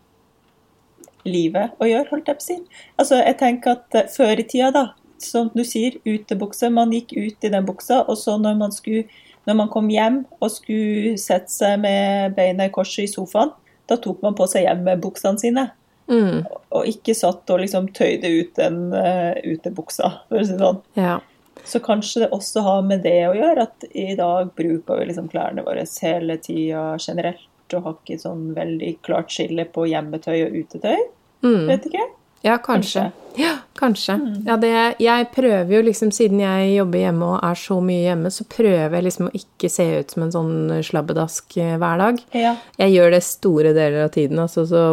livet 1.29 1.77
å 1.81 1.89
gjøre, 1.89 2.09
holdt 2.13 2.31
jeg 2.31 2.39
på 2.39 2.45
å 2.45 2.49
si. 2.49 2.59
Altså, 3.01 3.19
jeg 3.21 3.39
tenker 3.41 3.77
at 3.77 3.99
eh, 3.99 4.11
før 4.13 4.41
i 4.41 4.47
tida, 4.49 4.71
da, 4.75 4.85
som 5.21 5.51
du 5.53 5.65
sier, 5.69 5.99
utebukse. 6.09 6.71
Man 6.73 6.95
gikk 6.97 7.13
ut 7.17 7.45
i 7.45 7.51
den 7.53 7.67
buksa, 7.69 8.03
og 8.09 8.17
så 8.21 8.39
når 8.41 8.57
man, 8.61 8.73
skulle, 8.73 9.05
når 9.49 9.59
man 9.59 9.73
kom 9.73 9.91
hjem 9.93 10.23
og 10.39 10.53
skulle 10.55 11.17
sette 11.21 11.53
seg 11.53 11.83
med 11.83 12.37
beina 12.39 12.69
i 12.69 12.73
korset 12.73 13.05
i 13.05 13.11
sofaen, 13.13 13.53
da 13.91 13.99
tok 14.01 14.23
man 14.25 14.37
på 14.39 14.47
seg 14.49 14.65
hjemmebuksene 14.69 15.43
sine. 15.43 15.67
Mm, 16.11 16.41
Og 16.75 16.89
ikke 16.91 17.15
satt 17.15 17.51
og 17.55 17.61
liksom 17.63 17.91
tøyde 17.95 18.27
ut 18.33 18.57
den 18.59 18.89
uh, 18.91 19.37
utebuksa, 19.47 20.09
for 20.27 20.41
å 20.41 20.47
si 20.47 20.57
det 20.57 20.63
sånn. 20.65 20.81
ja. 20.99 21.19
Så 21.65 21.81
kanskje 21.85 22.25
det 22.25 22.31
også 22.37 22.65
har 22.67 22.83
med 22.87 23.05
det 23.07 23.19
å 23.29 23.37
gjøre 23.37 23.67
at 23.69 23.89
i 23.91 24.15
dag 24.19 24.53
bruker 24.57 25.01
vi 25.01 25.09
liksom 25.11 25.29
klærne 25.33 25.65
våre 25.67 25.85
hele 26.03 26.39
tida 26.43 26.95
generelt, 27.01 27.49
og 27.75 27.85
har 27.85 27.99
ikke 28.01 28.19
sånn 28.19 28.49
veldig 28.57 28.95
klart 29.07 29.31
skille 29.35 29.67
på 29.71 29.87
hjemmetøy 29.91 30.39
og 30.47 30.57
utetøy. 30.63 31.05
Mm. 31.47 31.69
Vet 31.71 31.87
ikke. 31.91 32.09
Ja, 32.43 32.57
kanskje. 32.59 33.11
Ja, 33.37 33.59
kanskje. 33.79 34.17
Ja, 34.47 34.57
det, 34.57 34.73
jeg 34.99 35.27
prøver 35.35 35.75
jo 35.75 35.83
liksom, 35.85 36.09
siden 36.13 36.41
jeg 36.41 36.71
jobber 36.73 37.03
hjemme 37.03 37.27
og 37.35 37.45
er 37.45 37.59
så 37.61 37.77
mye 37.85 38.07
hjemme, 38.07 38.33
så 38.33 38.47
prøver 38.49 38.97
jeg 38.97 39.07
liksom 39.07 39.29
å 39.29 39.35
ikke 39.37 39.69
se 39.71 39.87
ut 40.01 40.15
som 40.15 40.25
en 40.25 40.33
sånn 40.33 40.55
slabbedask 40.89 41.59
eh, 41.61 41.77
hver 41.81 42.01
dag. 42.01 42.23
Ja. 42.33 42.55
Jeg 42.81 42.97
gjør 42.97 43.13
det 43.15 43.23
store 43.29 43.75
deler 43.77 44.07
av 44.07 44.15
tiden, 44.17 44.41
altså 44.41 44.65
så 44.69 44.85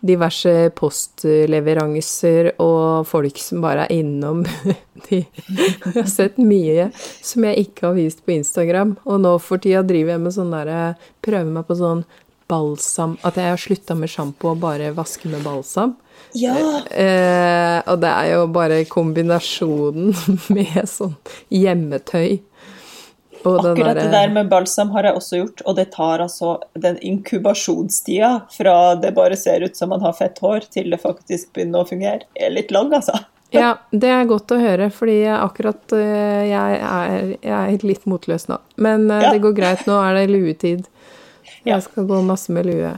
diverse 0.00 0.70
postleveranser 0.76 2.54
og 2.62 3.06
folk 3.08 3.40
som 3.40 3.60
bare 3.64 3.84
er 3.86 4.00
innom 4.00 4.42
de, 5.08 5.22
har 5.84 6.08
sett 6.08 6.40
mye 6.40 6.88
som 6.96 7.44
jeg 7.48 7.66
ikke 7.66 7.88
har 7.88 7.98
vist 7.98 8.24
på 8.24 8.34
Instagram, 8.38 8.96
og 9.04 9.20
nå 9.24 9.36
for 9.44 9.60
tida 9.62 9.84
driver 9.86 10.16
jeg 10.16 10.24
med 10.24 10.36
sånn 10.36 10.54
derre 10.54 10.80
Prøver 11.20 11.52
meg 11.52 11.66
på 11.68 11.76
sånn 11.76 12.04
balsam 12.50 13.16
At 13.26 13.38
jeg 13.38 13.52
har 13.52 13.60
slutta 13.60 13.96
med 13.98 14.10
sjampo 14.10 14.54
og 14.54 14.62
bare 14.64 14.90
vasker 14.96 15.30
med 15.32 15.44
balsam. 15.46 15.94
ja. 16.34 16.82
Eh, 16.90 17.78
og 17.90 18.00
det 18.02 18.10
er 18.10 18.32
jo 18.34 18.46
bare 18.52 18.84
kombinasjonen 18.90 20.14
med 20.56 20.80
sånn 20.90 21.16
hjemmetøy. 21.54 22.40
Akkurat 23.44 23.96
det 23.96 24.10
der 24.12 24.28
med 24.34 24.48
balsam 24.50 24.90
har 24.94 25.04
jeg 25.08 25.14
også 25.16 25.36
gjort, 25.40 25.62
og 25.66 25.76
det 25.76 25.86
tar 25.94 26.20
altså 26.24 26.58
den 26.74 26.98
inkubasjonstida 26.98 28.30
fra 28.52 28.94
det 29.00 29.12
bare 29.16 29.36
ser 29.36 29.62
ut 29.64 29.76
som 29.76 29.88
man 29.94 30.00
har 30.04 30.12
fett 30.18 30.38
hår, 30.44 30.66
til 30.70 30.90
det 30.92 31.00
faktisk 31.02 31.52
begynner 31.56 31.82
å 31.84 31.88
fungere, 31.88 32.26
er 32.34 32.50
litt 32.54 32.70
lang, 32.74 32.92
altså. 32.94 33.16
Ja, 33.50 33.72
det 33.90 34.06
er 34.14 34.28
godt 34.30 34.52
å 34.54 34.60
høre, 34.62 34.86
fordi 34.94 35.24
akkurat 35.26 35.90
eh, 35.96 36.44
jeg 36.46 36.76
er, 36.86 37.32
jeg 37.42 37.74
er 37.80 37.82
litt 37.82 38.04
motløs 38.06 38.44
nå. 38.46 38.60
Men 38.78 39.08
eh, 39.10 39.24
Ja. 39.24 39.32
det 39.34 39.40
går 39.42 39.56
greit, 39.56 39.82
nå 39.90 39.96
er 39.98 40.14
det 40.20 40.28
luetid. 40.30 40.84
Jeg 41.66 41.82
skal 41.82 42.06
gå 42.06 42.20
masse 42.22 42.52
med 42.54 42.68
lue. 42.70 42.92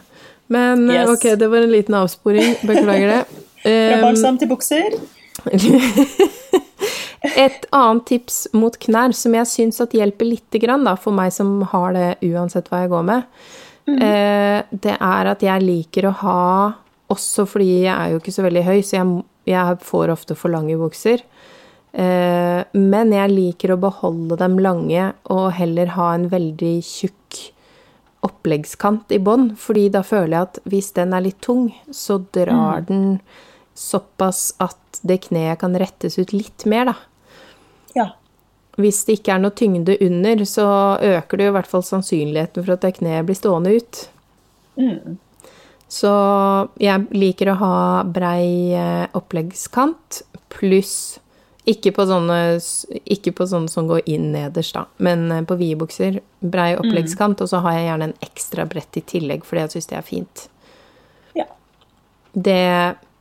Men 0.53 0.85
eh, 0.91 0.99
Yes. 1.01 1.09
ok, 1.15 1.25
det 1.41 1.49
var 1.49 1.65
en 1.65 1.73
liten 1.73 1.95
avsporing. 1.97 2.53
Beklager 2.69 3.09
det. 3.15 3.23
Fra 3.65 4.03
balsam 4.05 4.37
til 4.39 4.51
bukser. 4.53 4.99
Et 7.23 7.67
annet 7.71 8.05
tips 8.09 8.49
mot 8.57 8.75
knær 8.87 9.15
som 9.15 9.35
jeg 9.37 9.51
syns 9.51 9.81
at 9.85 9.95
hjelper 9.95 10.27
lite 10.27 10.59
grann, 10.63 10.87
da, 10.87 10.97
for 10.99 11.15
meg 11.15 11.31
som 11.35 11.61
har 11.71 11.95
det 11.95 12.09
uansett 12.27 12.71
hva 12.71 12.83
jeg 12.83 12.91
går 12.93 13.05
med, 13.07 13.29
eh, 13.95 14.59
det 14.71 14.97
er 14.99 15.31
at 15.31 15.45
jeg 15.47 15.67
liker 15.67 16.09
å 16.09 16.17
ha 16.23 16.43
Også 17.13 17.45
fordi 17.45 17.83
jeg 17.83 17.93
er 17.93 18.13
jo 18.15 18.21
ikke 18.23 18.33
så 18.33 18.43
veldig 18.47 18.61
høy, 18.65 18.79
så 18.81 18.95
jeg, 18.97 19.17
jeg 19.45 19.81
får 19.85 20.13
ofte 20.15 20.37
for 20.39 20.49
lange 20.49 20.79
bukser. 20.81 21.21
Eh, 21.93 22.63
men 22.73 23.13
jeg 23.13 23.29
liker 23.35 23.75
å 23.75 23.81
beholde 23.83 24.39
dem 24.41 24.57
lange 24.65 25.11
og 25.29 25.51
heller 25.59 25.93
ha 25.93 26.07
en 26.15 26.31
veldig 26.33 26.79
tjukk 26.89 27.41
oppleggskant 28.25 29.13
i 29.13 29.19
bånn, 29.21 29.51
fordi 29.61 29.91
da 29.93 30.01
føler 30.07 30.33
jeg 30.33 30.47
at 30.47 30.61
hvis 30.73 30.93
den 30.97 31.13
er 31.13 31.27
litt 31.27 31.43
tung, 31.45 31.67
så 31.93 32.17
drar 32.33 32.87
den 32.89 33.19
såpass 33.77 34.55
at 34.63 35.03
det 35.05 35.25
kneet 35.27 35.61
kan 35.61 35.77
rettes 35.77 36.17
ut 36.21 36.33
litt 36.33 36.65
mer, 36.71 36.93
da. 36.93 36.97
Hvis 38.81 39.03
det 39.05 39.19
ikke 39.19 39.35
er 39.35 39.43
noe 39.43 39.53
tyngde 39.57 39.99
under, 40.01 40.45
så 40.49 40.67
øker 40.97 41.39
det 41.39 41.49
jo 41.49 41.53
i 41.53 41.57
hvert 41.59 41.69
fall 41.69 41.85
sannsynligheten 41.85 42.65
for 42.65 42.77
at 42.77 42.87
det 42.87 42.95
kneet 43.01 43.27
blir 43.29 43.37
stående 43.37 43.75
ut. 43.77 44.05
Mm. 44.81 45.19
Så 45.93 46.13
jeg 46.81 47.05
liker 47.13 47.53
å 47.53 47.59
ha 47.61 47.75
brei 48.09 48.73
eh, 48.73 49.05
oppleggskant, 49.19 50.23
pluss 50.53 51.21
ikke 51.69 51.93
på 51.95 52.07
sånne, 52.09 52.39
ikke 53.13 53.35
på 53.39 53.47
sånne 53.47 53.71
som 53.71 53.87
går 53.87 54.09
inn 54.11 54.33
nederst, 54.33 54.75
da, 54.75 54.87
men 55.05 55.29
eh, 55.31 55.45
på 55.47 55.59
vide 55.61 55.79
bukser. 55.85 56.19
Brei 56.41 56.73
oppleggskant, 56.79 57.45
og 57.45 57.51
så 57.51 57.61
har 57.63 57.77
jeg 57.77 57.87
gjerne 57.87 58.09
en 58.11 58.19
ekstra 58.25 58.67
brett 58.67 58.99
i 58.99 59.05
tillegg, 59.13 59.45
fordi 59.47 59.67
jeg 59.67 59.75
syns 59.77 59.91
det 59.93 59.99
er 60.01 60.07
fint. 60.07 60.45
Ja. 61.39 61.49
Det 62.33 62.61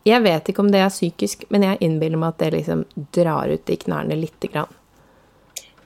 Jeg 0.01 0.23
vet 0.23 0.47
ikke 0.49 0.63
om 0.63 0.71
det 0.73 0.79
er 0.81 0.89
psykisk, 0.89 1.43
men 1.53 1.61
jeg 1.61 1.77
innbiller 1.85 2.17
meg 2.17 2.31
at 2.31 2.39
det 2.41 2.53
liksom 2.55 2.85
drar 3.13 3.51
ut 3.51 3.69
i 3.69 3.75
knærne 3.77 4.15
lite 4.17 4.47
grann. 4.49 4.71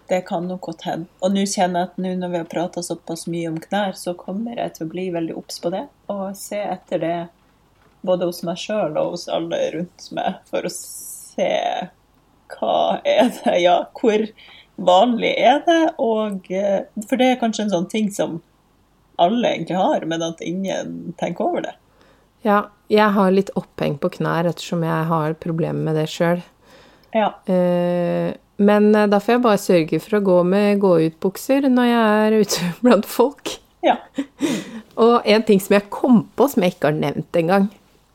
Det 0.08 0.22
kan 0.28 0.45
nok 0.47 0.62
godt 0.62 0.86
hende. 0.86 1.10
Og 1.26 1.34
nå 1.34 1.45
kjenner 1.49 1.82
jeg 1.82 1.89
at 1.89 2.01
nå 2.01 2.12
når 2.20 2.34
vi 2.34 2.41
har 2.41 2.49
prata 2.49 2.84
såpass 2.86 3.26
mye 3.32 3.49
om 3.49 3.58
knær, 3.62 3.95
så 3.97 4.14
kommer 4.18 4.60
jeg 4.60 4.76
til 4.76 4.86
å 4.86 4.91
bli 4.91 5.08
veldig 5.16 5.38
obs 5.39 5.58
på 5.64 5.72
det, 5.74 5.86
og 6.14 6.28
se 6.38 6.62
etter 6.62 7.01
det 7.01 7.16
både 8.06 8.28
hos 8.30 8.43
meg 8.45 8.60
sjøl 8.62 8.99
og 9.01 9.16
hos 9.16 9.26
alle 9.34 9.62
rundt 9.74 10.10
meg, 10.14 10.38
for 10.49 10.68
å 10.68 10.74
se 10.74 11.49
hva 12.53 12.78
er 13.01 13.32
det, 13.39 13.56
ja, 13.64 13.80
hvor 13.97 14.28
vanlig 14.76 15.34
er 15.41 15.64
det, 15.66 15.82
og 15.97 16.51
eh, 16.53 16.86
For 17.08 17.18
det 17.18 17.32
er 17.32 17.41
kanskje 17.41 17.66
en 17.66 17.74
sånn 17.74 17.89
ting 17.89 18.12
som 18.14 18.39
alle 19.22 19.56
egentlig 19.56 19.80
har, 19.80 20.06
men 20.06 20.24
at 20.26 20.41
ingen 20.43 21.16
tenker 21.20 21.47
over 21.47 21.66
det. 21.66 21.76
Ja, 22.45 22.68
jeg 22.91 23.16
har 23.16 23.32
litt 23.34 23.49
oppheng 23.58 23.95
på 23.97 24.12
knær 24.20 24.51
ettersom 24.51 24.84
jeg 24.86 25.10
har 25.10 25.38
problemer 25.41 25.88
med 25.88 25.97
det 25.97 26.10
sjøl. 26.12 26.43
Ja. 27.16 27.32
Eh, 27.49 28.36
men 28.58 28.95
eh, 28.95 29.08
da 29.12 29.20
får 29.22 29.36
jeg 29.36 29.43
bare 29.45 29.62
sørge 29.62 30.01
for 30.03 30.18
å 30.18 30.26
gå 30.26 30.41
med 30.47 30.82
gå-ut-bukser 30.84 31.68
når 31.72 31.89
jeg 31.89 32.20
er 32.26 32.38
ute 32.41 32.74
blant 32.86 33.10
folk. 33.10 33.58
ja. 33.86 33.99
Og 34.95 35.26
en 35.28 35.43
ting 35.43 35.60
som 35.60 35.74
jeg 35.76 35.89
kom 35.91 36.22
på 36.39 36.45
som 36.47 36.64
jeg 36.64 36.78
ikke 36.78 36.88
har 36.88 36.95
nevnt 36.95 37.36
engang, 37.36 37.66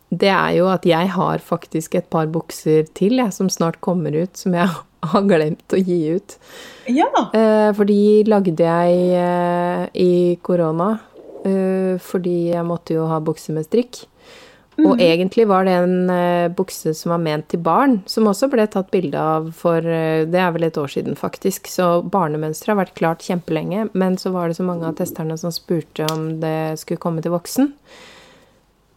det 0.08 0.30
er 0.32 0.54
jo 0.56 0.70
at 0.72 0.86
jeg 0.88 1.10
har 1.12 1.42
faktisk 1.44 1.98
et 1.98 2.06
par 2.10 2.30
bukser 2.32 2.86
til 2.96 3.20
jeg, 3.20 3.34
som 3.36 3.50
snart 3.52 3.76
kommer 3.84 4.16
ut, 4.16 4.32
som 4.40 4.56
jeg 4.56 4.70
har 5.12 5.26
glemt 5.28 5.76
å 5.76 5.80
gi 5.80 5.98
ut. 6.16 6.38
Ja. 6.88 7.10
Eh, 7.36 7.68
for 7.76 7.84
de 7.84 8.00
lagde 8.32 8.64
jeg 8.64 9.04
eh, 9.20 9.84
i 9.92 10.12
korona, 10.42 10.94
fordi 11.40 12.50
jeg 12.50 12.64
måtte 12.68 12.92
jo 12.98 13.06
ha 13.08 13.16
bukser 13.24 13.54
med 13.56 13.64
strikk. 13.64 14.02
Og 14.78 15.00
egentlig 15.02 15.44
var 15.50 15.66
det 15.66 15.74
en 15.76 16.10
uh, 16.10 16.52
bukse 16.56 16.92
som 16.96 17.12
var 17.12 17.20
ment 17.20 17.48
til 17.50 17.60
barn, 17.64 17.98
som 18.08 18.28
også 18.30 18.48
ble 18.52 18.64
tatt 18.70 18.90
bilde 18.92 19.18
av 19.18 19.50
for 19.56 19.84
uh, 19.84 20.22
Det 20.30 20.40
er 20.40 20.54
vel 20.54 20.68
et 20.68 20.78
år 20.80 20.92
siden, 20.94 21.18
faktisk. 21.18 21.68
Så 21.68 22.00
barnemønsteret 22.06 22.72
har 22.72 22.80
vært 22.84 22.96
klart 22.98 23.26
kjempelenge. 23.26 23.88
Men 23.92 24.16
så 24.20 24.32
var 24.34 24.48
det 24.48 24.56
så 24.60 24.66
mange 24.66 24.86
av 24.88 24.96
testerne 25.00 25.36
som 25.40 25.52
spurte 25.52 26.06
om 26.14 26.38
det 26.40 26.80
skulle 26.80 27.02
komme 27.02 27.24
til 27.24 27.34
voksen. 27.34 27.74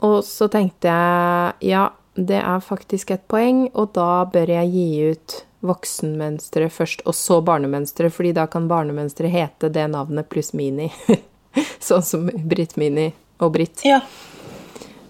Og 0.03 0.21
så 0.27 0.47
tenkte 0.51 0.91
jeg 0.91 1.73
ja, 1.73 1.87
det 2.15 2.39
er 2.39 2.63
faktisk 2.63 3.11
et 3.15 3.23
poeng, 3.31 3.65
og 3.73 3.93
da 3.97 4.25
bør 4.29 4.51
jeg 4.53 4.71
gi 4.73 4.87
ut 5.13 5.37
voksenmønsteret 5.63 6.73
først, 6.75 7.05
og 7.07 7.15
så 7.15 7.39
barnemønsteret, 7.45 8.13
fordi 8.13 8.33
da 8.35 8.45
kan 8.51 8.67
barnemønsteret 8.67 9.31
hete 9.31 9.71
det 9.73 9.87
navnet 9.93 10.27
pluss 10.29 10.51
Mini. 10.53 10.91
sånn 11.87 12.03
som 12.05 12.27
Britt 12.27 12.75
Mini 12.77 13.09
og 13.39 13.55
Britt. 13.55 13.85
ja. 13.87 14.03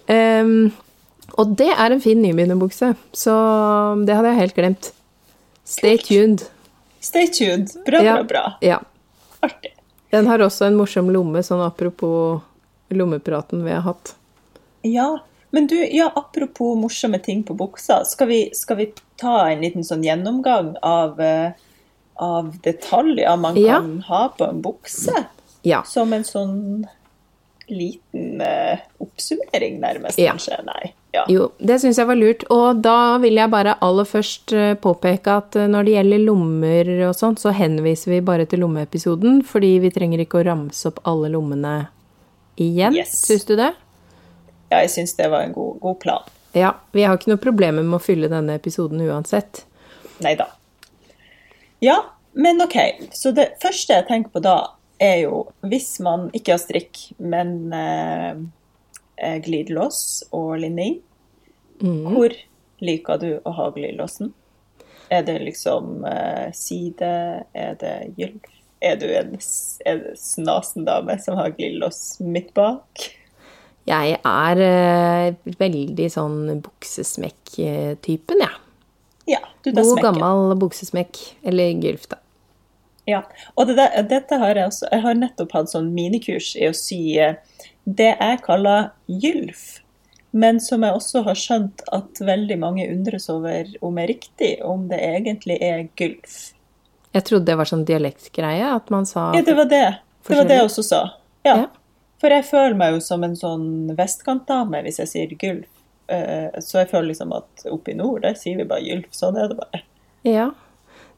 Ehm, 0.07 0.71
og 1.37 1.55
det 1.57 1.69
er 1.71 1.91
en 1.95 2.01
fin 2.03 2.21
nybegynnerbukse, 2.21 2.95
så 3.15 3.33
det 4.05 4.15
hadde 4.15 4.33
jeg 4.33 4.41
helt 4.41 4.55
glemt. 4.57 4.91
Stay 5.65 5.97
tuned. 5.97 6.43
Stay 7.01 7.27
tuned. 7.27 7.71
Bra, 7.85 8.01
Ja. 8.03 8.15
bra, 8.15 8.23
bra. 8.23 8.43
Ja. 8.61 8.79
Artig. 9.41 9.71
Den 10.11 10.27
har 10.27 10.39
også 10.39 10.65
en 10.67 10.75
morsom 10.77 11.09
lomme, 11.09 11.41
sånn 11.43 11.63
apropos 11.65 12.41
lommepraten 12.91 13.63
vi 13.65 13.71
har 13.71 13.81
hatt. 13.81 14.13
Ja, 14.83 15.19
men 15.51 15.67
du, 15.67 15.75
ja, 15.89 16.11
apropos 16.15 16.75
morsomme 16.77 17.19
ting 17.23 17.43
på 17.43 17.55
buksa, 17.57 18.03
skal 18.05 18.27
vi, 18.27 18.49
skal 18.53 18.77
vi 18.77 18.91
ta 19.17 19.47
en 19.49 19.61
liten 19.61 19.83
sånn 19.83 20.03
gjennomgang 20.03 20.75
av, 20.83 21.19
eh, 21.19 21.51
av 22.15 22.53
detaljer 22.61 23.37
man 23.39 23.55
Ja. 23.57 23.79
kan 23.79 24.01
ha 24.01 24.29
på 24.37 24.49
en 24.49 24.61
bukse? 24.61 25.25
Ja. 25.63 25.81
Som 25.83 26.13
en 26.13 26.23
sånn 26.23 26.87
liten 27.69 28.41
eh, 28.41 28.79
oppsummering, 28.99 29.79
nærmest, 29.79 30.19
Ja. 30.19 30.31
kanskje? 30.33 30.57
Nei. 30.67 30.91
Ja. 31.13 31.25
Jo, 31.29 31.51
det 31.59 31.77
syns 31.81 31.97
jeg 32.01 32.07
var 32.09 32.17
lurt. 32.17 32.43
Og 32.51 32.81
da 32.81 33.17
vil 33.21 33.35
jeg 33.37 33.49
bare 33.53 33.75
aller 33.85 34.07
først 34.09 34.53
eh, 34.57 34.73
påpeke 34.81 35.35
at 35.37 35.55
eh, 35.55 35.67
når 35.69 35.85
det 35.85 35.93
gjelder 35.93 36.23
lommer 36.25 36.91
og 37.09 37.15
sånt, 37.15 37.39
så 37.39 37.53
henviser 37.53 38.15
vi 38.15 38.21
bare 38.25 38.45
til 38.49 38.63
lommeepisoden, 38.65 39.43
fordi 39.45 39.75
vi 39.83 39.91
trenger 39.93 40.19
ikke 40.25 40.41
å 40.41 40.45
ramse 40.49 40.87
opp 40.89 40.99
alle 41.07 41.29
lommene 41.33 41.75
igjen. 42.57 42.95
Yes. 42.97 43.13
Syns 43.27 43.45
du 43.45 43.55
det? 43.55 43.71
ja, 44.73 44.79
jeg 44.81 44.89
syns 44.89 45.13
det 45.19 45.27
var 45.29 45.43
en 45.45 45.53
god, 45.53 45.75
god 45.83 45.99
plan. 46.01 46.23
Ja. 46.57 46.71
Vi 46.91 47.03
har 47.05 47.17
ikke 47.17 47.29
noe 47.29 47.41
problemer 47.41 47.83
med 47.85 47.99
å 47.99 48.01
fylle 48.01 48.27
denne 48.29 48.55
episoden 48.57 49.01
uansett. 49.05 49.63
Nei 50.25 50.33
da. 50.39 50.47
Ja, 51.83 51.99
men 52.33 52.61
OK. 52.61 52.77
Så 53.13 53.31
det 53.37 53.51
første 53.61 53.93
jeg 53.99 54.07
tenker 54.07 54.33
på 54.33 54.41
da, 54.41 54.55
er 55.03 55.17
jo 55.25 55.43
hvis 55.67 55.97
man 56.03 56.29
ikke 56.35 56.55
har 56.55 56.61
strikk, 56.63 57.01
men 57.19 57.73
eh, 57.75 58.39
eh, 59.17 59.37
glidelås 59.43 60.23
og 60.31 60.55
linning, 60.63 61.01
hvor 61.83 62.31
liker 62.83 63.19
du 63.19 63.29
å 63.43 63.53
ha 63.57 63.69
glidelåsen? 63.75 64.31
Er 65.11 65.25
det 65.27 65.39
liksom 65.43 66.05
eh, 66.07 66.49
side? 66.55 67.09
Er 67.53 67.75
det 67.81 67.95
gylf? 68.17 68.47
Er 68.83 68.97
du 68.99 69.05
en, 69.15 69.35
er 69.87 70.01
snasen 70.19 70.87
dame 70.87 71.17
som 71.23 71.37
har 71.39 71.53
glidelås 71.55 72.17
midt 72.23 72.53
bak? 72.55 73.07
Jeg 73.87 74.17
er 74.23 74.63
eh, 74.63 75.53
veldig 75.59 76.09
sånn 76.11 76.61
buksesmekk-typen, 76.63 78.43
jeg. 78.45 78.59
Ja, 79.35 79.39
du 79.63 79.71
tar 79.71 79.83
God 79.83 79.89
smekken. 79.91 80.03
gammel 80.07 80.55
buksesmekk. 80.59 81.19
Eller 81.47 81.75
gylf, 81.83 82.07
da. 82.11 82.22
Ja, 83.09 83.23
og 83.59 83.67
det 83.67 83.75
der, 83.75 84.03
dette 84.07 84.37
har 84.39 84.55
jeg 84.55 84.69
også. 84.69 84.87
Jeg 84.91 85.03
har 85.03 85.17
nettopp 85.19 85.51
hatt 85.57 85.71
sånn 85.73 85.89
minikurs 85.95 86.53
i 86.55 86.69
å 86.69 86.75
sy 86.77 86.99
eh, 87.19 87.35
det 87.83 88.13
jeg 88.15 88.41
kaller 88.45 88.91
gylf, 89.11 89.81
men 90.31 90.61
som 90.63 90.85
jeg 90.87 90.95
også 90.95 91.23
har 91.27 91.35
skjønt 91.37 91.83
at 91.93 92.21
veldig 92.23 92.57
mange 92.61 92.87
undres 92.89 93.27
over 93.29 93.67
om 93.83 93.99
er 93.99 94.07
riktig, 94.13 94.55
om 94.63 94.87
det 94.89 95.01
egentlig 95.03 95.59
er 95.61 95.83
gylf. 95.99 96.53
Jeg 97.13 97.27
trodde 97.27 97.45
det 97.51 97.59
var 97.59 97.69
sånn 97.69 97.83
dialektgreie, 97.85 98.71
at 98.73 98.89
man 98.89 99.05
sa 99.05 99.27
Ja, 99.35 99.43
det 99.45 99.53
var 99.59 99.67
det. 99.69 99.83
Det 100.25 100.37
var 100.39 100.47
det 100.49 100.55
jeg 100.61 100.69
også 100.71 100.83
sa. 100.87 101.01
Ja. 101.45 101.57
Ja. 101.59 101.67
For 102.23 102.31
jeg 102.31 102.47
føler 102.47 102.79
meg 102.79 102.95
jo 102.95 103.03
som 103.03 103.23
en 103.27 103.35
sånn 103.35 103.67
vestkantdame 103.99 104.79
hvis 104.85 105.01
jeg 105.03 105.11
sier 105.11 105.35
gylf. 105.35 105.67
Eh, 106.07 106.55
Så 106.63 106.79
jeg 106.79 106.89
føler 106.89 107.11
liksom 107.11 107.33
at 107.35 107.65
oppe 107.69 107.91
i 107.91 107.97
nord, 107.99 108.23
der 108.23 108.33
sier 108.39 108.57
vi 108.57 108.65
bare 108.69 108.81
gylf. 108.87 109.11
Sånn 109.11 109.35
er 109.37 109.51
det 109.51 109.59
bare. 109.59 109.81
Ja. 110.23 110.49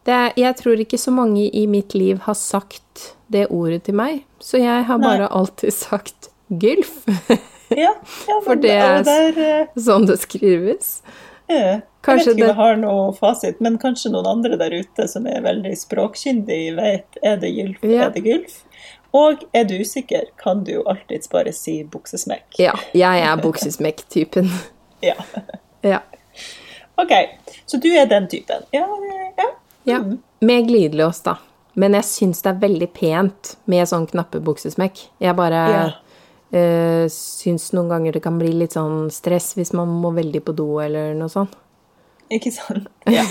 Det 0.06 0.34
jeg 0.38 0.56
tror 0.60 0.80
ikke 0.84 1.00
så 1.02 1.12
mange 1.12 1.48
i 1.50 1.66
mitt 1.68 1.96
liv 1.98 2.20
har 2.28 2.36
sagt 2.38 3.16
det 3.34 3.48
ordet 3.50 3.84
til 3.88 3.96
meg, 3.98 4.20
så 4.40 4.60
jeg 4.62 4.84
har 4.86 5.00
Nei. 5.02 5.08
bare 5.18 5.30
alltid 5.34 5.74
sagt 5.74 6.30
gylf. 6.62 6.92
Ja, 7.74 7.90
ja 8.30 8.36
For 8.46 8.56
det 8.56 8.70
er- 8.78 9.04
der, 9.04 9.40
eh, 9.42 9.68
sånn 9.82 10.06
det 10.06 10.20
skrives. 10.22 11.02
Ja. 11.50 11.82
Jeg 12.06 12.18
vet 12.20 12.28
ikke 12.28 12.32
om 12.34 12.38
jeg 12.38 12.56
har 12.56 12.76
noe 12.78 13.14
fasit, 13.18 13.60
men 13.62 13.80
kanskje 13.82 14.12
noen 14.14 14.28
andre 14.30 14.58
der 14.62 14.70
ute 14.78 15.08
som 15.10 15.26
er 15.26 15.42
veldig 15.42 15.72
språkkyndige, 15.78 16.76
vet 16.78 17.18
er 17.24 17.38
det 17.42 17.50
gylf, 17.56 17.82
Ja. 17.82 18.06
er 18.06 18.10
det 18.14 18.24
gylf? 18.24 18.60
Og 19.14 19.44
er 19.54 19.64
du 19.64 19.74
usikker, 19.80 20.26
kan 20.38 20.64
du 20.64 20.72
jo 20.74 20.84
alltids 20.86 21.28
bare 21.32 21.52
si 21.54 21.84
buksesmekk. 21.84 22.60
Ja, 22.60 22.74
jeg 22.94 23.22
er 23.26 23.38
buksesmekk-typen. 23.46 24.52
Ja. 25.02 25.16
Ja. 25.84 26.00
OK, 26.98 27.12
så 27.66 27.80
du 27.82 27.90
er 27.98 28.06
den 28.06 28.28
typen. 28.28 28.62
Ja, 28.74 28.86
ja. 29.38 29.50
Ja. 29.86 30.02
Med 30.46 30.68
glidelås, 30.68 31.22
da. 31.26 31.38
Men 31.76 31.94
jeg 31.98 32.04
syns 32.08 32.42
det 32.44 32.52
er 32.54 32.60
veldig 32.62 32.88
pent 32.96 33.56
med 33.72 33.88
sånn 33.90 34.06
knappebuksesmekk. 34.08 35.00
Jeg 35.24 35.36
bare 35.36 35.62
Ja. 35.72 35.86
øh, 36.56 37.06
syns 37.12 37.72
noen 37.74 37.90
ganger 37.90 38.14
det 38.14 38.22
kan 38.24 38.38
bli 38.40 38.52
litt 38.54 38.76
sånn 38.78 39.10
stress 39.12 39.54
hvis 39.58 39.74
man 39.74 39.88
må 40.02 40.14
veldig 40.16 40.44
på 40.46 40.56
do 40.56 40.68
eller 40.80 41.14
noe 41.18 41.30
sånt. 41.32 41.56
Ikke 42.32 42.52
sant? 42.56 42.88
Ja. 43.12 43.24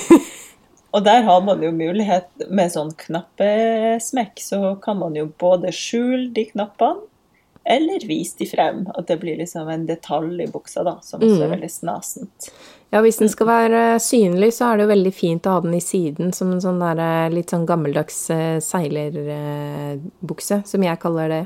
Og 0.95 1.03
der 1.03 1.25
har 1.27 1.41
man 1.43 1.63
jo 1.65 1.73
mulighet 1.75 2.45
med 2.55 2.71
sånn 2.71 2.93
knappesmekk, 2.95 4.39
så 4.39 4.77
kan 4.83 4.99
man 5.01 5.17
jo 5.19 5.25
både 5.27 5.73
skjule 5.75 6.29
de 6.37 6.45
knappene, 6.53 7.01
eller 7.65 8.05
vis 8.09 8.35
de 8.39 8.47
frem. 8.47 8.85
At 8.95 9.07
det 9.09 9.17
blir 9.23 9.37
liksom 9.41 9.69
en 9.73 9.87
detalj 9.89 10.43
i 10.45 10.49
buksa, 10.53 10.85
da, 10.85 10.99
som 11.03 11.21
også 11.25 11.43
er 11.47 11.53
veldig 11.55 11.71
snasent. 11.71 12.51
Ja, 12.95 13.01
hvis 13.03 13.19
den 13.19 13.29
skal 13.33 13.49
være 13.49 13.81
synlig, 14.01 14.53
så 14.55 14.69
er 14.71 14.77
det 14.79 14.85
jo 14.87 14.93
veldig 14.93 15.12
fint 15.17 15.47
å 15.51 15.57
ha 15.57 15.61
den 15.65 15.75
i 15.75 15.81
siden 15.83 16.31
som 16.37 16.53
en 16.55 16.61
sånn 16.62 16.79
der, 16.83 17.01
eh, 17.03 17.33
litt 17.35 17.51
sånn 17.51 17.65
gammeldags 17.67 18.21
eh, 18.31 18.59
seilerbukse, 18.62 20.61
som 20.67 20.83
jeg 20.87 21.01
kaller 21.03 21.29
det. 21.33 21.43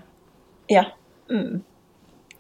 Ja. 0.73 0.85
Mm. 1.31 1.63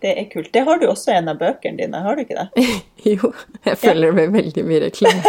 Det 0.00 0.12
er 0.20 0.28
kult. 0.30 0.52
Det 0.54 0.60
har 0.62 0.78
du 0.78 0.84
også 0.86 1.10
i 1.10 1.16
en 1.18 1.28
av 1.32 1.38
bøkene 1.40 1.76
dine, 1.80 2.02
har 2.04 2.14
du 2.18 2.22
ikke 2.22 2.38
det? 2.38 2.66
Jo, 3.08 3.30
jeg 3.64 3.78
følger 3.78 4.12
med 4.14 4.32
veldig 4.34 4.64
mye 4.66 4.80
reklame. 4.88 5.22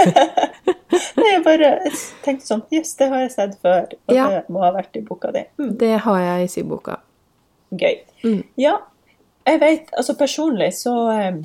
Nei, 1.20 1.30
jeg 1.32 1.42
bare 1.46 1.70
tenkte 2.26 2.48
sånn 2.50 2.64
Jøss, 2.74 2.96
det 3.00 3.08
har 3.12 3.22
jeg 3.24 3.32
sett 3.34 3.56
før. 3.64 3.88
Og 4.10 4.16
Ja. 4.16 4.26
det 4.34 4.42
må 4.54 4.62
ha 4.66 4.72
vært 4.76 4.98
i 4.98 5.02
boka 5.06 5.32
di. 5.36 5.44
Mm, 5.62 5.72
Det 5.80 5.92
har 6.06 6.20
jeg 6.26 6.46
i 6.46 6.52
syboka. 6.54 6.98
Gøy. 7.72 8.02
Ja, 8.60 8.80
jeg 9.48 9.62
vet 9.62 9.94
Altså 9.98 10.16
personlig 10.20 10.74
så 10.78 10.94
um, 11.10 11.40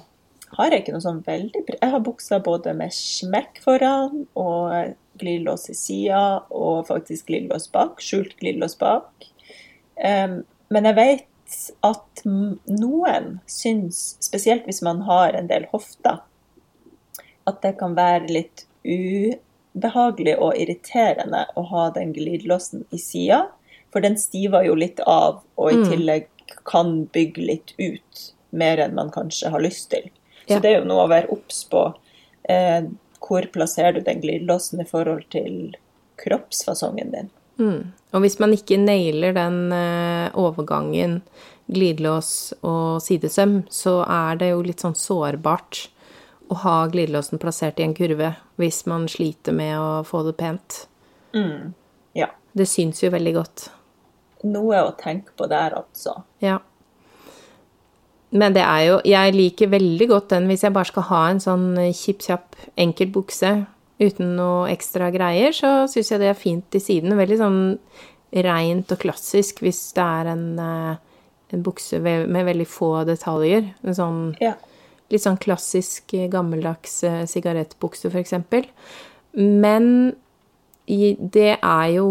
har 0.58 0.70
jeg 0.70 0.84
ikke 0.84 0.94
noe 0.94 1.04
sånn 1.04 1.22
veldig 1.26 1.64
Jeg 1.66 1.90
har 1.92 2.02
buksa 2.04 2.40
både 2.44 2.74
med 2.76 2.94
smekk 2.94 3.60
foran 3.64 4.26
og 4.38 4.94
glidelås 5.18 5.68
i 5.70 5.76
sida, 5.78 6.42
og 6.50 6.88
faktisk 6.88 7.28
glidelås 7.30 7.68
bak. 7.70 8.00
Skjult 8.02 8.34
glidelås 8.40 8.74
bak. 8.80 9.28
Um, 9.94 10.42
men 10.74 10.88
jeg 10.90 10.98
vet 10.98 11.58
at 11.86 12.22
noen 12.24 13.38
syns, 13.50 14.16
spesielt 14.24 14.66
hvis 14.66 14.82
man 14.82 15.04
har 15.06 15.36
en 15.38 15.50
del 15.50 15.68
hofter, 15.70 16.22
at 17.46 17.60
det 17.62 17.76
kan 17.78 17.94
være 17.94 18.32
litt 18.32 18.64
ubehagelig 18.82 20.34
og 20.40 20.58
irriterende 20.58 21.44
å 21.54 21.66
ha 21.70 21.88
den 21.94 22.14
glidelåsen 22.16 22.86
i 22.90 22.98
sida. 22.98 23.44
For 23.94 24.02
den 24.02 24.16
stiver 24.18 24.64
jo 24.66 24.74
litt 24.74 24.98
av, 25.06 25.40
og 25.54 25.70
i 25.70 25.84
tillegg 25.86 26.26
kan 26.66 27.04
bygge 27.14 27.44
litt 27.46 27.72
ut 27.78 28.24
mer 28.54 28.82
enn 28.82 28.96
man 28.96 29.12
kanskje 29.14 29.52
har 29.54 29.62
lyst 29.62 29.88
til. 29.94 30.10
Så 30.48 30.56
Ja. 30.56 30.60
det 30.60 30.70
er 30.72 30.80
jo 30.80 30.88
noe 30.90 31.06
å 31.06 31.12
være 31.12 31.30
obs 31.32 31.62
på. 31.70 31.94
Eh, 32.48 32.82
hvor 33.22 33.46
plasserer 33.54 33.94
du 33.94 34.00
den 34.00 34.20
glidelåsen 34.20 34.80
i 34.82 34.84
forhold 34.84 35.24
til 35.30 35.76
kroppsfasongen 36.18 37.10
din? 37.14 37.30
Og 38.12 38.20
hvis 38.20 38.40
man 38.42 38.50
ikke 38.52 38.76
nailer 38.82 39.32
den 39.32 39.72
eh, 39.72 40.30
overgangen 40.34 41.20
glidelås 41.70 42.52
og 42.62 43.00
sidesøm, 43.00 43.62
så 43.70 44.02
er 44.04 44.36
det 44.36 44.50
jo 44.50 44.62
litt 44.66 44.82
sånn 44.82 44.96
sårbart 44.98 45.86
å 46.50 46.58
ha 46.64 46.86
glidelåsen 46.92 47.38
plassert 47.40 47.78
i 47.80 47.86
en 47.86 47.94
kurve 47.94 48.34
hvis 48.60 48.82
man 48.90 49.06
sliter 49.08 49.54
med 49.56 49.78
å 49.78 50.02
få 50.04 50.24
det 50.26 50.36
pent. 50.36 50.86
Ja. 52.14 52.28
Det 52.52 52.66
syns 52.68 53.00
jo 53.02 53.10
veldig 53.10 53.34
godt. 53.34 53.70
Noe 54.44 54.82
å 54.84 54.94
tenke 55.00 55.32
på 55.38 55.48
der, 55.48 55.76
altså. 55.78 56.18
Ja. 56.44 56.58
Men 58.34 58.54
det 58.56 58.64
er 58.66 58.80
jo 58.88 58.96
Jeg 59.06 59.34
liker 59.36 59.70
veldig 59.72 60.08
godt 60.10 60.32
den 60.34 60.48
hvis 60.50 60.64
jeg 60.66 60.74
bare 60.74 60.90
skal 60.90 61.06
ha 61.10 61.22
en 61.30 61.40
sånn 61.42 61.68
kjipp-kjapp, 61.78 62.58
enkel 62.82 63.12
bukse 63.14 63.52
uten 64.02 64.34
noe 64.36 64.72
ekstra 64.72 65.06
greier, 65.14 65.54
så 65.54 65.84
syns 65.88 66.10
jeg 66.10 66.18
det 66.20 66.28
er 66.32 66.38
fint 66.38 66.74
i 66.74 66.80
siden. 66.82 67.14
Veldig 67.14 67.36
sånn 67.38 67.60
rent 68.44 68.90
og 68.90 68.98
klassisk 69.04 69.62
hvis 69.62 69.80
det 69.94 70.02
er 70.02 70.30
en, 70.32 70.58
eh, 70.58 70.96
en 71.54 71.62
bukse 71.62 72.00
med 72.02 72.44
veldig 72.48 72.66
få 72.66 73.04
detaljer. 73.06 73.70
En 73.84 73.94
sånn 73.94 74.36
Ja. 74.40 74.54
litt 75.10 75.22
sånn 75.22 75.38
klassisk 75.38 76.12
eh, 76.14 76.26
gammeldags 76.28 77.04
eh, 77.04 77.22
sigarettbukse, 77.24 78.10
eksempel. 78.10 78.66
Men 79.34 80.16
det 80.86 81.54
er 81.62 81.86
jo 81.94 82.08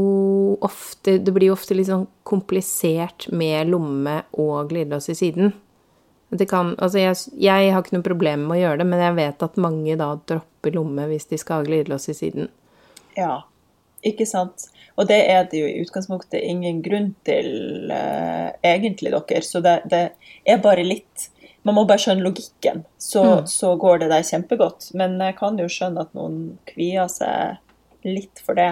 ofte 0.65 1.19
Det 1.21 1.34
blir 1.34 1.51
jo 1.51 1.57
ofte 1.57 1.76
litt 1.78 1.91
sånn 1.91 2.07
komplisert 2.26 3.28
med 3.30 3.69
lomme 3.69 4.24
og 4.32 4.71
glidelås 4.71 5.11
i 5.13 5.17
siden. 5.17 5.53
Det 6.34 6.47
kan, 6.49 6.71
altså 6.82 6.97
jeg, 6.97 7.17
jeg 7.38 7.74
har 7.74 7.84
ikke 7.84 7.99
noe 7.99 8.05
problem 8.05 8.47
med 8.47 8.57
å 8.57 8.61
gjøre 8.63 8.82
det, 8.82 8.88
men 8.89 9.01
jeg 9.03 9.17
vet 9.19 9.43
at 9.45 9.59
mange 9.61 9.97
da 9.99 10.07
dropper 10.17 10.74
lomme 10.74 11.05
hvis 11.11 11.30
de 11.30 11.38
skal 11.38 11.61
ha 11.61 11.67
glidelås 11.67 12.09
i 12.09 12.15
siden. 12.17 12.49
Ja, 13.13 13.43
ikke 14.01 14.26
sant. 14.26 14.65
Og 14.97 15.05
det 15.09 15.19
er 15.30 15.45
det 15.49 15.61
jo 15.61 15.67
i 15.69 15.84
utgangspunktet 15.84 16.41
ingen 16.41 16.82
grunn 16.86 17.11
til, 17.28 17.51
uh, 17.93 18.49
egentlig, 18.65 19.13
dere. 19.13 19.43
Så 19.45 19.61
det, 19.61 19.76
det 19.93 20.03
er 20.45 20.63
bare 20.63 20.86
litt 20.86 21.30
Man 21.63 21.78
må 21.78 21.86
bare 21.88 22.01
skjønne 22.03 22.26
logikken, 22.26 22.82
så, 22.99 23.21
så 23.47 23.69
går 23.80 24.01
det 24.01 24.09
der 24.11 24.26
kjempegodt. 24.28 24.89
Men 24.99 25.13
jeg 25.24 25.38
kan 25.38 25.55
jo 25.55 25.69
skjønne 25.71 26.03
at 26.03 26.09
noen 26.17 26.57
kvier 26.67 27.07
seg 27.07 27.61
litt 28.08 28.41
for 28.45 28.58
det. 28.60 28.72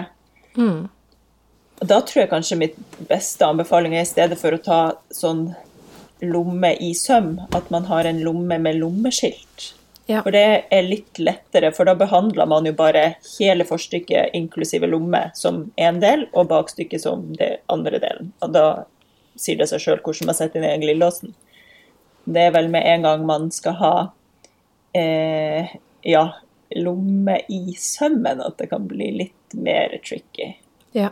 Og 1.82 1.88
da 1.90 1.98
tror 2.06 2.22
jeg 2.22 2.30
kanskje 2.30 2.60
mitt 2.60 2.80
beste 3.08 3.46
anbefaling 3.46 3.96
er 3.96 4.06
i 4.06 4.08
stedet 4.08 4.38
for 4.38 4.54
å 4.54 4.62
ta 4.62 4.80
sånn 5.10 5.48
lomme 6.22 6.76
i 6.78 6.92
søm, 6.94 7.40
at 7.50 7.70
man 7.74 7.88
har 7.88 8.06
en 8.06 8.20
lomme 8.22 8.58
med 8.62 8.78
lommeskilt. 8.78 9.72
Ja. 10.06 10.20
For 10.22 10.34
det 10.34 10.66
er 10.70 10.86
litt 10.86 11.18
lettere, 11.18 11.72
for 11.74 11.88
da 11.88 11.94
behandler 11.98 12.46
man 12.50 12.66
jo 12.66 12.74
bare 12.78 13.16
hele 13.36 13.66
forstykket 13.66 14.34
inklusive 14.38 14.86
lomme 14.90 15.24
som 15.38 15.64
én 15.80 16.00
del, 16.02 16.26
og 16.32 16.50
bakstykket 16.52 17.02
som 17.02 17.28
det 17.38 17.56
andre 17.72 17.98
delen. 18.02 18.32
Og 18.42 18.54
da 18.54 18.66
sier 19.38 19.58
det 19.58 19.70
seg 19.70 19.82
sjøl 19.82 20.02
hvordan 20.02 20.30
man 20.30 20.38
setter 20.38 20.62
inn 20.62 20.68
i 20.68 20.82
glidelåsen. 20.84 21.34
Det 22.24 22.46
er 22.46 22.54
vel 22.54 22.70
med 22.70 22.86
en 22.86 23.06
gang 23.06 23.26
man 23.26 23.50
skal 23.54 23.78
ha 23.80 23.94
eh, 24.94 25.72
ja, 26.06 26.26
lomme 26.78 27.40
i 27.48 27.74
sømmen 27.78 28.40
at 28.44 28.58
det 28.58 28.68
kan 28.70 28.86
bli 28.88 29.10
litt 29.18 29.56
mer 29.58 29.98
tricky. 30.04 30.52
Ja. 30.96 31.10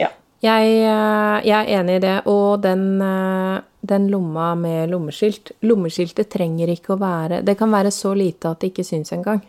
Ja. 0.00 0.10
Jeg, 0.40 0.68
eh, 0.88 1.38
jeg 1.44 1.56
er 1.58 1.70
enig 1.80 1.98
i 1.98 2.04
det. 2.04 2.16
Og 2.32 2.62
den, 2.64 3.00
eh, 3.04 3.60
den 3.80 4.08
lomma 4.12 4.54
med 4.54 4.90
lommeskilt 4.90 5.52
Lommeskiltet 5.64 6.28
trenger 6.32 6.68
ikke 6.68 6.94
å 6.94 7.00
være 7.00 7.40
Det 7.44 7.56
kan 7.56 7.70
være 7.72 7.90
så 7.90 8.12
lite 8.16 8.50
at 8.50 8.60
det 8.60 8.72
ikke 8.72 8.84
syns 8.84 9.12
engang. 9.12 9.40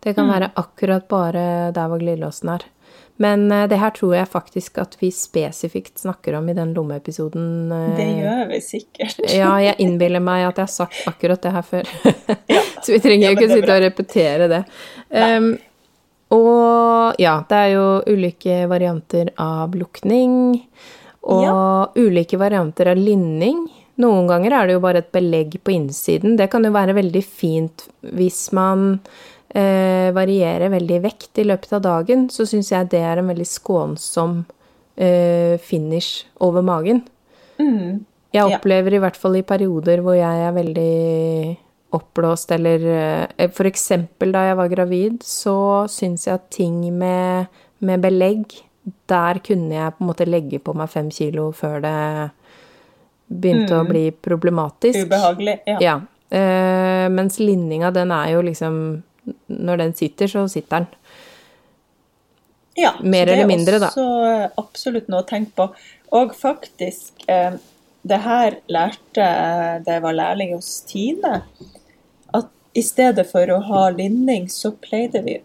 Det 0.00 0.14
kan 0.14 0.28
være 0.28 0.50
akkurat 0.60 1.06
bare 1.08 1.72
der 1.72 1.88
hvor 1.88 1.98
glidelåsen 1.98 2.50
er. 2.52 2.66
Men 3.22 3.44
eh, 3.52 3.66
det 3.70 3.78
her 3.78 3.92
tror 3.94 4.14
jeg 4.16 4.30
faktisk 4.32 4.78
at 4.82 4.96
vi 4.98 5.10
spesifikt 5.14 6.00
snakker 6.02 6.34
om 6.38 6.48
i 6.50 6.56
den 6.56 6.72
lommeepisoden. 6.74 7.44
eh, 7.72 7.92
Det 7.98 8.08
gjør 8.18 8.48
vi 8.50 8.60
sikkert. 8.64 9.20
Ja, 9.40 9.52
jeg 9.62 9.76
innbiller 9.84 10.24
meg 10.24 10.48
at 10.48 10.58
jeg 10.58 10.66
har 10.66 10.74
sagt 10.74 11.04
akkurat 11.10 11.42
det 11.44 11.52
her 11.54 11.62
før. 11.68 11.92
Så 12.84 12.96
vi 12.96 12.98
trenger 13.04 13.30
Ja, 13.30 13.36
ikke 13.36 13.52
sitte 13.52 13.76
og 13.76 13.84
repetere 13.86 14.50
det. 14.50 14.64
Um, 15.14 15.54
og 16.34 17.20
ja, 17.22 17.36
det 17.48 17.60
er 17.60 17.70
jo 17.76 17.86
ulike 18.10 18.64
varianter 18.70 19.30
av 19.40 19.76
lukning. 19.78 20.34
Og 21.22 21.94
ulike 21.96 22.36
varianter 22.40 22.90
av 22.90 22.98
linning. 23.00 23.62
Noen 24.02 24.26
ganger 24.26 24.56
er 24.58 24.66
det 24.66 24.74
jo 24.74 24.82
bare 24.82 25.04
et 25.04 25.12
belegg 25.14 25.54
på 25.62 25.72
innsiden. 25.76 26.34
Det 26.36 26.48
kan 26.50 26.66
jo 26.66 26.72
være 26.74 26.96
veldig 26.96 27.22
fint 27.24 27.86
hvis 28.02 28.48
man 28.56 28.98
eh, 29.54 30.10
varierer 30.16 30.72
veldig 30.72 30.96
i 30.98 31.02
vekt 31.04 31.38
i 31.38 31.44
løpet 31.46 31.72
av 31.78 31.82
dagen. 31.84 32.26
Så 32.30 32.46
syns 32.50 32.72
jeg 32.72 32.90
det 32.92 33.00
er 33.06 33.20
en 33.22 33.30
veldig 33.30 33.46
skånsom 33.48 34.40
eh, 34.96 35.56
finish 35.62 36.24
over 36.40 36.62
magen. 36.62 37.04
Jeg 37.58 38.00
Ja. 38.34 38.48
opplever 38.58 38.94
i 38.96 38.98
hvert 38.98 39.16
fall 39.16 39.36
i 39.38 39.42
perioder 39.46 40.00
hvor 40.02 40.16
jeg 40.18 40.40
er 40.48 40.52
veldig 40.56 41.56
oppblåst, 41.94 42.50
eller 42.50 43.28
eh, 43.38 43.48
For 43.54 43.64
eksempel 43.70 44.32
da 44.34 44.40
jeg 44.48 44.56
var 44.58 44.68
gravid, 44.72 45.20
så 45.22 45.86
syns 45.88 46.26
jeg 46.26 46.34
at 46.34 46.48
ting 46.50 46.80
med, 46.98 47.46
med 47.80 48.00
belegg 48.02 48.56
Der 49.08 49.38
kunne 49.38 49.70
jeg 49.70 49.92
på 49.94 50.02
en 50.02 50.08
måte 50.10 50.26
legge 50.26 50.58
på 50.58 50.74
meg 50.76 50.90
fem 50.90 51.10
kilo 51.14 51.52
før 51.52 51.78
det 51.80 52.30
begynte 53.30 53.78
å 53.78 53.86
bli 53.88 54.10
problematisk. 54.10 55.06
Ubehagelig. 55.06 55.54
Ja. 55.66 55.78
Ja. 55.80 55.94
Eh, 56.34 57.06
mens 57.08 57.38
linninga, 57.40 57.90
den 57.94 58.10
er 58.12 58.32
jo 58.34 58.42
liksom 58.44 59.02
Når 59.46 59.80
den 59.80 59.94
sitter, 59.96 60.30
så 60.30 60.46
sitter 60.50 60.84
den. 60.84 60.88
Ja, 62.74 62.94
Mer 63.00 63.30
eller 63.30 63.46
mindre, 63.46 63.78
da. 63.78 63.90
Det 63.94 64.02
er 64.02 64.04
også 64.04 64.32
eh, 64.32 64.50
absolutt 64.58 65.10
noe 65.12 65.22
å 65.22 65.28
tenke 65.28 65.54
på. 65.58 65.68
Og 66.18 66.34
faktisk, 66.34 67.22
eh, 67.30 67.56
det 68.04 68.20
her 68.24 68.58
lærte 68.72 69.22
jeg 69.22 69.84
da 69.86 69.96
jeg 69.96 70.04
var 70.04 70.18
lærling 70.18 70.54
hos 70.56 70.72
Tine. 70.88 71.36
At 72.34 72.50
i 72.74 72.82
stedet 72.82 73.28
for 73.30 73.50
å 73.54 73.60
ha 73.68 73.84
linning, 73.94 74.48
så 74.50 74.74
pleide 74.74 75.22
vi 75.26 75.38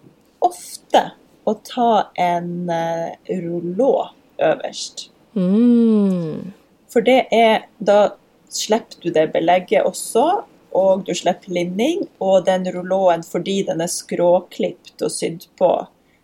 ofte 0.46 1.12
å 1.46 1.56
ta 1.66 1.92
en 2.18 2.70
eh, 2.74 3.14
rullå 3.30 3.94
øverst. 4.42 5.10
Mm. 5.38 6.50
For 6.90 7.06
det 7.06 7.28
er 7.36 7.68
Da 7.78 8.16
slipper 8.50 9.04
du 9.04 9.12
det 9.14 9.28
belegget 9.34 9.86
også, 9.86 10.42
og 10.76 11.05
du 11.07 11.13
slipper 11.15 11.51
linning. 11.55 12.05
Og 12.20 12.45
den 12.45 12.65
rullåen, 12.72 13.24
fordi 13.26 13.63
den 13.67 13.82
er 13.82 13.91
skråklipt 13.91 15.01
og 15.01 15.11
sydd 15.13 15.47
på, 15.59 15.72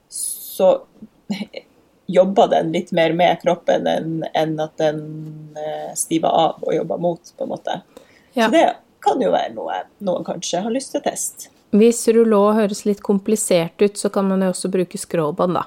så 0.10 0.72
jobber 2.08 2.48
den 2.48 2.72
litt 2.72 2.92
mer 2.92 3.14
med 3.18 3.42
kroppen 3.42 3.88
enn 3.90 4.60
at 4.62 4.78
den 4.78 5.00
eh, 5.58 5.94
stiver 5.98 6.30
av 6.30 6.62
og 6.62 6.76
jobber 6.76 7.02
mot, 7.02 7.34
på 7.38 7.44
en 7.48 7.50
måte. 7.50 7.80
Ja. 8.34 8.46
Så 8.46 8.52
det 8.54 8.66
kan 9.06 9.22
jo 9.22 9.32
være 9.34 9.54
noe 9.56 9.80
noen 10.06 10.26
kanskje 10.28 10.62
har 10.66 10.74
lyst 10.74 10.94
til 10.94 11.02
å 11.02 11.08
teste. 11.10 11.50
Hvis 11.76 12.06
rullå 12.14 12.44
høres 12.56 12.86
litt 12.86 13.02
komplisert 13.04 13.82
ut, 13.82 13.98
så 13.98 14.10
kan 14.14 14.30
man 14.30 14.46
jo 14.46 14.52
også 14.54 14.70
bruke 14.72 15.00
skråbånd, 15.02 15.58
da. 15.58 15.66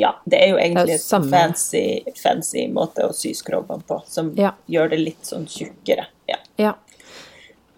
Ja, 0.00 0.12
det 0.24 0.38
er 0.38 0.52
jo 0.52 0.60
egentlig 0.60 0.94
er 0.96 1.16
en 1.16 1.26
fancy, 1.32 1.82
fancy 2.16 2.66
måte 2.72 3.04
å 3.08 3.14
sy 3.16 3.32
skråbånd 3.36 3.84
på, 3.88 3.98
som 4.08 4.30
Ja. 4.38 4.52
gjør 4.70 4.90
det 4.92 5.00
litt 5.00 5.26
sånn 5.26 5.46
tjukkere. 5.50 6.06
Ja. 6.30 6.38
Ja. 6.56 6.74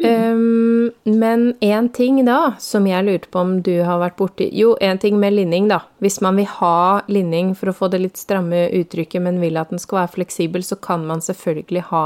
Um, 0.02 0.90
men 1.04 1.54
én 1.60 1.88
ting 1.94 2.24
da, 2.26 2.54
som 2.58 2.86
jeg 2.88 3.06
lurte 3.06 3.28
på 3.30 3.42
om 3.42 3.52
du 3.62 3.74
har 3.86 4.00
vært 4.02 4.16
borti 4.18 4.48
Jo, 4.56 4.72
én 4.82 4.98
ting 4.98 5.18
med 5.20 5.36
linning, 5.36 5.68
da. 5.70 5.82
Hvis 6.02 6.20
man 6.24 6.40
vil 6.40 6.48
ha 6.58 7.02
linning 7.12 7.52
for 7.58 7.70
å 7.70 7.76
få 7.76 7.90
det 7.92 8.00
litt 8.02 8.18
stramme 8.18 8.64
uttrykket, 8.80 9.22
men 9.22 9.38
vil 9.42 9.60
at 9.60 9.70
den 9.70 9.82
skal 9.82 10.02
være 10.02 10.14
fleksibel, 10.16 10.64
så 10.66 10.78
kan 10.82 11.06
man 11.06 11.22
selvfølgelig 11.22 11.86
ha 11.92 12.04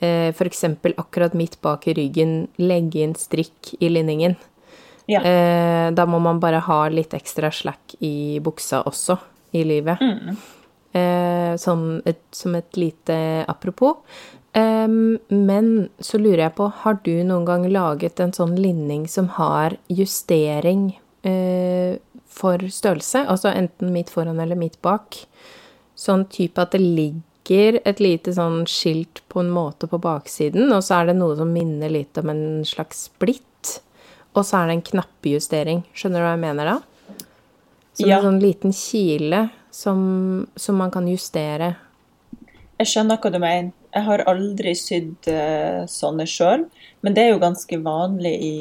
eh, 0.00 0.28
f.eks. 0.34 0.64
akkurat 0.96 1.36
midt 1.38 1.60
bak 1.64 1.88
i 1.88 1.96
ryggen 1.96 2.36
legge 2.60 3.02
inn 3.06 3.16
strikk 3.18 3.74
i 3.80 3.90
linningen. 3.92 4.36
Ja. 5.08 5.22
Eh, 5.24 5.88
da 5.96 6.04
må 6.06 6.20
man 6.20 6.40
bare 6.40 6.60
ha 6.66 6.82
litt 6.92 7.16
ekstra 7.16 7.50
slack 7.54 7.96
i 8.04 8.38
buksa 8.44 8.82
også, 8.88 9.16
i 9.56 9.64
livet. 9.64 10.02
Eh, 10.92 11.54
sånn 11.60 12.02
et, 12.08 12.20
som 12.32 12.56
et 12.58 12.76
lite 12.80 13.16
apropos. 13.48 14.02
Em, 14.58 15.18
men 15.28 15.88
så 16.02 16.18
lurer 16.18 16.46
jeg 16.46 16.54
på, 16.58 16.66
har 16.82 16.98
du 17.06 17.12
noen 17.26 17.44
gang 17.46 17.66
laget 17.70 18.20
en 18.24 18.32
sånn 18.34 18.56
linning 18.58 19.04
som 19.10 19.28
har 19.36 19.76
justering 19.92 20.88
eh, 21.22 21.98
for 22.26 22.64
størrelse? 22.72 23.22
Altså 23.28 23.52
enten 23.52 23.92
midt 23.94 24.10
foran 24.14 24.40
eller 24.42 24.58
midt 24.58 24.80
bak. 24.82 25.20
Sånn 25.98 26.26
type 26.32 26.62
at 26.62 26.74
det 26.74 26.82
ligger 26.82 27.78
et 27.88 28.00
lite 28.02 28.34
sånn 28.36 28.64
skilt 28.68 29.22
på 29.32 29.40
en 29.44 29.52
måte 29.54 29.88
på 29.90 30.00
baksiden, 30.04 30.68
og 30.74 30.82
så 30.84 31.00
er 31.00 31.10
det 31.10 31.18
noe 31.20 31.36
som 31.38 31.52
minner 31.54 31.92
litt 31.92 32.18
om 32.20 32.32
en 32.32 32.44
slags 32.68 33.06
splitt. 33.08 33.78
Og 34.36 34.44
så 34.44 34.60
er 34.60 34.68
det 34.68 34.76
en 34.78 34.86
knappejustering. 34.90 35.82
Skjønner 35.96 36.20
du 36.22 36.26
hva 36.26 36.34
jeg 36.36 36.44
mener 36.44 36.72
da? 36.72 36.76
Som 37.98 38.08
Ja. 38.08 38.18
en 38.18 38.26
sånn 38.28 38.42
liten 38.42 38.72
kile 38.76 39.48
som, 39.74 40.46
som 40.54 40.76
man 40.78 40.92
kan 40.94 41.08
justere. 41.08 41.76
Jeg 42.78 42.86
skjønner 42.86 43.18
hva 43.18 43.32
du 43.32 43.38
mener. 43.42 43.72
Jeg 43.98 44.06
har 44.06 44.22
aldri 44.30 44.74
sydd 44.78 45.26
eh, 45.32 45.82
sånne 45.90 46.26
sjøl, 46.30 46.68
men 47.02 47.16
det 47.16 47.24
er 47.24 47.32
jo 47.32 47.42
ganske 47.42 47.78
vanlig 47.82 48.34
i 48.46 48.58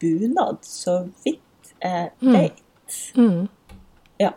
bunad, 0.00 0.62
så 0.64 1.02
vidt 1.26 1.74
jeg 1.82 2.08
vet. 2.24 2.62
Ja. 4.18 4.32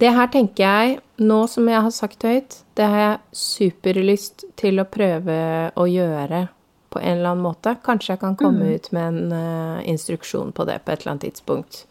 Det 0.00 0.12
her 0.14 0.30
tenker 0.32 0.62
jeg, 0.62 1.00
nå 1.18 1.40
som 1.50 1.66
jeg 1.68 1.82
har 1.88 1.92
sagt 1.92 2.22
høyt, 2.24 2.60
det 2.78 2.86
har 2.86 3.02
jeg 3.02 3.42
superlyst 3.42 4.46
til 4.60 4.78
å 4.80 4.86
prøve 4.88 5.40
å 5.74 5.88
gjøre 5.90 6.46
på 6.90 7.02
en 7.02 7.18
eller 7.18 7.34
annen 7.34 7.44
måte. 7.44 7.74
Kanskje 7.84 8.14
jeg 8.14 8.22
kan 8.22 8.38
komme 8.38 8.76
ut 8.76 8.88
med 8.94 9.10
en 9.10 9.34
uh, 9.34 9.82
instruksjon 9.90 10.54
på 10.54 10.66
det 10.70 10.80
på 10.84 10.94
et 10.94 11.02
eller 11.02 11.16
annet 11.16 11.26
tidspunkt. 11.28 11.84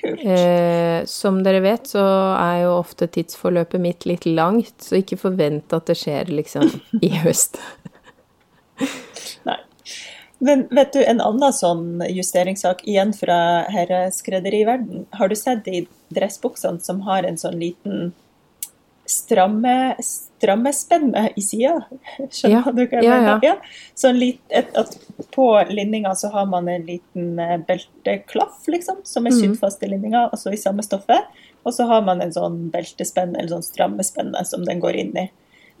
Kult. 0.00 0.22
Eh, 0.24 1.04
som 1.04 1.42
dere 1.44 1.60
vet, 1.60 1.90
så 1.92 2.02
er 2.38 2.62
jo 2.62 2.76
ofte 2.78 3.08
tidsforløpet 3.12 3.82
mitt 3.82 4.06
litt 4.08 4.24
langt, 4.24 4.78
så 4.80 5.00
ikke 5.00 5.18
forvent 5.20 5.74
at 5.76 5.90
det 5.90 5.98
skjer 6.00 6.32
liksom 6.32 6.70
i 7.04 7.12
høst. 7.24 7.60
Nei. 9.48 9.58
Men 10.40 10.64
vet 10.72 10.94
du, 10.96 11.02
en 11.04 11.20
annen 11.20 11.52
sånn 11.52 12.00
justeringssak, 12.08 12.86
igjen 12.88 13.12
fra 13.12 13.66
herreskredderiverden. 13.68 15.04
Har 15.18 15.28
du 15.28 15.36
sett 15.36 15.66
de 15.66 15.82
dressbuksene 16.16 16.80
som 16.80 17.02
har 17.04 17.28
en 17.28 17.36
sånn 17.40 17.58
liten 17.60 18.14
stramme, 19.10 19.74
strammespenne 20.04 21.26
i 21.36 21.42
sida? 21.44 21.74
Skjønner 22.30 22.54
Ja, 22.56 22.72
du 22.72 22.80
hva 22.86 23.00
jeg 23.00 23.04
ja, 23.06 23.18
mener? 23.20 23.40
ja. 23.44 23.54
Så 23.98 24.08
en 24.10 24.18
lit, 24.20 24.40
et, 24.48 24.72
på 25.34 25.46
linninga 25.70 26.14
så 26.18 26.30
har 26.32 26.46
man 26.50 26.68
en 26.72 26.86
liten 26.88 27.38
eh, 27.38 27.56
belteklaff, 27.68 28.62
liksom, 28.72 29.02
som 29.04 29.26
er 29.26 29.34
Mm. 29.34 29.40
sydd 29.40 29.58
fast 29.60 29.82
i 29.82 29.90
linninga, 29.92 30.28
altså 30.32 30.52
i 30.52 30.60
samme 30.60 30.82
stoffet. 30.86 31.28
Og 31.64 31.74
så 31.76 31.84
har 31.90 32.02
man 32.02 32.22
en 32.24 32.32
sånn 32.32 32.70
beltespenne, 32.72 33.36
eller 33.38 33.48
sånn 33.58 33.66
strammespenne, 33.66 34.44
som 34.48 34.64
den 34.64 34.80
går 34.80 34.96
inn 34.96 35.16
i. 35.16 35.26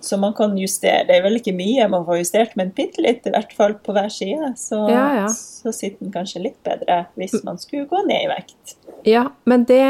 Så 0.00 0.16
man 0.16 0.32
kan 0.32 0.54
justere. 0.56 1.04
Det 1.08 1.18
er 1.18 1.22
vel 1.26 1.36
ikke 1.36 1.52
mye 1.52 1.84
man 1.92 2.06
får 2.06 2.22
justert, 2.22 2.54
men 2.56 2.70
bitte 2.76 3.02
litt, 3.04 3.26
i 3.28 3.32
hvert 3.34 3.50
fall 3.52 3.74
på 3.84 3.92
hver 3.92 4.08
side. 4.08 4.54
Så, 4.56 4.78
Ja, 4.88 5.02
ja. 5.18 5.26
så 5.28 5.72
sitter 5.76 6.06
den 6.06 6.12
kanskje 6.14 6.40
litt 6.46 6.56
bedre 6.64 7.02
hvis 7.20 7.34
man 7.44 7.58
skulle 7.60 7.84
gå 7.90 8.00
ned 8.08 8.24
i 8.24 8.30
vekt. 8.30 8.76
Ja, 9.04 9.26
men 9.44 9.64
det, 9.68 9.80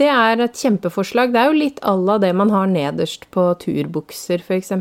det 0.00 0.08
er 0.12 0.40
et 0.44 0.56
kjempeforslag. 0.60 1.32
Det 1.32 1.40
er 1.42 1.52
jo 1.52 1.60
litt 1.60 1.80
à 1.84 1.94
la 2.00 2.16
det 2.18 2.32
man 2.36 2.50
har 2.52 2.66
nederst 2.66 3.28
på 3.32 3.44
turbukser, 3.60 4.40
f.eks. 4.44 4.72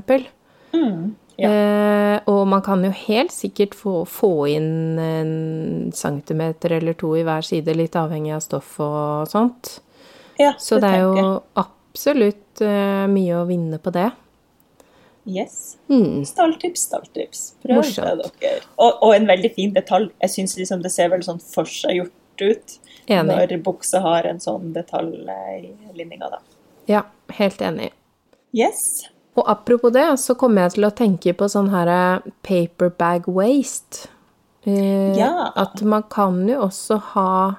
ja. 1.37 1.49
Eh, 1.51 2.19
og 2.25 2.47
man 2.49 2.63
kan 2.65 2.81
jo 2.83 2.89
helt 2.91 3.31
sikkert 3.35 3.75
få, 3.77 4.01
få 4.09 4.31
inn 4.49 4.97
en 4.99 5.91
centimeter 5.93 6.73
eller 6.79 6.95
to 6.97 7.11
i 7.19 7.23
hver 7.27 7.45
side, 7.45 7.75
litt 7.77 7.95
avhengig 7.99 8.33
av 8.35 8.41
stoff 8.45 8.79
og 8.83 9.27
sånt. 9.29 9.75
Ja, 10.39 10.53
Så 10.57 10.79
det 10.81 10.89
er 10.95 11.03
jeg. 11.03 11.11
jo 11.11 11.27
absolutt 11.59 12.61
eh, 12.65 13.05
mye 13.11 13.37
å 13.41 13.45
vinne 13.49 13.77
på 13.81 13.93
det. 13.93 14.09
Yes. 15.27 15.77
Mm. 15.91 16.21
Stalltips, 16.25 16.81
stalltips. 16.87 17.41
Prøv 17.63 17.81
Morsomt. 17.81 18.21
det, 18.23 18.31
dere. 18.41 18.61
Og, 18.79 19.01
og 19.03 19.15
en 19.15 19.27
veldig 19.27 19.51
fin 19.55 19.73
detalj. 19.75 20.09
Jeg 20.23 20.33
syns 20.37 20.55
liksom 20.57 20.81
det 20.85 20.91
ser 20.93 21.09
veldig 21.11 21.27
sånn 21.27 21.41
forseggjort 21.43 22.43
ut 22.45 22.77
Enig. 23.09 23.27
når 23.33 23.57
buksa 23.65 23.99
har 24.05 24.27
en 24.29 24.39
sånn 24.39 24.71
detalj 24.75 25.27
eh, 25.27 25.67
i 25.67 25.97
linninga, 25.99 26.29
da. 26.31 26.39
Ja, 26.87 27.03
helt 27.39 27.61
enig. 27.61 27.91
Yes. 28.55 29.07
Og 29.37 29.43
apropos 29.51 29.91
det, 29.93 30.05
så 30.23 30.33
kommer 30.39 30.63
jeg 30.65 30.77
til 30.77 30.87
å 30.87 30.93
tenke 30.95 31.33
på 31.37 31.49
sånn 31.51 31.69
her 31.73 31.91
paperbag 32.41 32.87
paper 32.87 32.89
bag 32.89 33.27
waste. 33.27 34.07
Eh, 34.63 35.17
Ja. 35.17 35.51
At 35.55 35.81
man 35.81 36.03
kan 36.09 36.47
jo 36.47 36.61
også 36.69 36.97
ha 37.13 37.55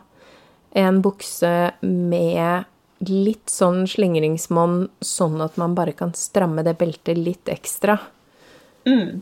en 0.73 1.03
bukse 1.03 1.73
med 1.83 2.65
litt 3.07 3.51
sånn 3.53 3.85
slingringsmonn, 3.89 4.89
sånn 5.05 5.41
at 5.45 5.59
man 5.61 5.77
bare 5.79 5.95
kan 5.97 6.15
stramme 6.19 6.65
det 6.67 6.77
beltet 6.81 7.19
litt 7.19 7.51
ekstra. 7.53 7.99
Mm. 8.89 9.21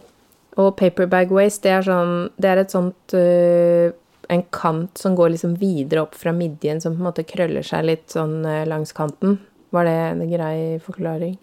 Og 0.57 0.73
paper 0.79 1.09
bag 1.13 1.33
waste, 1.35 1.67
det 1.67 1.73
er 1.75 1.85
sånn 1.85 2.13
Det 2.39 2.49
er 2.49 2.61
et 2.61 2.73
sånt 2.73 3.15
uh, 3.19 3.91
En 4.33 4.43
kant 4.55 5.01
som 5.01 5.17
går 5.19 5.35
liksom 5.35 5.57
videre 5.61 6.05
opp 6.07 6.15
fra 6.17 6.33
midjen, 6.33 6.81
som 6.81 6.95
på 6.95 7.03
en 7.03 7.09
måte 7.11 7.27
krøller 7.29 7.67
seg 7.67 7.85
litt 7.89 8.07
sånn 8.15 8.39
uh, 8.47 8.65
langs 8.69 8.95
kanten. 8.97 9.37
Var 9.75 9.89
det 9.89 9.97
en 10.07 10.25
grei 10.31 10.57
forklaring? 10.85 11.37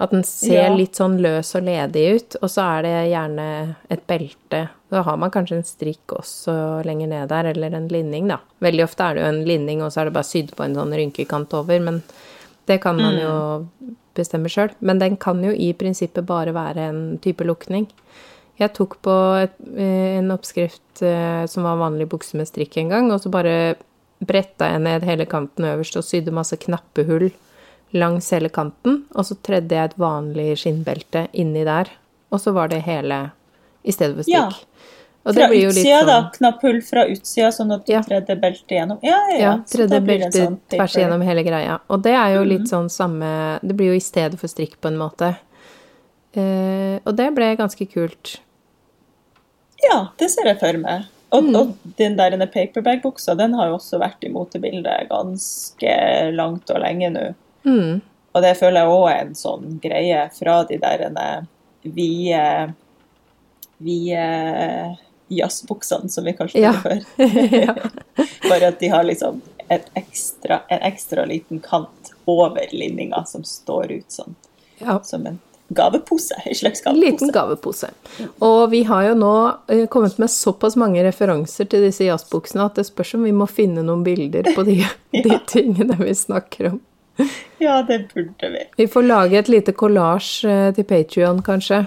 At 0.00 0.10
den 0.14 0.22
ser 0.24 0.70
Ja. 0.70 0.74
litt 0.74 0.96
sånn 0.96 1.18
løs 1.20 1.54
og 1.58 1.66
ledig 1.66 2.04
ut, 2.16 2.36
og 2.40 2.48
så 2.48 2.62
er 2.78 2.82
det 2.86 3.10
gjerne 3.12 3.76
et 3.90 4.06
belte. 4.08 4.62
Da 4.90 5.02
har 5.04 5.16
man 5.20 5.30
kanskje 5.30 5.58
en 5.58 5.66
strikk 5.68 6.14
også 6.16 6.54
lenger 6.88 7.10
ned 7.10 7.28
der, 7.28 7.50
eller 7.52 7.74
en 7.76 7.88
linning, 7.88 8.28
da. 8.28 8.38
Veldig 8.62 8.84
ofte 8.86 9.04
er 9.04 9.14
det 9.14 9.22
jo 9.22 9.28
en 9.28 9.44
linning, 9.44 9.82
og 9.82 9.92
så 9.92 10.00
er 10.00 10.04
det 10.08 10.14
bare 10.16 10.30
sydd 10.30 10.54
på 10.56 10.64
en 10.64 10.74
sånn 10.74 10.94
rynkekant 10.96 11.52
over, 11.52 11.78
men 11.84 12.02
det 12.66 12.80
kan 12.80 12.96
man 12.96 13.18
jo 13.20 13.66
bestemme 14.16 14.48
sjøl. 14.48 14.70
Men 14.80 14.98
den 14.98 15.16
kan 15.20 15.42
jo 15.44 15.50
i 15.52 15.72
prinsippet 15.74 16.24
bare 16.26 16.54
være 16.56 16.88
en 16.88 17.18
type 17.18 17.44
lukning. 17.44 17.86
Jeg 18.58 18.72
tok 18.74 18.96
på 19.02 19.14
et, 19.42 19.52
eh, 19.76 20.18
en 20.18 20.30
oppskrift 20.30 21.02
eh, 21.02 21.44
som 21.46 21.62
var 21.64 21.76
vanlig 21.76 22.08
bukse 22.08 22.34
med 22.36 22.46
strikk 22.48 22.76
en 22.78 22.88
gang, 22.88 23.12
og 23.12 23.20
så 23.20 23.30
bare 23.30 23.76
bretta 24.20 24.66
jeg 24.72 24.80
ned 24.80 25.02
hele 25.04 25.26
kanten 25.26 25.64
øverst 25.64 25.96
og 25.96 26.04
sydde 26.04 26.32
masse 26.32 26.56
knappehull 26.56 27.30
langs 27.92 28.30
hele 28.30 28.48
kanten, 28.48 29.04
og 29.14 29.24
så 29.26 29.36
tredde 29.42 29.74
jeg 29.74 29.90
et 29.90 29.98
vanlig 29.98 30.56
skinnbelte 30.58 31.28
inni 31.32 31.64
der, 31.64 31.88
og 32.30 32.40
så 32.40 32.52
var 32.54 32.68
det 32.68 32.82
hele 32.86 33.30
i 33.84 33.92
stedet 33.92 34.16
for 34.16 34.24
Ja. 34.30 34.48
strikk. 34.50 34.66
Og 35.26 35.34
Fra 35.34 35.48
utsida, 35.52 36.04
da. 36.06 36.30
Knapp 36.32 36.62
hull 36.62 36.80
fra 36.80 37.02
utsida, 37.04 37.50
sånn 37.52 37.74
at 37.74 37.84
du 37.84 37.92
Ja. 37.92 38.00
tredde 38.00 38.40
beltet 38.40 38.68
gjennom. 38.68 38.98
Ja, 39.02 39.18
ja, 39.30 39.36
ja. 39.38 39.56
tredde 39.58 39.66
Så 39.66 39.76
tredje 39.76 39.88
da 39.90 40.00
blir 40.00 40.06
det 40.18 40.24
en 40.24 40.30
belte 40.30 40.46
sånn 40.46 40.58
tvers 40.70 40.94
gjennom 40.96 41.22
hele 41.22 41.42
greia. 41.44 41.80
Og 41.90 42.02
det 42.02 42.12
er 42.14 42.34
jo 42.36 42.44
litt 42.44 42.60
Mhm. 42.62 42.70
sånn 42.70 42.88
samme 42.90 43.60
Det 43.60 43.76
blir 43.76 43.88
jo 43.88 43.92
i 43.92 43.98
stedet 44.00 44.38
for 44.38 44.46
strikk, 44.46 44.80
på 44.80 44.88
en 44.88 44.96
måte. 44.96 45.36
Eh, 46.34 47.00
og 47.04 47.16
det 47.16 47.34
ble 47.34 47.56
ganske 47.56 47.86
kult. 47.92 48.38
Ja, 49.82 50.08
det 50.16 50.30
ser 50.30 50.44
jeg 50.46 50.58
for 50.60 50.72
meg. 50.78 51.04
Og, 51.32 51.44
Mm. 51.44 51.56
og 51.56 51.76
den 51.96 52.16
der 52.16 52.30
paperbag-buksa, 52.46 53.36
den 53.36 53.52
har 53.54 53.68
jo 53.68 53.76
også 53.76 54.00
vært 54.00 54.24
i 54.24 54.28
motebildet 54.28 55.08
ganske 55.08 56.34
langt 56.34 56.70
og 56.70 56.80
lenge 56.80 57.10
nå. 57.12 57.34
Mm. 57.64 58.00
Og 58.30 58.44
det 58.44 58.54
føler 58.60 58.84
jeg 58.84 58.94
òg 58.94 59.06
er 59.10 59.22
en 59.24 59.38
sånn 59.38 59.80
greie 59.82 60.26
fra 60.36 60.60
de 60.68 60.78
der 60.80 61.04
denne 61.06 61.26
vide 61.82 62.44
vide 63.80 64.96
jazzbuksene, 65.30 66.08
som 66.08 66.24
vi 66.24 66.32
kanskje 66.36 66.60
Ja. 66.60 66.72
det 66.72 67.04
før. 67.16 67.90
Bare 68.50 68.68
at 68.68 68.80
de 68.80 68.88
har 68.88 69.04
liksom 69.06 69.40
et 69.70 69.86
ekstra, 69.94 70.62
en 70.68 70.82
ekstra 70.82 71.24
liten 71.24 71.60
kant 71.60 72.12
over 72.26 72.66
linninga 72.72 73.24
som 73.26 73.44
står 73.46 73.92
ut 73.92 74.12
sånn, 74.12 74.34
ja. 74.78 74.98
som 75.06 75.26
en 75.26 75.38
gavepose. 75.68 76.34
En 76.44 76.54
slags 76.54 76.82
gavepose. 76.82 77.06
liten 77.06 77.30
gavepose. 77.30 77.86
gavepose. 77.86 78.32
Og 78.42 78.70
vi 78.70 78.82
har 78.82 79.04
jo 79.06 79.14
nå 79.14 79.34
eh, 79.68 79.86
kommet 79.86 80.18
med 80.18 80.30
såpass 80.30 80.76
mange 80.76 81.04
referanser 81.06 81.70
til 81.70 81.86
disse 81.86 82.04
jazzbuksene 82.04 82.66
at 82.66 82.80
det 82.80 82.88
spørs 82.90 83.14
om 83.14 83.28
vi 83.28 83.32
må 83.32 83.46
finne 83.46 83.86
noen 83.86 84.02
bilder 84.02 84.50
på 84.56 84.66
de, 84.66 84.80
de 85.26 85.38
tingene 85.46 85.94
vi 86.02 86.14
snakker 86.14 86.72
om. 86.72 86.80
Ja, 87.64 87.82
det 87.86 88.06
burde 88.14 88.50
vi. 88.54 88.66
Vi 88.76 88.86
får 88.88 89.04
lage 89.04 89.38
et 89.38 89.48
lite 89.52 89.74
kollasj 89.76 90.44
eh, 90.48 90.68
til 90.76 90.86
Patrion, 90.88 91.42
kanskje. 91.44 91.82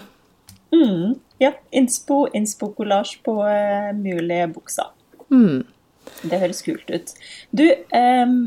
Mm, 0.73 1.15
ja, 1.41 1.53
innspo, 1.73 2.27
innspo-kollasj 2.33 3.19
på 3.25 3.37
uh, 3.41 3.89
mulige 3.97 4.47
bukser. 4.53 4.91
Mm. 5.33 5.63
Det 6.29 6.39
høres 6.41 6.61
kult 6.65 6.89
ut. 6.93 7.13
Du, 7.53 7.65
um, 7.93 8.37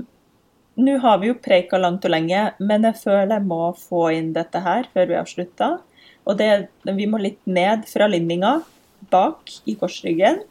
nå 0.76 0.96
har 1.02 1.20
vi 1.22 1.30
jo 1.30 1.38
preika 1.40 1.80
langt 1.80 2.06
og 2.06 2.12
lenge, 2.14 2.48
men 2.58 2.86
jeg 2.88 3.00
føler 3.02 3.36
jeg 3.38 3.48
må 3.48 3.60
få 3.80 4.08
inn 4.16 4.32
dette 4.36 4.62
her 4.64 4.88
før 4.94 5.10
vi 5.10 5.20
avslutter. 5.20 5.78
Og 6.26 6.38
det, 6.40 6.50
vi 6.86 7.06
må 7.10 7.20
litt 7.22 7.40
ned 7.46 7.86
fra 7.90 8.08
linninga, 8.10 8.58
bak 9.12 9.52
i 9.70 9.76
korsryggen, 9.78 10.42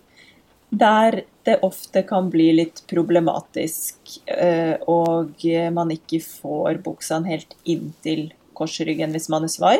der 0.69 1.21
det 1.45 1.59
ofte 1.63 2.01
kan 2.07 2.29
bli 2.33 2.49
litt 2.57 2.81
problematisk, 2.89 3.97
eh, 4.25 4.75
og 4.89 5.43
man 5.75 5.91
ikke 5.93 6.19
får 6.25 6.81
buksene 6.85 7.29
helt 7.29 7.53
inntil 7.69 8.31
korsryggen 8.57 9.13
hvis 9.13 9.29
man 9.29 9.45
er 9.45 9.53
svai. 9.53 9.77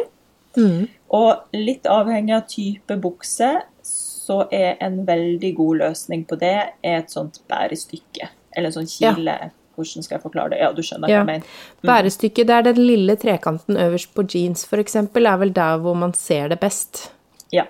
Mm. 0.56 0.86
Og 1.16 1.58
litt 1.58 1.88
avhengig 1.90 2.36
av 2.38 2.46
type 2.52 2.98
bukse, 3.02 3.50
så 3.86 4.46
er 4.54 4.80
en 4.84 5.04
veldig 5.08 5.52
god 5.58 5.82
løsning 5.84 6.26
på 6.30 6.38
det 6.42 6.58
et 6.86 7.12
sånt 7.14 7.42
bærestykke. 7.50 8.30
Eller 8.56 8.72
en 8.72 8.78
sånn 8.80 8.90
kile. 8.90 9.36
Hvordan 9.76 10.06
skal 10.06 10.16
jeg 10.16 10.24
forklare 10.24 10.54
det? 10.54 10.62
Ja, 10.64 10.72
du 10.72 10.80
skjønner 10.86 11.12
hva 11.12 11.18
jeg 11.18 11.28
mener. 11.28 11.56
Bærestykket, 11.86 12.48
det 12.48 12.56
er 12.56 12.68
den 12.70 12.80
lille 12.80 13.18
trekanten 13.20 13.78
øverst 13.82 14.14
på 14.16 14.24
jeans, 14.24 14.64
eksempel, 14.72 15.28
er 15.28 15.42
vel 15.42 15.52
der 15.54 15.82
hvor 15.84 15.98
man 16.00 16.16
ser 16.16 16.48
det 16.54 16.62
best. 16.62 17.10
Ja, 17.54 17.68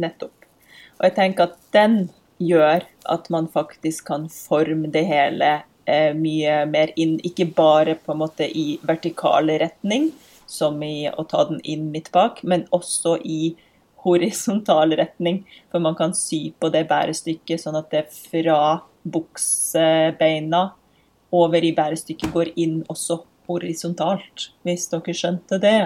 nettopp. 0.00 0.32
Og 0.96 1.04
jeg 1.04 1.14
tenker 1.18 1.50
at 1.50 1.58
den 1.76 2.06
gjør 2.42 2.84
at 3.12 3.30
man 3.32 3.48
faktisk 3.48 4.06
kan 4.10 4.28
forme 4.32 4.90
det 4.92 5.04
hele 5.08 5.50
eh, 5.86 6.12
mye 6.16 6.64
mer 6.70 6.92
inn, 6.96 7.16
ikke 7.24 7.48
bare 7.56 7.96
på 7.98 8.14
en 8.14 8.22
måte 8.24 8.48
i 8.48 8.78
vertikal 8.86 9.50
retning, 9.62 10.10
som 10.46 10.82
i 10.82 11.08
å 11.10 11.24
ta 11.26 11.46
den 11.48 11.62
inn 11.64 11.90
midt 11.94 12.12
bak, 12.14 12.42
men 12.42 12.66
også 12.76 13.16
i 13.24 13.56
horisontal 14.06 14.94
retning. 14.98 15.42
For 15.72 15.82
man 15.82 15.96
kan 15.98 16.14
sy 16.14 16.50
på 16.60 16.70
det 16.74 16.86
bærestykket 16.90 17.62
sånn 17.62 17.78
at 17.78 17.90
det 17.94 18.06
fra 18.14 18.82
buksebeina 19.06 20.68
over 21.34 21.64
i 21.64 21.74
bærestykket 21.74 22.34
går 22.34 22.52
inn 22.58 22.80
også 22.90 23.20
horisontalt, 23.46 24.50
hvis 24.66 24.88
dere 24.90 25.14
skjønte 25.14 25.58
det. 25.62 25.78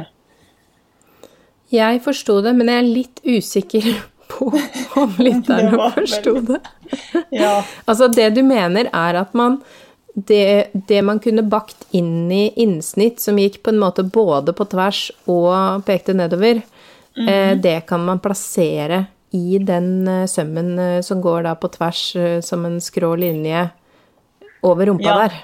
Jeg 1.70 2.00
forsto 2.02 2.40
det, 2.42 2.52
men 2.56 2.70
jeg 2.70 2.80
er 2.80 2.88
litt 2.88 3.20
usikker 3.22 3.90
på 4.30 4.48
om 5.00 5.14
lytterne 5.18 5.76
forsto 5.98 6.38
det. 6.52 6.60
Ja. 7.34 7.60
Altså, 7.90 8.08
det 8.08 8.30
du 8.38 8.42
mener, 8.46 8.90
er 8.92 9.20
at 9.22 9.34
man 9.34 9.60
det, 10.14 10.70
det 10.88 11.02
man 11.06 11.20
kunne 11.22 11.42
bakt 11.46 11.84
inn 11.94 12.30
i 12.34 12.48
innsnitt, 12.60 13.20
som 13.22 13.38
gikk 13.38 13.60
på 13.62 13.70
en 13.70 13.78
måte 13.80 14.02
både 14.02 14.52
på 14.56 14.66
tvers 14.72 15.04
og 15.30 15.84
pekte 15.86 16.14
nedover, 16.18 16.62
eh, 17.14 17.52
det 17.56 17.76
kan 17.86 18.02
man 18.04 18.18
plassere 18.22 19.04
i 19.30 19.58
den 19.62 20.08
eh, 20.08 20.26
sømmen 20.26 20.72
eh, 20.78 21.00
som 21.06 21.22
går 21.22 21.44
da 21.46 21.54
på 21.54 21.70
tvers 21.76 22.02
eh, 22.18 22.40
som 22.42 22.66
en 22.66 22.80
skrå 22.82 23.12
linje 23.22 23.68
over 24.66 24.90
rumpa 24.90 25.06
Ja. 25.06 25.16
der. 25.22 25.38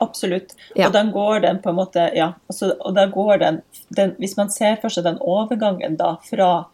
Absolutt. 0.00 0.54
Ja. 0.76 0.86
Og 0.86 0.92
den 0.94 1.10
går 1.12 1.40
den 1.42 1.58
på 1.62 1.72
en 1.72 1.76
måte 1.76 2.04
Ja, 2.14 2.32
altså, 2.48 2.70
og 2.80 2.94
da 2.94 3.08
går 3.10 3.38
den, 3.42 3.56
den 3.90 4.12
Hvis 4.22 4.36
man 4.38 4.50
ser 4.54 4.76
for 4.78 4.94
seg 4.94 5.04
den 5.08 5.16
overgangen 5.18 5.96
da 5.98 6.12
fra 6.22 6.66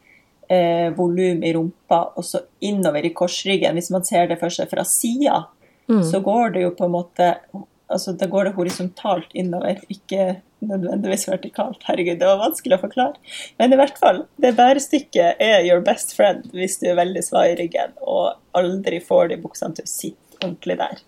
eh, 0.48 0.88
volum 0.96 1.44
i 1.44 1.52
rumpa 1.56 2.00
og 2.16 2.24
så 2.26 2.42
innover 2.64 3.06
i 3.06 3.12
korsryggen, 3.16 3.76
hvis 3.78 3.92
man 3.94 4.04
ser 4.06 4.28
det 4.30 4.40
for 4.40 4.52
seg 4.52 4.70
fra 4.70 4.84
sida, 4.88 5.44
så 5.84 6.20
går 6.24 6.54
det 6.54 6.62
jo 6.62 6.70
på 6.78 6.86
en 6.86 6.94
måte 6.94 7.34
Altså, 7.92 8.14
da 8.16 8.24
går 8.26 8.48
det 8.48 8.54
horisontalt 8.56 9.34
innover, 9.36 9.76
ikke 9.92 10.38
nødvendigvis 10.64 11.26
vertikalt. 11.28 11.82
Herregud, 11.84 12.16
det 12.18 12.26
var 12.26 12.40
vanskelig 12.40 12.78
å 12.78 12.80
forklare. 12.80 13.34
Men 13.60 13.74
i 13.74 13.78
hvert 13.78 14.00
fall, 14.00 14.22
det 14.40 14.54
bærestykket 14.56 15.42
er 15.44 15.66
your 15.68 15.84
best 15.84 16.16
friend 16.16 16.48
hvis 16.56 16.78
du 16.80 16.88
er 16.88 16.96
veldig 16.98 17.22
svak 17.26 17.52
i 17.52 17.58
ryggen 17.60 17.92
og 18.00 18.38
aldri 18.56 19.02
får 19.04 19.34
de 19.34 19.40
buksene 19.44 19.76
til 19.76 19.84
å 19.86 19.92
sitte 19.92 20.40
ordentlig 20.40 20.78
der. 20.80 21.04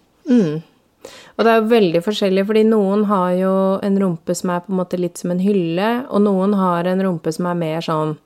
Og 1.36 1.44
det 1.44 1.52
er 1.52 1.60
jo 1.60 1.70
veldig 1.70 2.02
forskjellig, 2.04 2.46
fordi 2.48 2.62
noen 2.68 3.04
har 3.10 3.32
jo 3.38 3.54
en 3.86 3.98
rumpe 4.02 4.34
som 4.36 4.52
er 4.52 4.62
på 4.64 4.72
en 4.72 4.80
måte 4.80 5.00
litt 5.00 5.20
som 5.20 5.32
en 5.32 5.42
hylle, 5.42 5.90
og 6.10 6.24
noen 6.24 6.56
har 6.58 6.88
en 6.90 7.02
rumpe 7.08 7.32
som 7.34 7.48
er 7.50 7.60
mer 7.60 7.84
sånn 7.84 8.16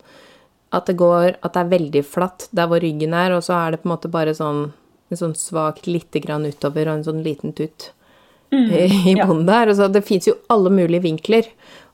at 0.70 0.86
det 0.86 0.94
går 1.00 1.36
At 1.42 1.54
det 1.54 1.60
er 1.64 1.70
veldig 1.72 2.02
flatt 2.06 2.48
der 2.54 2.68
hvor 2.70 2.82
ryggen 2.82 3.14
er, 3.16 3.34
og 3.34 3.42
så 3.42 3.56
er 3.58 3.72
det 3.72 3.82
på 3.82 3.88
en 3.88 3.94
måte 3.96 4.12
bare 4.12 4.34
sånn 4.36 4.68
en 5.10 5.18
sånn 5.18 5.34
svakt 5.34 5.88
lite 5.90 6.20
grann 6.22 6.46
utover 6.46 6.86
og 6.86 7.00
en 7.00 7.06
sånn 7.08 7.24
liten 7.24 7.54
tutt 7.58 7.90
i, 8.50 9.14
bunnen 9.18 9.42
ja. 9.42 9.46
der. 9.48 9.72
Og 9.72 9.78
så 9.78 9.88
det 9.90 10.04
fins 10.06 10.28
jo 10.28 10.36
alle 10.50 10.70
mulige 10.70 11.02
vinkler. 11.06 11.48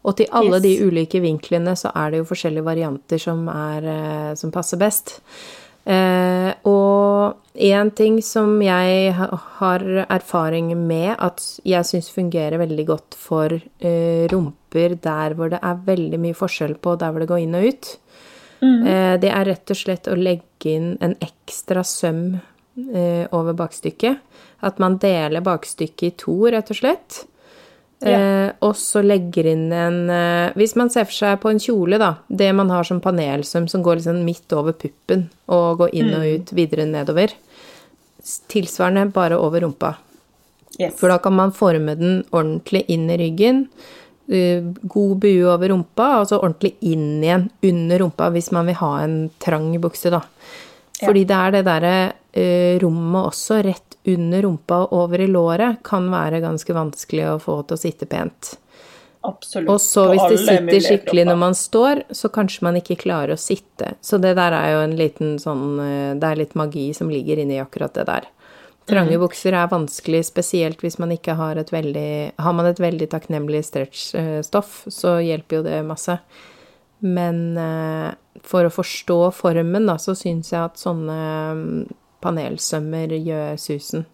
Og 0.06 0.18
til 0.18 0.28
alle 0.36 0.60
Yes. 0.60 0.62
de 0.62 0.74
ulike 0.86 1.20
vinklene 1.24 1.74
så 1.76 1.90
er 1.96 2.12
det 2.12 2.20
jo 2.20 2.28
forskjellige 2.28 2.66
varianter 2.66 3.18
som, 3.18 3.48
er, 3.48 3.88
eh, 3.90 4.34
som 4.38 4.52
passer 4.54 4.78
best. 4.78 5.16
Eh, 5.86 6.52
og 6.66 7.36
én 7.54 7.90
ting 7.94 8.20
som 8.22 8.60
jeg 8.62 9.12
har 9.14 9.84
erfaring 10.10 10.72
med 10.76 11.14
at 11.18 11.42
jeg 11.64 11.86
syns 11.86 12.10
fungerer 12.10 12.58
veldig 12.58 12.86
godt 12.86 13.14
for 13.14 13.54
eh, 13.54 14.26
rumper 14.30 14.96
der 14.98 15.34
hvor 15.34 15.50
det 15.50 15.60
er 15.62 15.84
veldig 15.86 16.18
mye 16.18 16.34
forskjell 16.34 16.74
på 16.82 16.96
der 16.98 17.14
hvor 17.14 17.22
det 17.22 17.30
går 17.30 17.44
inn 17.44 17.54
og 17.54 17.68
ut, 17.70 17.92
eh, 18.64 19.14
det 19.20 19.30
er 19.30 19.48
rett 19.48 19.72
og 19.72 19.78
slett 19.78 20.10
å 20.10 20.16
legge 20.18 20.72
inn 20.72 20.96
en 21.04 21.16
ekstra 21.22 21.84
søm 21.86 22.36
eh, 22.36 23.24
over 23.30 23.56
bakstykket. 23.56 24.22
At 24.66 24.78
man 24.82 24.98
deler 25.02 25.44
bakstykket 25.44 26.06
i 26.08 26.14
to, 26.24 26.36
rett 26.52 26.70
og 26.72 26.80
slett. 26.82 27.24
Ja. 27.96 28.52
og 28.60 28.74
så 28.76 29.00
legger 29.00 29.46
inn 29.48 29.70
en 29.72 30.10
eh, 30.12 30.50
Hvis 30.52 30.74
man 30.76 30.90
ser 30.92 31.06
for 31.08 31.16
seg 31.16 31.38
på 31.40 31.48
en 31.48 31.60
kjole, 31.64 31.96
da, 31.96 32.10
det 32.28 32.50
man 32.52 32.68
har 32.68 32.84
som 32.84 33.00
panelsøm 33.00 33.70
som 33.72 33.80
går 33.80 34.02
liksom 34.02 34.18
midt 34.26 34.52
over 34.52 34.76
puppen 34.76 35.22
og 35.48 35.80
går 35.80 35.94
inn 35.96 36.12
og 36.12 36.26
ut, 36.28 36.52
videre 36.52 36.84
nedover. 36.84 37.32
Tilsvarende 38.52 39.06
bare 39.16 39.40
over 39.40 39.64
rumpa. 39.64 39.94
Yes. 40.76 40.92
For 40.98 41.08
da 41.08 41.16
kan 41.24 41.32
man 41.38 41.54
forme 41.56 41.96
den 41.96 42.20
ordentlig 42.36 42.84
inn 42.92 43.08
i 43.08 43.16
ryggen. 43.16 43.64
Eh, 44.28 44.62
God 44.82 45.18
bue 45.22 45.46
over 45.48 45.72
rumpa, 45.72 46.10
og 46.20 46.30
så 46.30 46.40
ordentlig 46.40 46.76
inn 46.86 47.24
igjen 47.24 47.48
under 47.70 48.04
rumpa 48.04 48.30
hvis 48.34 48.52
man 48.54 48.70
vil 48.70 48.80
ha 48.82 48.92
en 49.04 49.18
trang 49.42 49.72
bukse, 49.82 50.12
da. 50.14 50.22
Fordi 51.02 51.26
det 51.28 51.36
er 51.36 51.56
det 51.56 51.64
derre 51.66 51.96
eh, 52.32 52.76
rommet 52.80 53.32
også, 53.32 53.60
rett 53.66 53.98
under 54.08 54.46
rumpa 54.46 54.84
og 54.86 54.94
over 55.02 55.24
i 55.24 55.30
låret, 55.30 55.82
kan 55.84 56.06
være 56.12 56.40
ganske 56.44 56.76
vanskelig 56.76 57.26
å 57.34 57.40
få 57.42 57.60
til 57.66 57.76
å 57.76 57.82
sitte 57.82 58.08
pent. 58.08 58.54
Absolutt. 59.26 59.70
Og 59.72 59.80
så 59.82 60.06
hvis 60.12 60.28
det 60.30 60.38
sitter 60.44 60.84
skikkelig 60.84 61.24
når 61.26 61.38
man 61.40 61.56
står, 61.58 62.04
så 62.14 62.30
kanskje 62.32 62.66
man 62.66 62.78
ikke 62.78 62.98
klarer 63.00 63.34
å 63.34 63.40
sitte. 63.40 63.96
Så 64.04 64.20
det 64.22 64.36
der 64.38 64.54
er 64.54 64.74
jo 64.76 64.84
en 64.84 64.96
liten 64.98 65.36
sånn 65.42 65.80
eh, 65.82 66.12
Det 66.20 66.30
er 66.30 66.42
litt 66.44 66.54
magi 66.58 66.88
som 66.96 67.10
ligger 67.10 67.42
inni 67.42 67.58
akkurat 67.62 67.94
det 67.96 68.06
der. 68.08 68.28
Trange 68.86 69.18
bukser 69.18 69.54
er 69.58 69.70
vanskelig, 69.70 70.20
spesielt 70.28 70.82
hvis 70.84 71.00
man 71.02 71.10
ikke 71.10 71.34
har 71.34 71.58
et 71.58 71.72
veldig 71.74 72.38
Har 72.38 72.54
man 72.54 72.68
et 72.68 72.78
veldig 72.78 73.08
takknemlig 73.10 73.64
stretchstoff, 73.66 74.84
så 74.94 75.16
hjelper 75.24 75.58
jo 75.58 75.64
det 75.66 75.80
masse. 75.88 76.14
Men 77.02 77.58
eh, 77.58 78.12
for 78.46 78.68
å 78.68 78.72
forstå 78.72 79.18
formen, 79.34 79.88
da, 79.90 79.98
så 79.98 80.14
syns 80.16 80.52
jeg 80.52 80.62
at 80.62 80.80
sånne 80.80 81.18
mm, 81.58 81.82
panelsømmer 82.24 83.16
gjør 83.18 83.58
susen. 83.60 84.06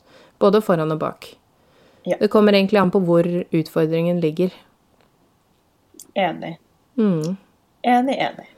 Både 0.43 0.63
foran 0.65 0.95
og 0.95 1.03
bak. 1.05 1.29
Ja. 2.09 2.17
Det 2.19 2.33
kommer 2.33 2.57
egentlig 2.57 2.81
an 2.81 2.91
på 2.91 3.03
hvor 3.07 3.29
utfordringen 3.29 4.19
ligger. 4.25 4.55
Enig. 6.19 6.57
Mm. 6.99 7.37
Enig, 7.83 8.17
enig. 8.17 8.49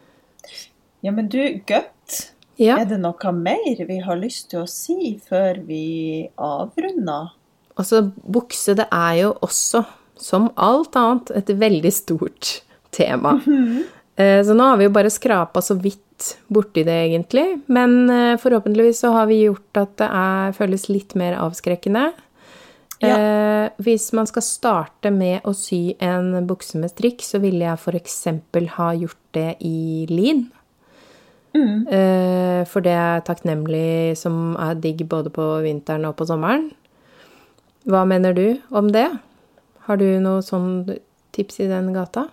Ja, 1.05 1.13
men 1.13 1.29
du, 1.29 1.43
godt. 1.69 2.34
Ja. 2.61 2.77
Er 2.79 2.87
det 2.87 3.01
noe 3.03 3.33
mer 3.35 3.81
vi 3.89 3.99
har 4.05 4.17
lyst 4.21 4.51
til 4.53 4.63
å 4.63 4.69
si 4.71 5.17
før 5.29 5.59
vi 5.67 6.29
avrunder? 6.39 7.33
Altså, 7.75 8.05
bukse, 8.23 8.77
det 8.79 8.87
er 8.95 9.15
jo 9.25 9.33
også, 9.43 9.83
som 10.21 10.51
alt 10.55 10.95
annet, 10.95 11.33
et 11.35 11.51
veldig 11.59 11.91
stort 11.93 12.61
tema. 12.95 13.41
Eh, 14.17 14.45
Så 14.47 14.55
nå 14.55 14.63
har 14.63 14.79
vi 14.79 14.87
jo 14.87 14.93
bare 14.95 15.11
skrapa 15.11 15.59
så 15.59 15.75
vidt 15.75 16.37
borti 16.47 16.85
det, 16.87 16.95
egentlig. 17.09 17.63
Men 17.67 18.09
eh, 18.11 18.37
forhåpentligvis 18.39 19.01
så 19.03 19.11
har 19.17 19.27
vi 19.27 19.41
gjort 19.49 19.81
at 19.81 19.97
det 19.99 20.07
er, 20.07 20.55
føles 20.55 20.87
litt 20.89 21.17
mer 21.19 21.35
avskrekkende. 21.43 22.13
Eh, 23.03 23.69
hvis 23.83 24.13
man 24.15 24.29
skal 24.31 24.45
starte 24.47 25.11
med 25.11 25.43
å 25.45 25.53
sy 25.57 25.97
en 25.99 26.47
bukse 26.47 26.79
med 26.79 26.93
strikk, 26.95 27.25
så 27.27 27.41
ville 27.43 27.67
jeg 27.67 27.75
f.eks. 27.75 28.21
ha 28.79 28.93
gjort 28.95 29.25
det 29.35 29.57
i 29.67 30.07
lin. 30.09 30.47
Eh, 31.55 32.63
for 32.67 32.85
det 32.85 32.95
er 32.99 33.25
takknemlig 33.27 34.17
som 34.19 34.57
er 34.59 34.79
digg 34.83 35.05
både 35.11 35.31
på 35.35 35.45
vinteren 35.65 36.07
og 36.09 36.17
på 36.19 36.27
sommeren. 36.29 36.71
Hva 37.87 38.05
mener 38.09 38.35
du 38.35 38.47
om 38.75 38.91
det? 38.93 39.07
Har 39.87 40.01
du 40.01 40.07
noe 40.25 40.43
sånn 40.43 40.87
tips 41.37 41.61
i 41.61 41.69
den 41.71 41.93
gata? 41.95 42.29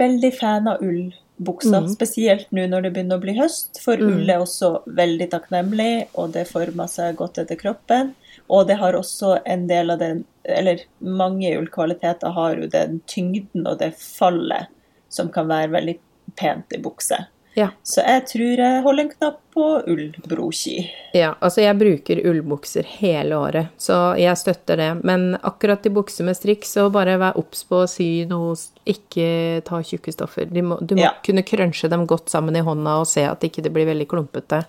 Veldig 0.00 0.30
fan 0.38 0.68
av 0.70 0.80
ullbukser, 0.84 1.88
spesielt 1.92 2.52
nå 2.54 2.64
når 2.70 2.86
det 2.86 2.92
begynner 2.94 3.18
å 3.18 3.24
bli 3.24 3.34
høst. 3.36 3.82
For 3.82 4.00
ull 4.00 4.30
er 4.30 4.40
også 4.40 4.70
veldig 4.96 5.26
takknemlig, 5.34 6.06
og 6.14 6.32
det 6.36 6.46
former 6.48 6.88
seg 6.88 7.18
godt 7.18 7.42
etter 7.42 7.58
kroppen. 7.60 8.14
Og 8.48 8.68
det 8.70 8.78
har 8.80 8.96
også 8.96 9.40
en 9.46 9.66
del 9.70 9.92
av 9.92 10.00
den 10.00 10.24
Eller 10.50 10.80
mange 11.04 11.50
ullkvaliteter 11.58 12.32
har 12.32 12.56
jo 12.56 12.66
den 12.72 13.02
tyngden 13.06 13.66
og 13.68 13.76
det 13.82 13.90
fallet 14.00 14.70
som 15.12 15.28
kan 15.28 15.50
være 15.50 15.68
veldig 15.74 15.94
pent 16.40 16.72
i 16.72 16.80
bukse. 16.80 17.18
Ja. 17.58 17.68
Så 17.82 18.00
jeg 18.06 18.22
tror 18.30 18.60
jeg 18.62 18.82
holder 18.84 19.02
en 19.02 19.08
knapp 19.10 19.38
på 19.54 19.64
ullbroki. 19.90 20.74
Ja, 21.16 21.32
altså 21.42 21.64
jeg 21.64 21.76
bruker 21.80 22.20
ullbukser 22.30 22.86
hele 23.00 23.34
året, 23.42 23.72
så 23.80 23.96
jeg 24.20 24.38
støtter 24.38 24.78
det. 24.78 24.90
Men 25.04 25.34
akkurat 25.42 25.84
i 25.86 25.92
bukser 25.92 26.24
med 26.28 26.38
strikk, 26.38 26.64
så 26.68 26.86
bare 26.94 27.18
vær 27.20 27.36
obs 27.40 27.64
på 27.66 27.82
å 27.82 27.88
sy 27.90 28.24
noe 28.30 28.54
Ikke 28.86 29.62
ta 29.66 29.82
tjukke 29.82 30.12
stoffer. 30.14 30.46
du 30.46 30.62
må, 30.62 30.78
du 30.80 30.94
må 30.94 31.02
Ja. 31.02 31.12
kunne 31.26 31.42
krønsje 31.42 31.90
dem 31.90 32.06
godt 32.06 32.30
sammen 32.30 32.56
i 32.56 32.60
hånda 32.62 33.00
og 33.00 33.06
se 33.06 33.24
at 33.26 33.40
ikke 33.42 33.62
det 33.62 33.72
blir 33.72 33.86
veldig 33.86 34.06
klumpete. 34.08 34.64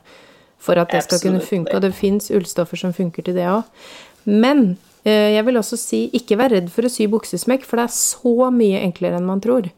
For 0.62 0.78
at 0.78 0.90
det 0.92 1.04
skal 1.04 1.20
kunne 1.20 1.40
funke. 1.42 1.74
Og 1.76 1.82
det 1.82 1.94
fins 1.96 2.30
ullstoffer 2.30 2.78
som 2.78 2.94
funker 2.94 3.24
til 3.24 3.34
det 3.36 3.46
òg. 3.50 3.64
Men 4.26 4.78
eh, 5.06 5.34
jeg 5.34 5.46
vil 5.46 5.58
også 5.58 5.78
si 5.78 6.10
ikke 6.14 6.38
vær 6.38 6.52
redd 6.54 6.70
for 6.70 6.84
å 6.86 6.90
sy 6.90 7.08
buksesmekk, 7.08 7.64
for 7.66 7.78
det 7.78 7.86
er 7.90 7.96
så 7.96 8.52
mye 8.54 8.82
enklere 8.86 9.18
enn 9.18 9.26
man 9.26 9.42
tror. 9.42 9.70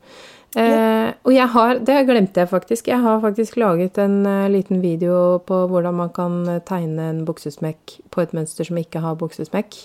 Eh, 0.59 1.09
og 1.25 1.33
jeg 1.33 1.49
har, 1.49 1.79
det 1.81 1.95
glemte 2.05 2.43
jeg 2.43 2.49
faktisk, 2.51 2.87
jeg 2.91 3.01
har 3.01 3.21
faktisk 3.23 3.55
laget 3.57 3.97
en 3.97 4.19
uh, 4.27 4.45
liten 4.53 4.83
video 4.83 5.39
på 5.41 5.63
hvordan 5.71 5.97
man 5.97 6.11
kan 6.13 6.43
eh, 6.45 6.61
tegne 6.67 7.09
en 7.09 7.23
buksesmekk 7.25 7.97
på 8.13 8.21
et 8.21 8.35
mønster 8.37 8.67
som 8.67 8.77
ikke 8.77 9.01
har 9.01 9.17
buksesmekk. 9.17 9.79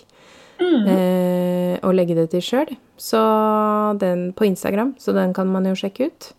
Eh, 0.58 1.78
og 1.86 1.94
legge 1.94 2.16
det 2.18 2.28
til 2.32 2.42
sjøl. 2.42 2.74
Så 2.98 3.20
den 4.00 4.32
på 4.36 4.48
Instagram, 4.48 4.94
så 4.98 5.14
den 5.14 5.34
kan 5.34 5.50
man 5.52 5.68
jo 5.68 5.76
sjekke 5.78 6.10
ut. 6.10 6.30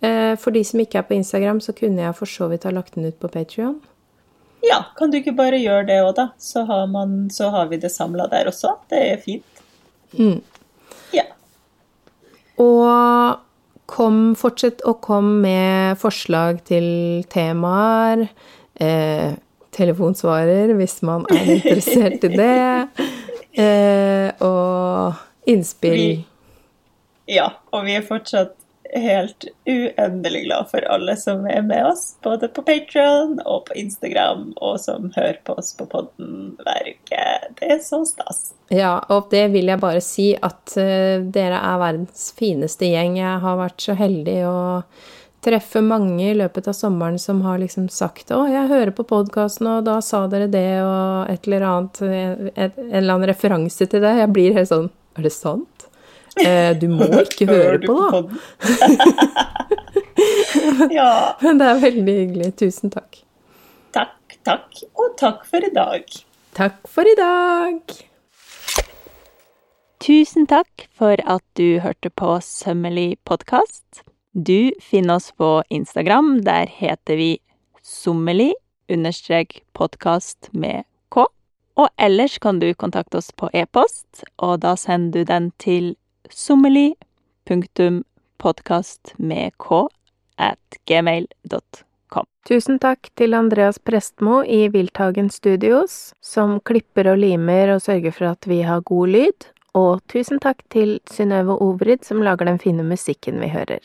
Eh, 0.00 0.34
for 0.38 0.54
de 0.54 0.62
som 0.64 0.80
ikke 0.80 1.00
er 1.00 1.06
på 1.08 1.16
Instagram, 1.18 1.60
så 1.60 1.74
kunne 1.74 2.04
jeg 2.04 2.16
for 2.16 2.30
så 2.30 2.48
vidt 2.52 2.66
ha 2.68 2.74
lagt 2.74 2.94
den 2.94 3.08
ut 3.08 3.18
på 3.18 3.30
Patrion. 3.32 3.80
Ja, 4.62 4.84
kan 4.98 5.10
du 5.10 5.18
ikke 5.18 5.36
bare 5.38 5.58
gjøre 5.58 5.86
det 5.86 5.98
òg, 6.02 6.14
da? 6.18 6.28
Så 6.38 6.64
har, 6.66 6.86
man, 6.90 7.28
så 7.34 7.50
har 7.54 7.68
vi 7.70 7.78
det 7.82 7.90
samla 7.94 8.26
der 8.30 8.50
også. 8.50 8.76
Det 8.90 9.02
er 9.12 9.20
fint. 9.22 9.62
Ja. 11.14 11.26
Og 12.58 13.38
kom, 13.88 14.34
fortsett 14.38 14.82
å 14.86 14.92
komme 15.02 15.40
med 15.42 15.98
forslag 16.00 16.60
til 16.68 16.88
temaer. 17.32 18.26
Eh, 18.78 19.32
telefonsvarer 19.74 20.74
hvis 20.78 20.98
man 21.06 21.24
er 21.32 21.48
interessert 21.56 22.24
i 22.28 22.32
det. 22.36 23.08
Eh, 23.58 24.44
og 24.44 25.14
innspill. 25.50 26.02
Vi- 26.04 26.24
Ja, 27.28 27.48
og 27.76 27.84
vi 27.84 27.92
er 27.98 28.04
fortsatt 28.08 28.54
helt 28.94 29.44
uendelig 29.68 30.44
glad 30.44 30.70
for 30.70 30.84
alle 30.88 31.16
som 31.16 31.46
er 31.46 31.62
med 31.62 31.86
oss, 31.86 32.16
både 32.24 32.48
på 32.48 32.62
Patron 32.62 33.36
og 33.44 33.66
på 33.68 33.76
Instagram, 33.80 34.52
og 34.56 34.80
som 34.80 35.10
hører 35.16 35.40
på 35.44 35.58
oss 35.60 35.74
på 35.76 35.86
podden 35.90 36.56
hver 36.62 36.90
uke. 36.94 37.22
Det 37.60 37.70
er 37.76 37.82
så 37.84 38.02
stas. 38.08 38.52
Ja, 38.72 38.98
og 39.08 39.30
det 39.32 39.46
vil 39.52 39.70
jeg 39.70 39.82
bare 39.82 40.02
si 40.04 40.30
at 40.36 40.76
eh, 40.80 41.20
dere 41.24 41.60
er 41.60 41.80
verdens 41.80 42.28
fineste 42.36 42.88
gjeng. 42.88 43.18
Jeg 43.20 43.44
har 43.44 43.60
vært 43.60 43.84
så 43.84 43.96
heldig 43.98 44.40
å 44.48 44.58
treffe 45.44 45.80
mange 45.84 46.32
i 46.32 46.36
løpet 46.36 46.68
av 46.68 46.74
sommeren 46.74 47.18
som 47.22 47.40
har 47.46 47.60
liksom 47.62 47.88
sagt 47.88 48.32
'Å, 48.34 48.48
jeg 48.50 48.68
hører 48.68 48.90
på 48.90 49.06
podkasten, 49.06 49.68
og 49.70 49.84
da 49.86 50.00
sa 50.00 50.26
dere 50.26 50.48
det', 50.50 50.82
og 50.82 51.30
et 51.30 51.46
eller 51.46 51.62
annet 51.62 52.02
et, 52.02 52.52
et, 52.56 52.78
En 52.78 53.02
eller 53.02 53.14
annen 53.14 53.30
referanse 53.30 53.86
til 53.86 54.00
det. 54.02 54.16
Jeg 54.18 54.32
blir 54.32 54.54
helt 54.54 54.68
sånn 54.68 54.90
Er 55.18 55.22
det 55.22 55.32
sant? 55.32 55.77
Eh, 56.44 56.72
du 56.78 56.88
må 56.92 57.08
ikke 57.24 57.46
høre 57.50 57.78
på, 57.82 57.96
da. 58.12 58.22
ja. 60.98 61.12
Men 61.42 61.60
det 61.60 61.70
er 61.70 61.80
veldig 61.82 62.16
hyggelig. 62.20 62.52
Tusen 62.62 62.92
takk. 62.94 63.22
Takk, 63.96 64.36
takk, 64.46 64.82
og 64.94 65.16
takk 65.20 65.46
for 65.48 65.64
i 65.64 65.72
dag. 65.74 66.04
Takk 66.58 66.78
for 66.90 67.08
i 67.08 67.16
dag. 67.18 67.98
Tusen 70.02 70.46
takk 70.48 70.86
for 70.94 71.20
at 71.26 71.44
du 71.58 71.80
hørte 71.82 72.10
på 72.10 72.38
Sømmelig 72.44 73.18
podkast. 73.26 74.04
Du 74.32 74.70
finner 74.80 75.18
oss 75.18 75.32
på 75.32 75.62
Instagram. 75.74 76.44
Der 76.46 76.70
heter 76.70 77.18
vi 77.18 77.38
sommelig 77.82 78.52
understrek 78.88 79.62
podkast 79.72 80.50
med 80.52 80.84
k. 81.10 81.26
Og 81.78 81.88
ellers 81.98 82.38
kan 82.38 82.58
du 82.62 82.72
kontakte 82.74 83.18
oss 83.20 83.32
på 83.32 83.50
e-post, 83.54 84.24
og 84.38 84.60
da 84.64 84.74
sender 84.76 85.20
du 85.20 85.32
den 85.32 85.50
til 85.58 85.96
sommelig 86.30 86.94
punktum 87.48 88.02
podkast 88.38 89.14
med 89.16 89.52
k 89.58 89.86
at 90.36 90.78
gmail.com. 90.86 92.26
Tusen 92.48 92.78
takk 92.80 93.10
til 93.18 93.34
Andreas 93.34 93.78
Prestmo 93.78 94.40
i 94.44 94.68
Wilthagen 94.72 95.28
Studios, 95.30 96.14
som 96.20 96.60
klipper 96.60 97.10
og 97.12 97.20
limer 97.20 97.74
og 97.74 97.82
sørger 97.84 98.14
for 98.14 98.30
at 98.32 98.48
vi 98.48 98.62
har 98.64 98.86
god 98.88 99.14
lyd. 99.14 99.48
Og 99.76 100.00
tusen 100.08 100.40
takk 100.40 100.62
til 100.72 100.96
Synnøve 101.12 101.58
Obrid, 101.60 102.06
som 102.08 102.24
lager 102.24 102.48
den 102.48 102.62
fine 102.62 102.86
musikken 102.86 103.42
vi 103.42 103.52
hører. 103.52 103.84